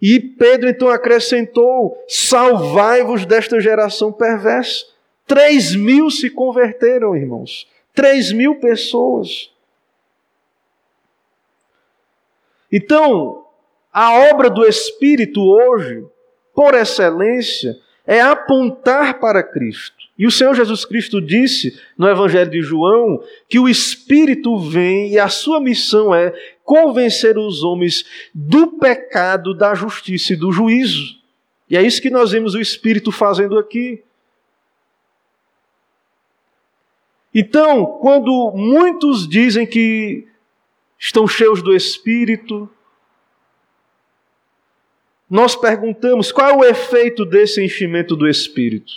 E 0.00 0.20
Pedro 0.20 0.68
então 0.68 0.88
acrescentou: 0.88 2.02
salvai-vos 2.06 3.26
desta 3.26 3.60
geração 3.60 4.12
perversa. 4.12 4.86
Três 5.26 5.74
mil 5.74 6.10
se 6.10 6.30
converteram, 6.30 7.16
irmãos. 7.16 7.68
Três 7.94 8.32
mil 8.32 8.56
pessoas. 8.60 9.52
Então, 12.70 13.44
a 13.92 14.30
obra 14.30 14.48
do 14.48 14.64
Espírito 14.66 15.40
hoje, 15.42 16.06
por 16.54 16.74
excelência, 16.74 17.78
é 18.08 18.22
apontar 18.22 19.20
para 19.20 19.42
Cristo. 19.42 19.94
E 20.18 20.26
o 20.26 20.30
Senhor 20.30 20.54
Jesus 20.54 20.86
Cristo 20.86 21.20
disse 21.20 21.78
no 21.96 22.08
Evangelho 22.08 22.50
de 22.50 22.62
João 22.62 23.22
que 23.46 23.58
o 23.58 23.68
Espírito 23.68 24.58
vem 24.58 25.12
e 25.12 25.18
a 25.18 25.28
sua 25.28 25.60
missão 25.60 26.14
é 26.14 26.32
convencer 26.64 27.36
os 27.36 27.62
homens 27.62 28.06
do 28.34 28.78
pecado, 28.78 29.52
da 29.52 29.74
justiça 29.74 30.32
e 30.32 30.36
do 30.36 30.50
juízo. 30.50 31.18
E 31.68 31.76
é 31.76 31.82
isso 31.82 32.00
que 32.00 32.08
nós 32.08 32.30
vemos 32.30 32.54
o 32.54 32.60
Espírito 32.60 33.12
fazendo 33.12 33.58
aqui. 33.58 34.02
Então, 37.34 37.84
quando 38.00 38.52
muitos 38.56 39.28
dizem 39.28 39.66
que 39.66 40.26
estão 40.98 41.28
cheios 41.28 41.60
do 41.60 41.76
Espírito, 41.76 42.70
nós 45.28 45.54
perguntamos 45.54 46.32
qual 46.32 46.48
é 46.48 46.56
o 46.56 46.64
efeito 46.64 47.24
desse 47.24 47.62
enchimento 47.62 48.16
do 48.16 48.28
Espírito. 48.28 48.92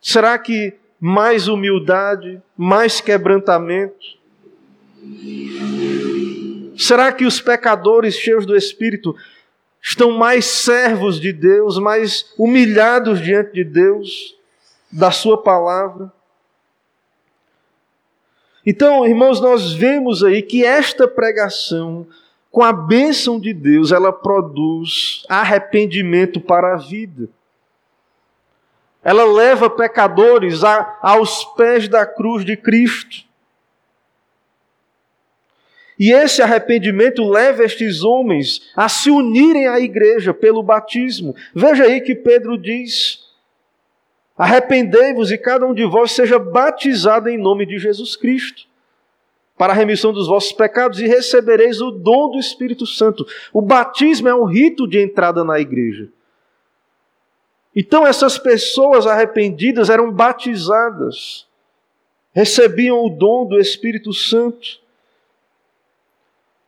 Será 0.00 0.38
que 0.38 0.74
mais 1.00 1.48
humildade, 1.48 2.40
mais 2.56 3.00
quebrantamento? 3.00 4.16
Será 6.76 7.12
que 7.12 7.24
os 7.24 7.40
pecadores 7.40 8.14
cheios 8.14 8.46
do 8.46 8.56
Espírito 8.56 9.14
estão 9.82 10.12
mais 10.12 10.44
servos 10.44 11.20
de 11.20 11.32
Deus, 11.32 11.78
mais 11.78 12.32
humilhados 12.38 13.20
diante 13.20 13.52
de 13.52 13.64
Deus, 13.64 14.36
da 14.90 15.10
Sua 15.10 15.42
palavra? 15.42 16.12
Então, 18.66 19.06
irmãos, 19.06 19.40
nós 19.40 19.72
vemos 19.72 20.24
aí 20.24 20.40
que 20.40 20.64
esta 20.64 21.06
pregação, 21.06 22.06
com 22.54 22.62
a 22.62 22.72
bênção 22.72 23.40
de 23.40 23.52
Deus, 23.52 23.90
ela 23.90 24.12
produz 24.12 25.24
arrependimento 25.28 26.40
para 26.40 26.74
a 26.74 26.76
vida. 26.76 27.28
Ela 29.02 29.24
leva 29.24 29.68
pecadores 29.68 30.62
a, 30.62 31.00
aos 31.02 31.44
pés 31.56 31.88
da 31.88 32.06
cruz 32.06 32.44
de 32.44 32.56
Cristo. 32.56 33.24
E 35.98 36.12
esse 36.12 36.42
arrependimento 36.42 37.28
leva 37.28 37.64
estes 37.64 38.04
homens 38.04 38.70
a 38.76 38.88
se 38.88 39.10
unirem 39.10 39.66
à 39.66 39.80
igreja 39.80 40.32
pelo 40.32 40.62
batismo. 40.62 41.34
Veja 41.52 41.82
aí 41.82 42.00
que 42.02 42.14
Pedro 42.14 42.56
diz: 42.56 43.18
Arrependei-vos 44.38 45.32
e 45.32 45.38
cada 45.38 45.66
um 45.66 45.74
de 45.74 45.84
vós 45.84 46.12
seja 46.12 46.38
batizado 46.38 47.28
em 47.28 47.36
nome 47.36 47.66
de 47.66 47.80
Jesus 47.80 48.14
Cristo, 48.14 48.68
para 49.56 49.72
a 49.72 49.76
remissão 49.76 50.12
dos 50.12 50.26
vossos 50.26 50.52
pecados, 50.52 51.00
e 51.00 51.06
recebereis 51.06 51.80
o 51.80 51.90
dom 51.90 52.30
do 52.30 52.38
Espírito 52.38 52.86
Santo. 52.86 53.24
O 53.52 53.62
batismo 53.62 54.28
é 54.28 54.34
um 54.34 54.44
rito 54.44 54.86
de 54.86 55.00
entrada 55.00 55.44
na 55.44 55.60
igreja. 55.60 56.08
Então 57.74 58.06
essas 58.06 58.38
pessoas 58.38 59.06
arrependidas 59.06 59.90
eram 59.90 60.10
batizadas, 60.10 61.46
recebiam 62.32 63.04
o 63.04 63.10
dom 63.10 63.46
do 63.46 63.58
Espírito 63.58 64.12
Santo, 64.12 64.80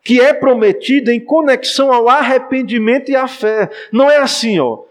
que 0.03 0.21
é 0.21 0.33
prometido 0.33 1.11
em 1.11 1.19
conexão 1.19 1.93
ao 1.93 2.09
arrependimento 2.09 3.11
e 3.11 3.17
à 3.17 3.27
fé. 3.27 3.69
Não 3.93 4.09
é 4.09 4.19
assim, 4.19 4.59
ó. 4.61 4.85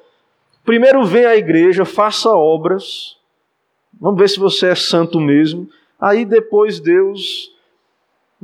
Primeiro 0.65 1.05
vem 1.05 1.25
à 1.25 1.35
igreja, 1.37 1.85
faça 1.85 2.29
obras, 2.29 3.17
vamos 3.99 4.19
ver 4.19 4.29
se 4.29 4.39
você 4.39 4.67
é 4.67 4.75
santo 4.75 5.19
mesmo, 5.19 5.69
aí 5.99 6.25
depois 6.25 6.79
Deus 6.79 7.54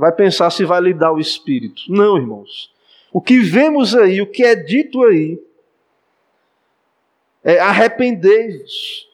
vai 0.02 0.12
pensar 0.12 0.49
se 0.49 0.66
vai 0.66 0.82
lhe 0.82 0.95
dar 0.95 1.12
o 1.12 1.20
Espírito. 1.20 1.84
Não, 1.88 2.18
irmãos. 2.18 2.74
O 3.14 3.22
que 3.22 3.38
vemos 3.38 3.95
aí, 3.95 4.20
o 4.20 4.26
que 4.26 4.43
é 4.43 4.56
dito 4.56 5.04
aí, 5.04 5.39
é, 7.43 7.60
arrependei-vos. 7.60 9.08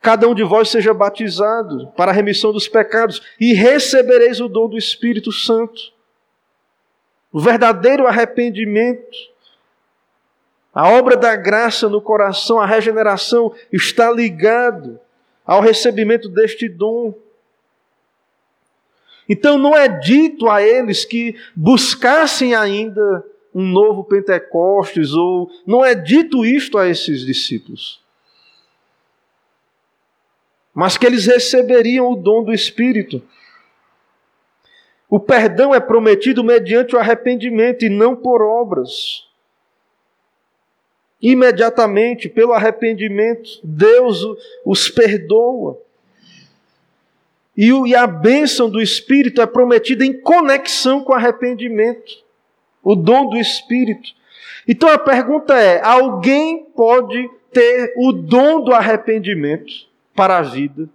Cada 0.00 0.26
um 0.26 0.34
de 0.34 0.42
vós 0.42 0.70
seja 0.70 0.92
batizado 0.92 1.86
para 1.96 2.10
a 2.10 2.14
remissão 2.14 2.52
dos 2.52 2.66
pecados 2.66 3.22
e 3.38 3.52
recebereis 3.52 4.40
o 4.40 4.48
dom 4.48 4.68
do 4.68 4.76
Espírito 4.76 5.30
Santo. 5.30 5.92
O 7.32 7.38
verdadeiro 7.38 8.08
arrependimento, 8.08 9.16
a 10.74 10.88
obra 10.88 11.16
da 11.16 11.36
graça 11.36 11.88
no 11.88 12.02
coração, 12.02 12.58
a 12.58 12.66
regeneração 12.66 13.54
está 13.72 14.10
ligado 14.10 14.98
ao 15.46 15.60
recebimento 15.60 16.28
deste 16.28 16.68
dom. 16.68 17.14
Então 19.28 19.58
não 19.58 19.76
é 19.76 19.88
dito 19.88 20.48
a 20.48 20.62
eles 20.62 21.04
que 21.04 21.36
buscassem 21.54 22.54
ainda 22.54 23.24
um 23.54 23.66
novo 23.66 24.04
Pentecostes, 24.04 25.12
ou 25.12 25.50
não 25.66 25.84
é 25.84 25.94
dito 25.94 26.44
isto 26.44 26.78
a 26.78 26.86
esses 26.88 27.26
discípulos. 27.26 28.00
Mas 30.72 30.96
que 30.96 31.04
eles 31.04 31.26
receberiam 31.26 32.12
o 32.12 32.16
dom 32.16 32.44
do 32.44 32.52
Espírito. 32.52 33.20
O 35.10 35.18
perdão 35.18 35.74
é 35.74 35.80
prometido 35.80 36.44
mediante 36.44 36.94
o 36.94 36.98
arrependimento 36.98 37.84
e 37.84 37.88
não 37.88 38.14
por 38.14 38.42
obras. 38.42 39.26
Imediatamente, 41.20 42.28
pelo 42.28 42.52
arrependimento, 42.52 43.58
Deus 43.64 44.24
os 44.64 44.88
perdoa. 44.88 45.80
E, 47.60 47.92
a 47.92 48.06
bênção 48.06 48.70
do 48.70 48.80
Espírito 48.80 49.42
é 49.42 49.46
prometida 49.46 50.06
em 50.06 50.12
conexão 50.12 51.02
com 51.02 51.10
o 51.12 51.16
arrependimento 51.16 52.28
o 52.82 52.94
dom 52.94 53.28
do 53.28 53.36
Espírito. 53.36 54.14
Então 54.66 54.88
a 54.88 54.96
pergunta 54.96 55.54
é: 55.58 55.82
alguém 55.82 56.64
pode 56.74 57.28
ter 57.52 57.92
o 57.96 58.12
dom 58.12 58.62
do 58.62 58.72
arrependimento 58.72 59.72
para 60.14 60.38
a 60.38 60.42
vida 60.42 60.88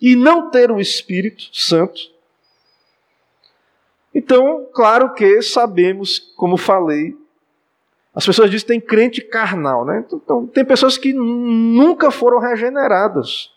e 0.00 0.16
não 0.16 0.50
ter 0.50 0.72
o 0.72 0.80
Espírito 0.80 1.44
Santo? 1.52 2.12
Então, 4.12 4.66
claro 4.72 5.12
que 5.12 5.42
sabemos, 5.42 6.18
como 6.36 6.56
falei, 6.56 7.16
as 8.14 8.24
pessoas 8.24 8.50
dizem 8.50 8.64
que 8.64 8.72
tem 8.72 8.80
crente 8.80 9.20
carnal, 9.20 9.84
né? 9.84 10.04
Então, 10.12 10.46
tem 10.46 10.64
pessoas 10.64 10.96
que 10.96 11.12
nunca 11.12 12.10
foram 12.10 12.38
regeneradas, 12.38 13.53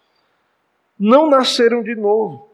não 0.99 1.29
nasceram 1.29 1.83
de 1.83 1.95
novo. 1.95 2.49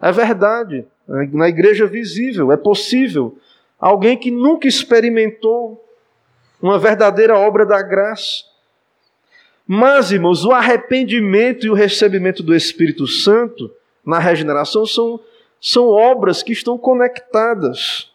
É 0.00 0.10
verdade. 0.10 0.86
Na 1.06 1.48
igreja 1.48 1.86
visível, 1.86 2.50
é 2.50 2.56
possível. 2.56 3.38
Alguém 3.78 4.16
que 4.16 4.30
nunca 4.30 4.66
experimentou 4.66 5.84
uma 6.60 6.78
verdadeira 6.78 7.36
obra 7.38 7.66
da 7.66 7.82
graça. 7.82 8.44
Mas, 9.66 10.10
irmãos, 10.10 10.44
o 10.44 10.52
arrependimento 10.52 11.66
e 11.66 11.70
o 11.70 11.74
recebimento 11.74 12.42
do 12.42 12.54
Espírito 12.54 13.06
Santo 13.06 13.70
na 14.04 14.18
regeneração 14.18 14.84
são, 14.86 15.20
são 15.60 15.88
obras 15.88 16.42
que 16.42 16.52
estão 16.52 16.76
conectadas. 16.76 18.10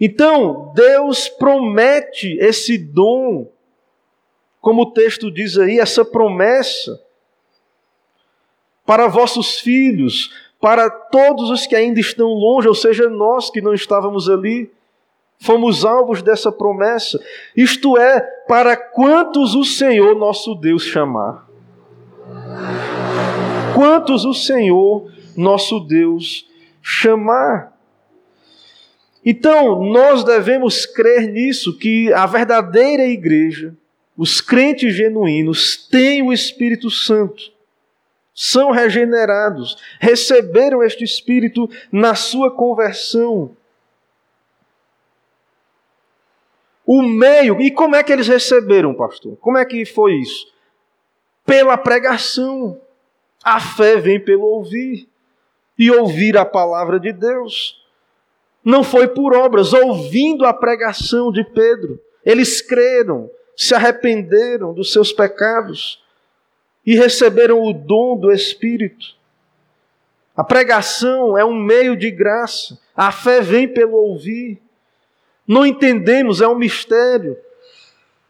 Então, 0.00 0.72
Deus 0.74 1.28
promete 1.28 2.38
esse 2.40 2.78
dom, 2.78 3.50
como 4.60 4.82
o 4.82 4.90
texto 4.92 5.30
diz 5.30 5.58
aí, 5.58 5.80
essa 5.80 6.04
promessa 6.04 7.00
para 8.88 9.06
vossos 9.06 9.60
filhos, 9.60 10.32
para 10.58 10.88
todos 10.88 11.50
os 11.50 11.66
que 11.66 11.76
ainda 11.76 12.00
estão 12.00 12.28
longe, 12.28 12.66
ou 12.66 12.74
seja, 12.74 13.06
nós 13.06 13.50
que 13.50 13.60
não 13.60 13.74
estávamos 13.74 14.30
ali, 14.30 14.70
fomos 15.38 15.84
alvos 15.84 16.22
dessa 16.22 16.50
promessa. 16.50 17.22
Isto 17.54 17.98
é, 17.98 18.18
para 18.48 18.78
quantos 18.78 19.54
o 19.54 19.62
Senhor 19.62 20.16
nosso 20.16 20.54
Deus 20.54 20.84
chamar. 20.84 21.46
Quantos 23.74 24.24
o 24.24 24.32
Senhor 24.32 25.12
nosso 25.36 25.80
Deus 25.80 26.48
chamar. 26.80 27.76
Então, 29.22 29.84
nós 29.84 30.24
devemos 30.24 30.86
crer 30.86 31.30
nisso, 31.30 31.76
que 31.76 32.10
a 32.14 32.24
verdadeira 32.24 33.04
igreja, 33.04 33.76
os 34.16 34.40
crentes 34.40 34.94
genuínos, 34.94 35.76
têm 35.76 36.22
o 36.22 36.32
Espírito 36.32 36.88
Santo, 36.90 37.57
são 38.40 38.70
regenerados, 38.70 39.76
receberam 39.98 40.80
este 40.80 41.02
Espírito 41.02 41.68
na 41.90 42.14
sua 42.14 42.54
conversão. 42.54 43.56
O 46.86 47.02
meio, 47.02 47.60
e 47.60 47.68
como 47.68 47.96
é 47.96 48.02
que 48.04 48.12
eles 48.12 48.28
receberam, 48.28 48.94
pastor? 48.94 49.36
Como 49.38 49.58
é 49.58 49.64
que 49.64 49.84
foi 49.84 50.14
isso? 50.20 50.54
Pela 51.44 51.76
pregação. 51.76 52.80
A 53.42 53.58
fé 53.58 53.96
vem 53.96 54.20
pelo 54.20 54.44
ouvir, 54.44 55.08
e 55.76 55.90
ouvir 55.90 56.36
a 56.38 56.44
palavra 56.44 57.00
de 57.00 57.12
Deus 57.12 57.84
não 58.64 58.84
foi 58.84 59.08
por 59.08 59.34
obras, 59.34 59.72
ouvindo 59.72 60.46
a 60.46 60.54
pregação 60.54 61.32
de 61.32 61.42
Pedro. 61.42 62.00
Eles 62.24 62.60
creram, 62.60 63.28
se 63.56 63.74
arrependeram 63.74 64.72
dos 64.72 64.92
seus 64.92 65.12
pecados 65.12 66.00
e 66.88 66.96
receberam 66.96 67.60
o 67.60 67.74
dom 67.74 68.16
do 68.16 68.32
Espírito. 68.32 69.14
A 70.34 70.42
pregação 70.42 71.36
é 71.36 71.44
um 71.44 71.52
meio 71.52 71.94
de 71.94 72.10
graça, 72.10 72.78
a 72.96 73.12
fé 73.12 73.42
vem 73.42 73.68
pelo 73.68 73.92
ouvir. 73.92 74.58
Não 75.46 75.66
entendemos, 75.66 76.40
é 76.40 76.48
um 76.48 76.54
mistério. 76.54 77.36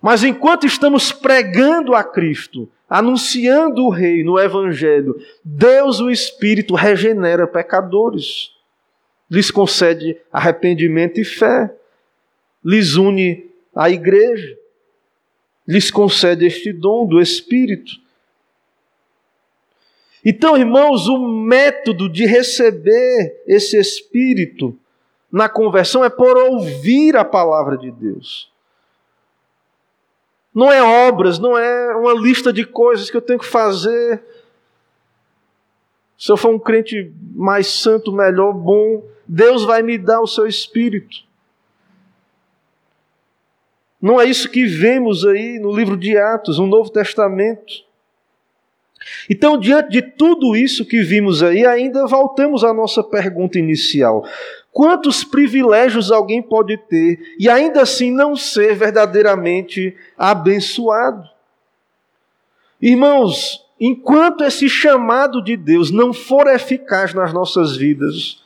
Mas 0.03 0.25
enquanto 0.25 0.67
estamos 0.67 1.13
pregando 1.13 1.95
a 1.95 2.03
Cristo, 2.03 2.69
anunciando 2.91 3.85
o 3.85 3.91
Rei 3.91 4.25
no 4.25 4.37
Evangelho, 4.37 5.15
Deus, 5.45 6.01
o 6.01 6.11
Espírito, 6.11 6.75
regenera 6.75 7.47
pecadores 7.47 8.59
lhes 9.31 9.53
concede 9.53 10.17
arrependimento 10.33 11.21
e 11.21 11.25
fé, 11.25 11.73
lhes 12.65 12.97
une 12.97 13.47
à 13.73 13.89
igreja, 13.89 14.59
lhes 15.65 15.93
concede 15.93 16.45
este 16.45 16.73
dom 16.73 17.07
do 17.07 17.21
Espírito. 17.21 18.08
Então, 20.25 20.57
irmãos, 20.57 21.07
o 21.07 21.19
método 21.19 22.09
de 22.09 22.27
receber 22.27 23.43
esse 23.47 23.79
Espírito 23.79 24.77
na 25.31 25.49
conversão 25.49 26.05
é 26.05 26.11
por 26.11 26.37
ouvir 26.37 27.17
a 27.17 27.25
palavra 27.25 27.77
de 27.77 27.91
Deus. 27.91 28.51
Não 30.55 30.73
é 30.73 30.83
obras, 30.83 31.39
não 31.39 31.57
é 31.57 31.95
uma 31.95 32.13
lista 32.15 32.53
de 32.53 32.65
coisas 32.65 33.11
que 33.11 33.17
eu 33.17 33.23
tenho 33.23 33.39
que 33.39 33.47
fazer. 33.47 34.23
Se 36.19 36.33
eu 36.33 36.37
for 36.37 36.53
um 36.53 36.59
crente 36.59 37.13
mais 37.35 37.69
santo, 37.69 38.11
melhor, 38.11 38.53
bom, 38.53 39.05
Deus 39.27 39.65
vai 39.65 39.83
me 39.83 39.97
dar 39.97 40.21
o 40.21 40.27
seu 40.27 40.47
espírito. 40.47 41.29
Não 44.01 44.21
é 44.21 44.25
isso 44.25 44.49
que 44.49 44.65
vemos 44.65 45.25
aí 45.25 45.59
no 45.59 45.73
livro 45.73 45.97
de 45.97 46.17
Atos, 46.17 46.59
no 46.59 46.67
Novo 46.67 46.91
Testamento. 46.91 47.88
Então, 49.29 49.59
diante 49.59 49.91
de 49.91 50.03
tudo 50.03 50.57
isso 50.57 50.85
que 50.85 51.03
vimos 51.03 51.43
aí, 51.43 51.67
ainda 51.67 52.07
voltamos 52.07 52.65
à 52.65 52.73
nossa 52.73 53.03
pergunta 53.03 53.59
inicial: 53.59 54.25
quantos 54.73 55.25
privilégios 55.25 56.11
alguém 56.11 56.41
pode 56.41 56.77
ter 56.77 57.19
e 57.39 57.49
ainda 57.49 57.83
assim 57.83 58.11
não 58.11 58.37
ser 58.37 58.75
verdadeiramente 58.75 59.97
abençoado? 60.17 61.29
Irmãos, 62.81 63.65
enquanto 63.81 64.45
esse 64.45 64.69
chamado 64.69 65.43
de 65.43 65.57
Deus 65.57 65.91
não 65.91 66.13
for 66.13 66.47
eficaz 66.47 67.13
nas 67.13 67.33
nossas 67.33 67.77
vidas, 67.77 68.43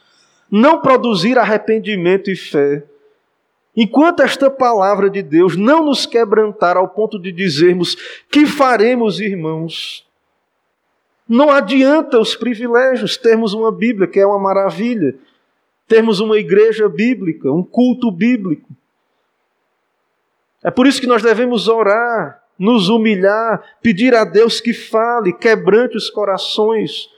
não 0.50 0.80
produzir 0.80 1.38
arrependimento 1.38 2.30
e 2.30 2.36
fé, 2.36 2.84
enquanto 3.76 4.20
esta 4.20 4.50
palavra 4.50 5.08
de 5.08 5.22
Deus 5.22 5.56
não 5.56 5.84
nos 5.84 6.06
quebrantar 6.06 6.76
ao 6.76 6.88
ponto 6.88 7.18
de 7.18 7.32
dizermos 7.32 7.96
que 8.30 8.46
faremos, 8.46 9.20
irmãos, 9.20 10.06
não 11.32 11.48
adianta 11.48 12.18
os 12.18 12.36
privilégios, 12.36 13.16
termos 13.16 13.54
uma 13.54 13.72
Bíblia, 13.72 14.06
que 14.06 14.20
é 14.20 14.26
uma 14.26 14.38
maravilha, 14.38 15.14
termos 15.88 16.20
uma 16.20 16.36
igreja 16.36 16.90
bíblica, 16.90 17.50
um 17.50 17.62
culto 17.62 18.10
bíblico. 18.10 18.68
É 20.62 20.70
por 20.70 20.86
isso 20.86 21.00
que 21.00 21.06
nós 21.06 21.22
devemos 21.22 21.68
orar, 21.68 22.44
nos 22.58 22.90
humilhar, 22.90 23.64
pedir 23.80 24.14
a 24.14 24.24
Deus 24.24 24.60
que 24.60 24.74
fale, 24.74 25.32
quebrante 25.32 25.96
os 25.96 26.10
corações, 26.10 27.08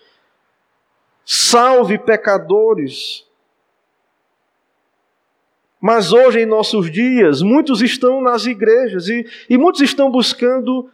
salve 1.25 1.99
pecadores. 1.99 3.27
Mas 5.81 6.13
hoje, 6.13 6.39
em 6.39 6.47
nossos 6.47 6.89
dias, 6.89 7.43
muitos 7.43 7.83
estão 7.83 8.23
nas 8.23 8.47
igrejas 8.47 9.09
e, 9.09 9.27
e 9.51 9.59
muitos 9.59 9.81
estão 9.81 10.09
buscando 10.09 10.89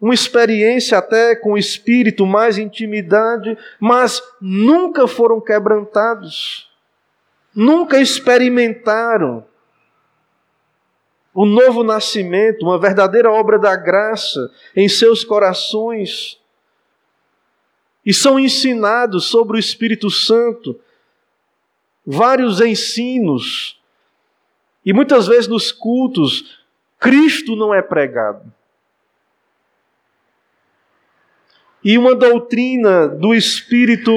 uma 0.00 0.14
experiência 0.14 0.98
até 0.98 1.34
com 1.34 1.52
o 1.52 1.58
Espírito, 1.58 2.26
mais 2.26 2.58
intimidade, 2.58 3.56
mas 3.80 4.22
nunca 4.40 5.08
foram 5.08 5.40
quebrantados, 5.40 6.70
nunca 7.54 8.00
experimentaram 8.00 9.44
o 11.32 11.44
novo 11.44 11.82
nascimento, 11.82 12.62
uma 12.64 12.78
verdadeira 12.78 13.30
obra 13.30 13.58
da 13.58 13.76
graça 13.76 14.50
em 14.74 14.88
seus 14.88 15.22
corações. 15.22 16.40
E 18.04 18.14
são 18.14 18.38
ensinados 18.38 19.26
sobre 19.26 19.56
o 19.56 19.60
Espírito 19.60 20.08
Santo, 20.10 20.78
vários 22.06 22.60
ensinos, 22.60 23.78
e 24.84 24.92
muitas 24.92 25.26
vezes 25.26 25.48
nos 25.48 25.72
cultos, 25.72 26.60
Cristo 26.98 27.56
não 27.56 27.74
é 27.74 27.82
pregado. 27.82 28.55
E 31.86 31.96
uma 31.96 32.16
doutrina 32.16 33.06
do 33.06 33.32
espírito 33.32 34.10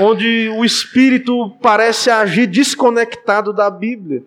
onde 0.00 0.48
o 0.48 0.64
espírito 0.64 1.50
parece 1.60 2.08
agir 2.08 2.46
desconectado 2.46 3.52
da 3.52 3.68
Bíblia 3.68 4.24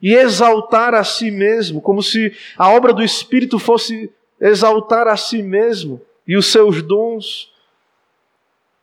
e 0.00 0.14
exaltar 0.14 0.94
a 0.94 1.04
si 1.04 1.30
mesmo, 1.30 1.82
como 1.82 2.02
se 2.02 2.34
a 2.56 2.70
obra 2.70 2.90
do 2.90 3.02
espírito 3.02 3.58
fosse 3.58 4.10
exaltar 4.40 5.06
a 5.06 5.14
si 5.14 5.42
mesmo 5.42 6.00
e 6.26 6.38
os 6.38 6.50
seus 6.50 6.80
dons. 6.80 7.52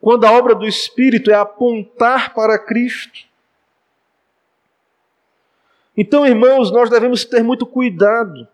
Quando 0.00 0.24
a 0.24 0.30
obra 0.30 0.54
do 0.54 0.64
espírito 0.64 1.28
é 1.28 1.34
apontar 1.34 2.32
para 2.32 2.56
Cristo. 2.56 3.26
Então, 5.96 6.24
irmãos, 6.24 6.70
nós 6.70 6.88
devemos 6.88 7.24
ter 7.24 7.42
muito 7.42 7.66
cuidado 7.66 8.46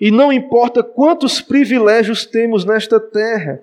e 0.00 0.10
não 0.10 0.32
importa 0.32 0.82
quantos 0.82 1.40
privilégios 1.40 2.24
temos 2.24 2.64
nesta 2.64 3.00
terra, 3.00 3.60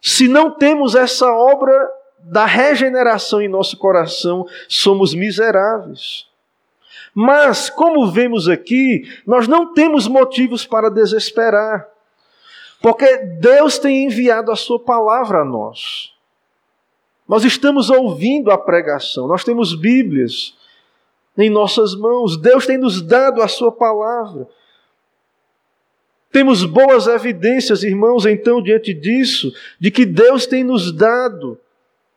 se 0.00 0.28
não 0.28 0.50
temos 0.50 0.94
essa 0.94 1.32
obra 1.32 1.90
da 2.18 2.46
regeneração 2.46 3.40
em 3.40 3.48
nosso 3.48 3.76
coração, 3.76 4.46
somos 4.68 5.14
miseráveis. 5.14 6.26
Mas, 7.14 7.70
como 7.70 8.10
vemos 8.10 8.48
aqui, 8.48 9.04
nós 9.26 9.46
não 9.46 9.72
temos 9.72 10.08
motivos 10.08 10.66
para 10.66 10.90
desesperar, 10.90 11.88
porque 12.82 13.16
Deus 13.16 13.78
tem 13.78 14.04
enviado 14.04 14.50
a 14.50 14.56
Sua 14.56 14.80
palavra 14.80 15.42
a 15.42 15.44
nós. 15.44 16.12
Nós 17.28 17.44
estamos 17.44 17.88
ouvindo 17.88 18.50
a 18.50 18.58
pregação, 18.58 19.26
nós 19.26 19.44
temos 19.44 19.74
Bíblias 19.74 20.54
em 21.36 21.48
nossas 21.48 21.94
mãos, 21.94 22.36
Deus 22.36 22.66
tem 22.66 22.76
nos 22.76 23.00
dado 23.00 23.42
a 23.42 23.48
Sua 23.48 23.72
palavra. 23.72 24.48
Temos 26.34 26.64
boas 26.64 27.06
evidências, 27.06 27.84
irmãos, 27.84 28.26
então, 28.26 28.60
diante 28.60 28.92
disso, 28.92 29.54
de 29.78 29.88
que 29.88 30.04
Deus 30.04 30.48
tem 30.48 30.64
nos 30.64 30.90
dado 30.90 31.56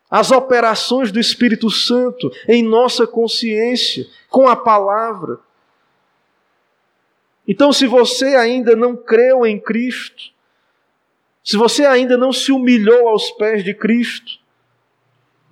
as 0.10 0.32
operações 0.32 1.12
do 1.12 1.20
Espírito 1.20 1.70
Santo 1.70 2.32
em 2.48 2.64
nossa 2.64 3.06
consciência, 3.06 4.08
com 4.28 4.48
a 4.48 4.56
palavra. 4.56 5.38
Então, 7.48 7.72
se 7.72 7.86
você 7.86 8.36
ainda 8.36 8.76
não 8.76 8.98
creu 8.98 9.46
em 9.46 9.60
Cristo, 9.60 10.34
se 11.44 11.56
você 11.56 11.86
ainda 11.86 12.18
não 12.18 12.34
se 12.34 12.52
humilhou 12.52 13.10
aos 13.10 13.30
pés 13.30 13.64
de 13.64 13.72
Cristo 13.72 14.40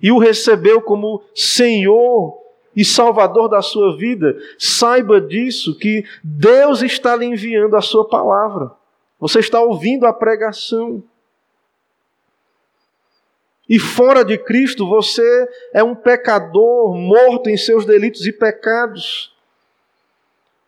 e 0.02 0.10
o 0.10 0.18
recebeu 0.18 0.82
como 0.82 1.22
Senhor 1.36 2.36
e 2.76 2.84
Salvador 2.84 3.48
da 3.48 3.62
sua 3.62 3.96
vida, 3.96 4.36
saiba 4.58 5.18
disso, 5.18 5.78
que 5.78 6.04
Deus 6.22 6.82
está 6.82 7.16
lhe 7.16 7.24
enviando 7.24 7.74
a 7.74 7.80
sua 7.80 8.06
palavra. 8.06 8.70
Você 9.18 9.38
está 9.38 9.58
ouvindo 9.62 10.04
a 10.04 10.12
pregação. 10.12 11.02
E 13.66 13.78
fora 13.78 14.22
de 14.22 14.36
Cristo, 14.36 14.86
você 14.86 15.48
é 15.72 15.82
um 15.82 15.94
pecador 15.94 16.94
morto 16.94 17.48
em 17.48 17.56
seus 17.56 17.86
delitos 17.86 18.26
e 18.26 18.32
pecados. 18.32 19.34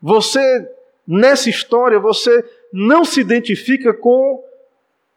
Você, 0.00 0.66
nessa 1.06 1.50
história, 1.50 2.00
você 2.00 2.42
não 2.72 3.04
se 3.04 3.20
identifica 3.20 3.92
com 3.92 4.42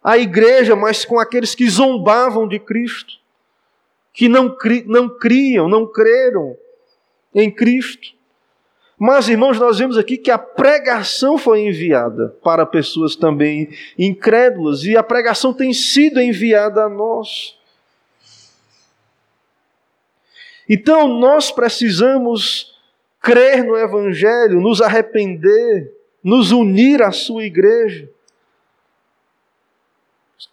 a 0.04 0.18
igreja, 0.18 0.76
mas 0.76 1.06
com 1.06 1.18
aqueles 1.18 1.56
que 1.56 1.70
zombavam 1.70 2.50
de 2.50 2.60
Cristo, 2.60 3.14
que 4.14 4.28
não, 4.28 4.54
cri, 4.54 4.84
não 4.86 5.08
criam, 5.08 5.70
não 5.70 5.88
creram 5.88 6.58
em 7.34 7.50
Cristo. 7.50 8.10
Mas, 8.98 9.28
irmãos, 9.28 9.58
nós 9.58 9.80
vemos 9.80 9.98
aqui 9.98 10.16
que 10.16 10.30
a 10.30 10.38
pregação 10.38 11.38
foi 11.38 11.62
enviada 11.62 12.38
para 12.44 12.68
pessoas 12.68 13.16
também 13.16 13.70
incrédulas 13.98 14.84
e 14.84 14.96
a 14.96 15.02
pregação 15.02 15.54
tem 15.54 15.74
sido 15.74 16.22
enviada 16.22 16.84
a 16.84 16.90
nós. 16.90 17.58
Então, 20.70 21.08
nós 21.08 21.52
precisamos 21.52 22.76
crer 23.20 23.64
no 23.64 23.76
Evangelho, 23.76 24.62
nos 24.62 24.82
arrepender, 24.82 25.92
nos 26.24 26.52
unir 26.52 27.02
à 27.02 27.12
Sua 27.12 27.44
igreja, 27.44 28.08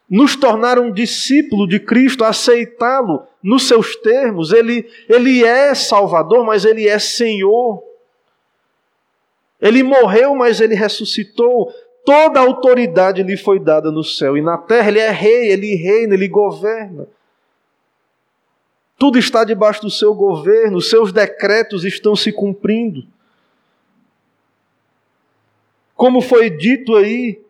nos 0.09 0.35
tornar 0.35 0.79
um 0.79 0.91
discípulo 0.91 1.69
de 1.69 1.79
Cristo, 1.79 2.25
aceitá-lo 2.25 3.27
nos 3.43 3.69
seus 3.69 3.95
termos, 3.97 4.53
ele, 4.53 4.89
ele 5.09 5.45
é 5.45 5.75
Salvador, 5.75 6.45
mas 6.45 6.65
ele 6.65 6.89
é 6.89 6.99
Senhor. 6.99 7.83
Ele 9.61 9.83
morreu, 9.83 10.35
mas 10.35 10.61
ele 10.61 10.75
ressuscitou. 10.75 11.73
Toda 12.05 12.41
a 12.41 12.43
autoridade 12.43 13.23
lhe 13.23 13.37
foi 13.37 13.59
dada 13.59 13.91
no 13.91 14.03
céu 14.03 14.37
e 14.37 14.41
na 14.41 14.57
terra. 14.57 14.89
Ele 14.89 15.01
é 15.01 15.11
rei, 15.11 15.51
ele 15.51 15.75
reina, 15.75 16.15
ele 16.15 16.29
governa. 16.29 17.07
Tudo 18.97 19.19
está 19.19 19.45
debaixo 19.45 19.83
do 19.83 19.91
seu 19.91 20.15
governo, 20.15 20.81
seus 20.81 21.13
decretos 21.13 21.85
estão 21.85 22.17
se 22.17 22.33
cumprindo. 22.33 23.07
Como 25.95 26.21
foi 26.21 26.49
dito 26.51 26.97
aí, 26.97 27.41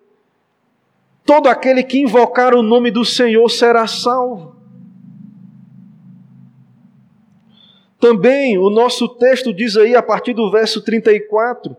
todo 1.29 1.47
aquele 1.47 1.83
que 1.83 1.99
invocar 1.99 2.55
o 2.55 2.63
nome 2.63 2.91
do 2.91 3.05
Senhor 3.05 3.47
será 3.51 3.87
salvo. 3.87 4.57
Também 8.01 8.57
o 8.57 8.71
nosso 8.71 9.07
texto 9.07 9.53
diz 9.53 9.77
aí, 9.77 9.95
a 9.95 10.03
partir 10.03 10.33
do 10.33 10.51
verso 10.51 10.81
34, 10.83 11.77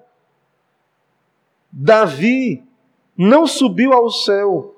Davi 1.71 2.63
não 3.17 3.47
subiu 3.47 3.91
ao 3.91 4.11
céu, 4.11 4.75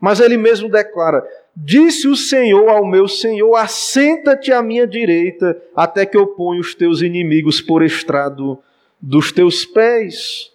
mas 0.00 0.18
ele 0.18 0.36
mesmo 0.36 0.68
declara: 0.68 1.24
Disse 1.54 2.08
o 2.08 2.16
Senhor 2.16 2.68
ao 2.68 2.84
meu 2.84 3.06
Senhor: 3.06 3.54
Assenta-te 3.54 4.50
à 4.50 4.60
minha 4.60 4.88
direita, 4.88 5.56
até 5.72 6.04
que 6.04 6.16
eu 6.16 6.26
ponha 6.26 6.60
os 6.60 6.74
teus 6.74 7.00
inimigos 7.00 7.60
por 7.60 7.80
estrado 7.80 8.58
dos 9.00 9.30
teus 9.30 9.64
pés. 9.64 10.53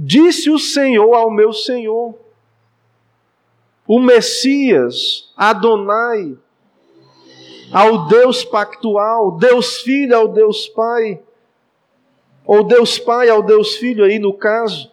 Disse 0.00 0.48
o 0.48 0.60
Senhor 0.60 1.12
ao 1.12 1.28
meu 1.28 1.52
Senhor. 1.52 2.14
O 3.84 3.98
Messias, 3.98 5.32
Adonai, 5.36 6.36
ao 7.72 8.06
Deus 8.06 8.44
pactual, 8.44 9.32
Deus 9.32 9.80
Filho 9.80 10.16
ao 10.16 10.28
Deus 10.28 10.68
Pai, 10.68 11.20
ou 12.46 12.62
Deus 12.62 12.96
Pai 12.96 13.28
ao 13.28 13.42
Deus 13.42 13.74
Filho, 13.74 14.04
aí 14.04 14.20
no 14.20 14.32
caso. 14.32 14.88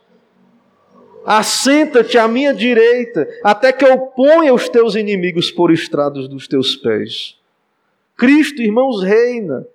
Assenta-te 1.24 2.18
à 2.18 2.28
minha 2.28 2.52
direita, 2.52 3.28
até 3.44 3.72
que 3.72 3.86
eu 3.86 4.08
ponha 4.08 4.56
os 4.56 4.68
teus 4.70 4.96
inimigos 4.96 5.52
por 5.52 5.72
estrados 5.72 6.28
dos 6.28 6.48
teus 6.48 6.76
pés. 6.76 7.38
Cristo, 8.18 8.60
irmãos, 8.60 9.04
reina. 9.04 9.68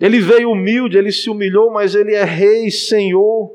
Ele 0.00 0.20
veio 0.20 0.50
humilde, 0.50 0.98
ele 0.98 1.12
se 1.12 1.30
humilhou, 1.30 1.70
mas 1.70 1.94
ele 1.94 2.14
é 2.14 2.24
Rei, 2.24 2.70
Senhor. 2.70 3.54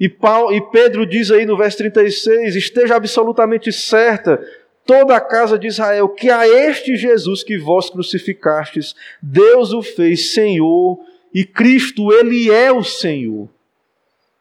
E, 0.00 0.08
Paulo, 0.08 0.52
e 0.52 0.60
Pedro 0.60 1.06
diz 1.06 1.30
aí 1.30 1.46
no 1.46 1.56
verso 1.56 1.78
36: 1.78 2.56
esteja 2.56 2.96
absolutamente 2.96 3.70
certa 3.70 4.44
toda 4.84 5.16
a 5.16 5.20
casa 5.20 5.58
de 5.58 5.68
Israel 5.68 6.08
que 6.08 6.30
a 6.30 6.46
este 6.48 6.96
Jesus 6.96 7.44
que 7.44 7.56
vós 7.58 7.88
crucificastes, 7.88 8.94
Deus 9.22 9.72
o 9.72 9.82
fez 9.82 10.32
Senhor 10.32 10.98
e 11.32 11.44
Cristo, 11.44 12.12
Ele 12.12 12.50
é 12.50 12.72
o 12.72 12.82
Senhor. 12.82 13.48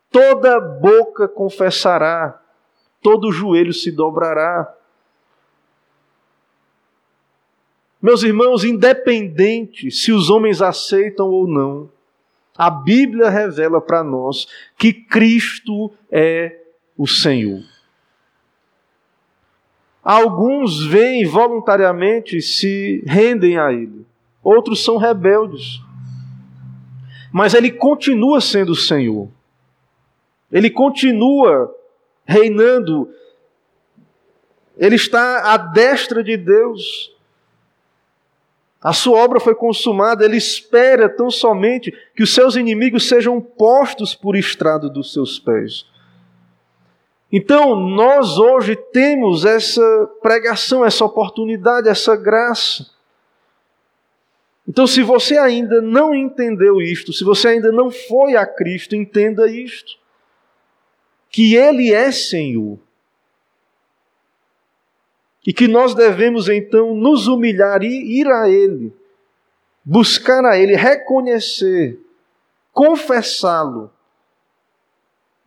Toda 0.10 0.60
boca 0.60 1.28
confessará, 1.28 2.42
todo 3.02 3.32
joelho 3.32 3.74
se 3.74 3.92
dobrará. 3.92 4.76
Meus 8.02 8.24
irmãos, 8.24 8.64
independente 8.64 9.92
se 9.92 10.12
os 10.12 10.30
homens 10.30 10.62
aceitam 10.62 11.30
ou 11.30 11.48
não, 11.48 11.90
a 12.58 12.70
Bíblia 12.70 13.30
revela 13.30 13.80
para 13.80 14.04
nós 14.04 14.48
que 14.78 14.92
Cristo 14.92 15.92
é 16.12 16.60
o 16.98 17.08
Senhor. 17.08 17.62
Alguns 20.04 20.84
vêm 20.84 21.26
voluntariamente 21.26 22.42
se 22.42 23.04
rendem 23.06 23.58
a 23.58 23.72
Ele, 23.72 24.06
outros 24.44 24.84
são 24.84 24.98
rebeldes. 24.98 25.80
Mas 27.32 27.54
Ele 27.54 27.72
continua 27.72 28.42
sendo 28.42 28.72
o 28.72 28.76
Senhor, 28.76 29.30
Ele 30.52 30.72
continua 30.72 31.74
reinando, 32.26 33.10
Ele 34.76 34.96
está 34.96 35.54
à 35.54 35.58
destra 35.58 36.24
de 36.24 36.36
Deus. 36.36 37.11
A 38.84 38.94
sua 38.94 39.20
obra 39.20 39.40
foi 39.40 39.54
consumada, 39.54 40.26
ele 40.26 40.38
espera 40.38 41.08
tão 41.08 41.30
somente 41.30 41.94
que 42.16 42.24
os 42.24 42.34
seus 42.34 42.56
inimigos 42.56 43.08
sejam 43.08 43.40
postos 43.40 44.16
por 44.16 44.36
estrado 44.36 44.90
dos 44.90 45.14
seus 45.14 45.38
pés. 45.38 45.86
Então, 47.32 47.76
nós 47.76 48.38
hoje 48.40 48.76
temos 48.76 49.46
essa 49.46 50.10
pregação, 50.22 50.84
essa 50.84 51.06
oportunidade, 51.06 51.88
essa 51.88 52.16
graça. 52.16 52.90
Então, 54.68 54.88
se 54.88 55.04
você 55.04 55.38
ainda 55.38 55.82
não 55.82 56.14
entendeu 56.14 56.82
isto, 56.82 57.14
se 57.14 57.24
você 57.24 57.50
ainda 57.50 57.72
não 57.72 57.92
foi 57.92 58.36
a 58.36 58.46
Cristo, 58.46 58.96
entenda 58.96 59.50
isto. 59.50 60.00
que 61.30 61.56
Ele 61.56 61.94
é 61.94 62.12
Senhor. 62.12 62.80
E 65.46 65.52
que 65.52 65.68
nós 65.68 65.96
devemos 65.96 66.50
então 66.50 66.96
nos 66.96 67.28
humilhar 67.28 67.84
e 67.84 68.20
ir 68.20 68.28
a 68.28 68.50
Ele, 68.50 68.94
buscar 69.84 70.46
a 70.46 70.58
Ele, 70.58 70.76
reconhecer, 70.76 72.00
confessá-lo 72.72 73.92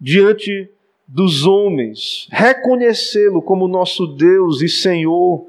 diante 0.01 0.68
dos 1.07 1.47
homens, 1.47 2.26
reconhecê-lo 2.30 3.40
como 3.40 3.68
nosso 3.68 4.07
Deus 4.07 4.62
e 4.62 4.68
Senhor. 4.68 5.47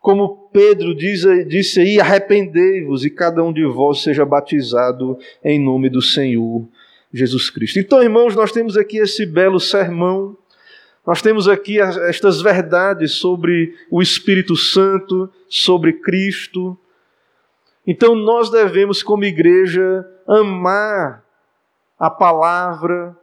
Como 0.00 0.48
Pedro 0.52 0.94
diz, 0.94 1.22
disse 1.46 1.80
aí: 1.80 2.00
arrependei-vos 2.00 3.04
e 3.04 3.10
cada 3.10 3.42
um 3.42 3.52
de 3.52 3.64
vós 3.64 4.02
seja 4.02 4.24
batizado 4.24 5.18
em 5.42 5.58
nome 5.58 5.88
do 5.88 6.02
Senhor 6.02 6.66
Jesus 7.12 7.50
Cristo. 7.50 7.78
Então, 7.78 8.02
irmãos, 8.02 8.34
nós 8.34 8.52
temos 8.52 8.76
aqui 8.76 8.98
esse 8.98 9.26
belo 9.26 9.58
sermão, 9.58 10.36
nós 11.06 11.22
temos 11.22 11.48
aqui 11.48 11.80
estas 11.80 12.42
verdades 12.42 13.12
sobre 13.12 13.74
o 13.90 14.02
Espírito 14.02 14.54
Santo, 14.54 15.30
sobre 15.48 15.94
Cristo. 15.94 16.78
Então, 17.86 18.14
nós 18.14 18.50
devemos, 18.50 19.02
como 19.02 19.24
igreja, 19.24 20.06
amar 20.26 21.24
a 21.98 22.10
palavra, 22.10 23.16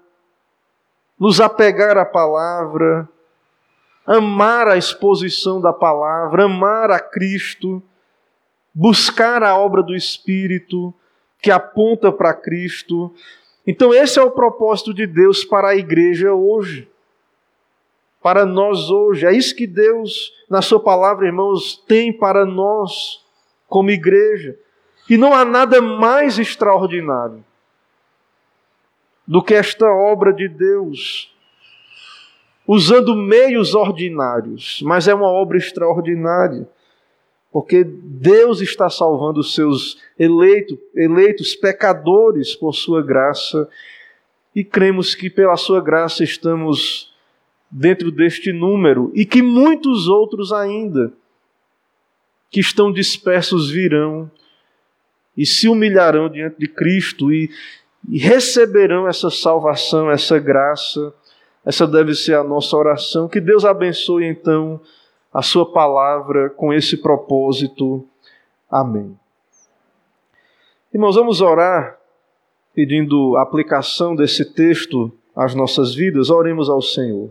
nos 1.19 1.39
apegar 1.39 1.97
à 1.97 2.05
palavra, 2.05 3.07
amar 4.05 4.67
a 4.67 4.77
exposição 4.77 5.61
da 5.61 5.71
palavra, 5.71 6.45
amar 6.45 6.89
a 6.91 6.99
Cristo, 6.99 7.81
buscar 8.73 9.43
a 9.43 9.57
obra 9.57 9.83
do 9.83 9.95
Espírito 9.95 10.93
que 11.39 11.51
aponta 11.51 12.11
para 12.11 12.33
Cristo. 12.33 13.13
Então, 13.65 13.93
esse 13.93 14.19
é 14.19 14.23
o 14.23 14.31
propósito 14.31 14.93
de 14.93 15.05
Deus 15.05 15.45
para 15.45 15.69
a 15.69 15.75
igreja 15.75 16.33
hoje. 16.33 16.89
Para 18.27 18.45
nós 18.45 18.89
hoje. 18.89 19.25
É 19.25 19.31
isso 19.31 19.55
que 19.55 19.65
Deus, 19.65 20.33
na 20.49 20.61
Sua 20.61 20.81
palavra, 20.81 21.27
irmãos, 21.27 21.81
tem 21.87 22.11
para 22.11 22.45
nós 22.45 23.25
como 23.69 23.89
igreja. 23.89 24.59
E 25.09 25.15
não 25.15 25.33
há 25.33 25.45
nada 25.45 25.81
mais 25.81 26.37
extraordinário 26.37 27.41
do 29.25 29.41
que 29.41 29.53
esta 29.53 29.85
obra 29.89 30.33
de 30.33 30.49
Deus, 30.49 31.33
usando 32.67 33.15
meios 33.15 33.73
ordinários, 33.73 34.81
mas 34.83 35.07
é 35.07 35.13
uma 35.13 35.31
obra 35.31 35.57
extraordinária, 35.57 36.67
porque 37.49 37.85
Deus 37.85 38.59
está 38.59 38.89
salvando 38.89 39.39
os 39.39 39.55
seus 39.55 40.03
eleitos, 40.19 40.77
eleitos 40.93 41.55
pecadores 41.55 42.53
por 42.57 42.73
sua 42.73 43.01
graça, 43.01 43.69
e 44.53 44.65
cremos 44.65 45.15
que 45.15 45.29
pela 45.29 45.55
sua 45.55 45.79
graça 45.79 46.25
estamos 46.25 47.15
dentro 47.69 48.11
deste 48.11 48.51
número 48.53 49.11
e 49.13 49.25
que 49.25 49.41
muitos 49.41 50.07
outros 50.07 50.53
ainda 50.53 51.11
que 52.49 52.59
estão 52.59 52.91
dispersos 52.91 53.69
virão 53.69 54.31
e 55.35 55.45
se 55.45 55.67
humilharão 55.67 56.29
diante 56.29 56.57
de 56.57 56.67
Cristo 56.67 57.31
e 57.31 57.49
e 58.07 58.17
receberão 58.17 59.07
essa 59.07 59.29
salvação, 59.29 60.09
essa 60.09 60.39
graça. 60.39 61.13
Essa 61.65 61.85
deve 61.85 62.15
ser 62.15 62.35
a 62.35 62.43
nossa 62.43 62.75
oração. 62.77 63.27
Que 63.27 63.41
Deus 63.41 63.65
abençoe 63.65 64.25
então 64.25 64.79
a 65.33 65.41
Sua 65.41 65.69
palavra 65.69 66.49
com 66.49 66.73
esse 66.73 66.95
propósito. 66.95 68.07
Amém. 68.71 69.17
Irmãos, 70.93 71.15
vamos 71.15 71.41
orar 71.41 71.97
pedindo 72.73 73.35
aplicação 73.35 74.15
desse 74.15 74.45
texto 74.45 75.11
às 75.35 75.53
nossas 75.53 75.93
vidas. 75.93 76.29
Oremos 76.29 76.69
ao 76.69 76.81
Senhor. 76.81 77.29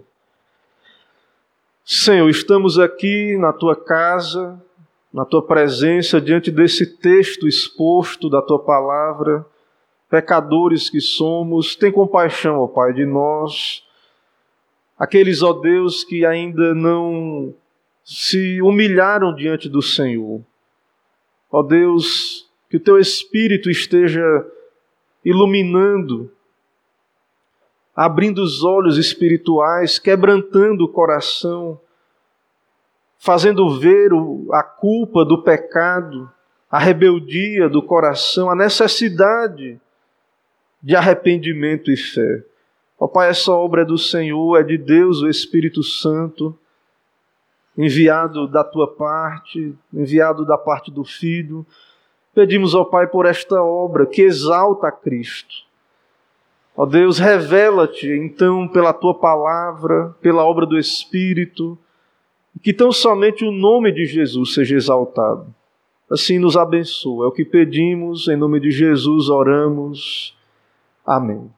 Senhor, 1.88 2.28
estamos 2.28 2.80
aqui 2.80 3.38
na 3.38 3.52
tua 3.52 3.76
casa, 3.76 4.60
na 5.14 5.24
tua 5.24 5.40
presença, 5.40 6.20
diante 6.20 6.50
desse 6.50 6.84
texto 6.98 7.46
exposto 7.46 8.28
da 8.28 8.42
tua 8.42 8.58
palavra 8.58 9.46
pecadores 10.10 10.90
que 10.90 11.00
somos, 11.00 11.76
tem 11.76 11.92
compaixão, 11.92 12.58
ó 12.58 12.66
Pai, 12.66 12.92
de 12.92 13.06
nós, 13.06 13.84
aqueles, 14.98 15.42
ó 15.42 15.52
Deus, 15.52 16.02
que 16.02 16.26
ainda 16.26 16.74
não 16.74 17.54
se 18.04 18.60
humilharam 18.62 19.32
diante 19.32 19.68
do 19.68 19.80
Senhor. 19.80 20.44
Ó 21.48 21.62
Deus, 21.62 22.50
que 22.68 22.78
o 22.78 22.80
teu 22.80 22.98
Espírito 22.98 23.70
esteja 23.70 24.44
iluminando, 25.24 26.32
abrindo 27.96 28.42
os 28.42 28.62
olhos 28.62 28.98
espirituais, 28.98 29.98
quebrantando 29.98 30.84
o 30.84 30.88
coração, 30.88 31.80
fazendo 33.18 33.78
ver 33.78 34.10
a 34.52 34.62
culpa 34.62 35.24
do 35.24 35.42
pecado, 35.42 36.30
a 36.70 36.78
rebeldia 36.78 37.70
do 37.70 37.82
coração, 37.82 38.50
a 38.50 38.54
necessidade 38.54 39.80
de 40.82 40.94
arrependimento 40.94 41.90
e 41.90 41.96
fé. 41.96 42.44
Ó 43.00 43.08
Pai, 43.08 43.30
essa 43.30 43.50
obra 43.52 43.80
é 43.80 43.84
do 43.84 43.96
Senhor, 43.96 44.60
é 44.60 44.62
de 44.62 44.76
Deus, 44.76 45.22
o 45.22 45.28
Espírito 45.28 45.82
Santo, 45.82 46.56
enviado 47.76 48.46
da 48.46 48.62
tua 48.62 48.94
parte, 48.94 49.74
enviado 49.92 50.44
da 50.44 50.58
parte 50.58 50.90
do 50.90 51.04
Filho. 51.04 51.64
Pedimos, 52.34 52.74
ó 52.74 52.84
Pai, 52.84 53.06
por 53.06 53.24
esta 53.24 53.62
obra 53.62 54.04
que 54.04 54.20
exalta 54.20 54.88
a 54.88 54.92
Cristo. 54.92 55.65
Ó 56.76 56.84
Deus, 56.84 57.18
revela-te 57.18 58.06
então 58.08 58.68
pela 58.68 58.92
tua 58.92 59.14
palavra, 59.14 60.14
pela 60.20 60.44
obra 60.44 60.66
do 60.66 60.78
Espírito, 60.78 61.78
que 62.62 62.72
tão 62.72 62.92
somente 62.92 63.44
o 63.44 63.50
nome 63.50 63.92
de 63.92 64.04
Jesus 64.04 64.52
seja 64.52 64.76
exaltado. 64.76 65.54
Assim 66.10 66.38
nos 66.38 66.56
abençoa. 66.56 67.24
É 67.24 67.28
o 67.28 67.32
que 67.32 67.44
pedimos, 67.44 68.28
em 68.28 68.36
nome 68.36 68.60
de 68.60 68.70
Jesus 68.70 69.28
oramos. 69.28 70.36
Amém. 71.04 71.50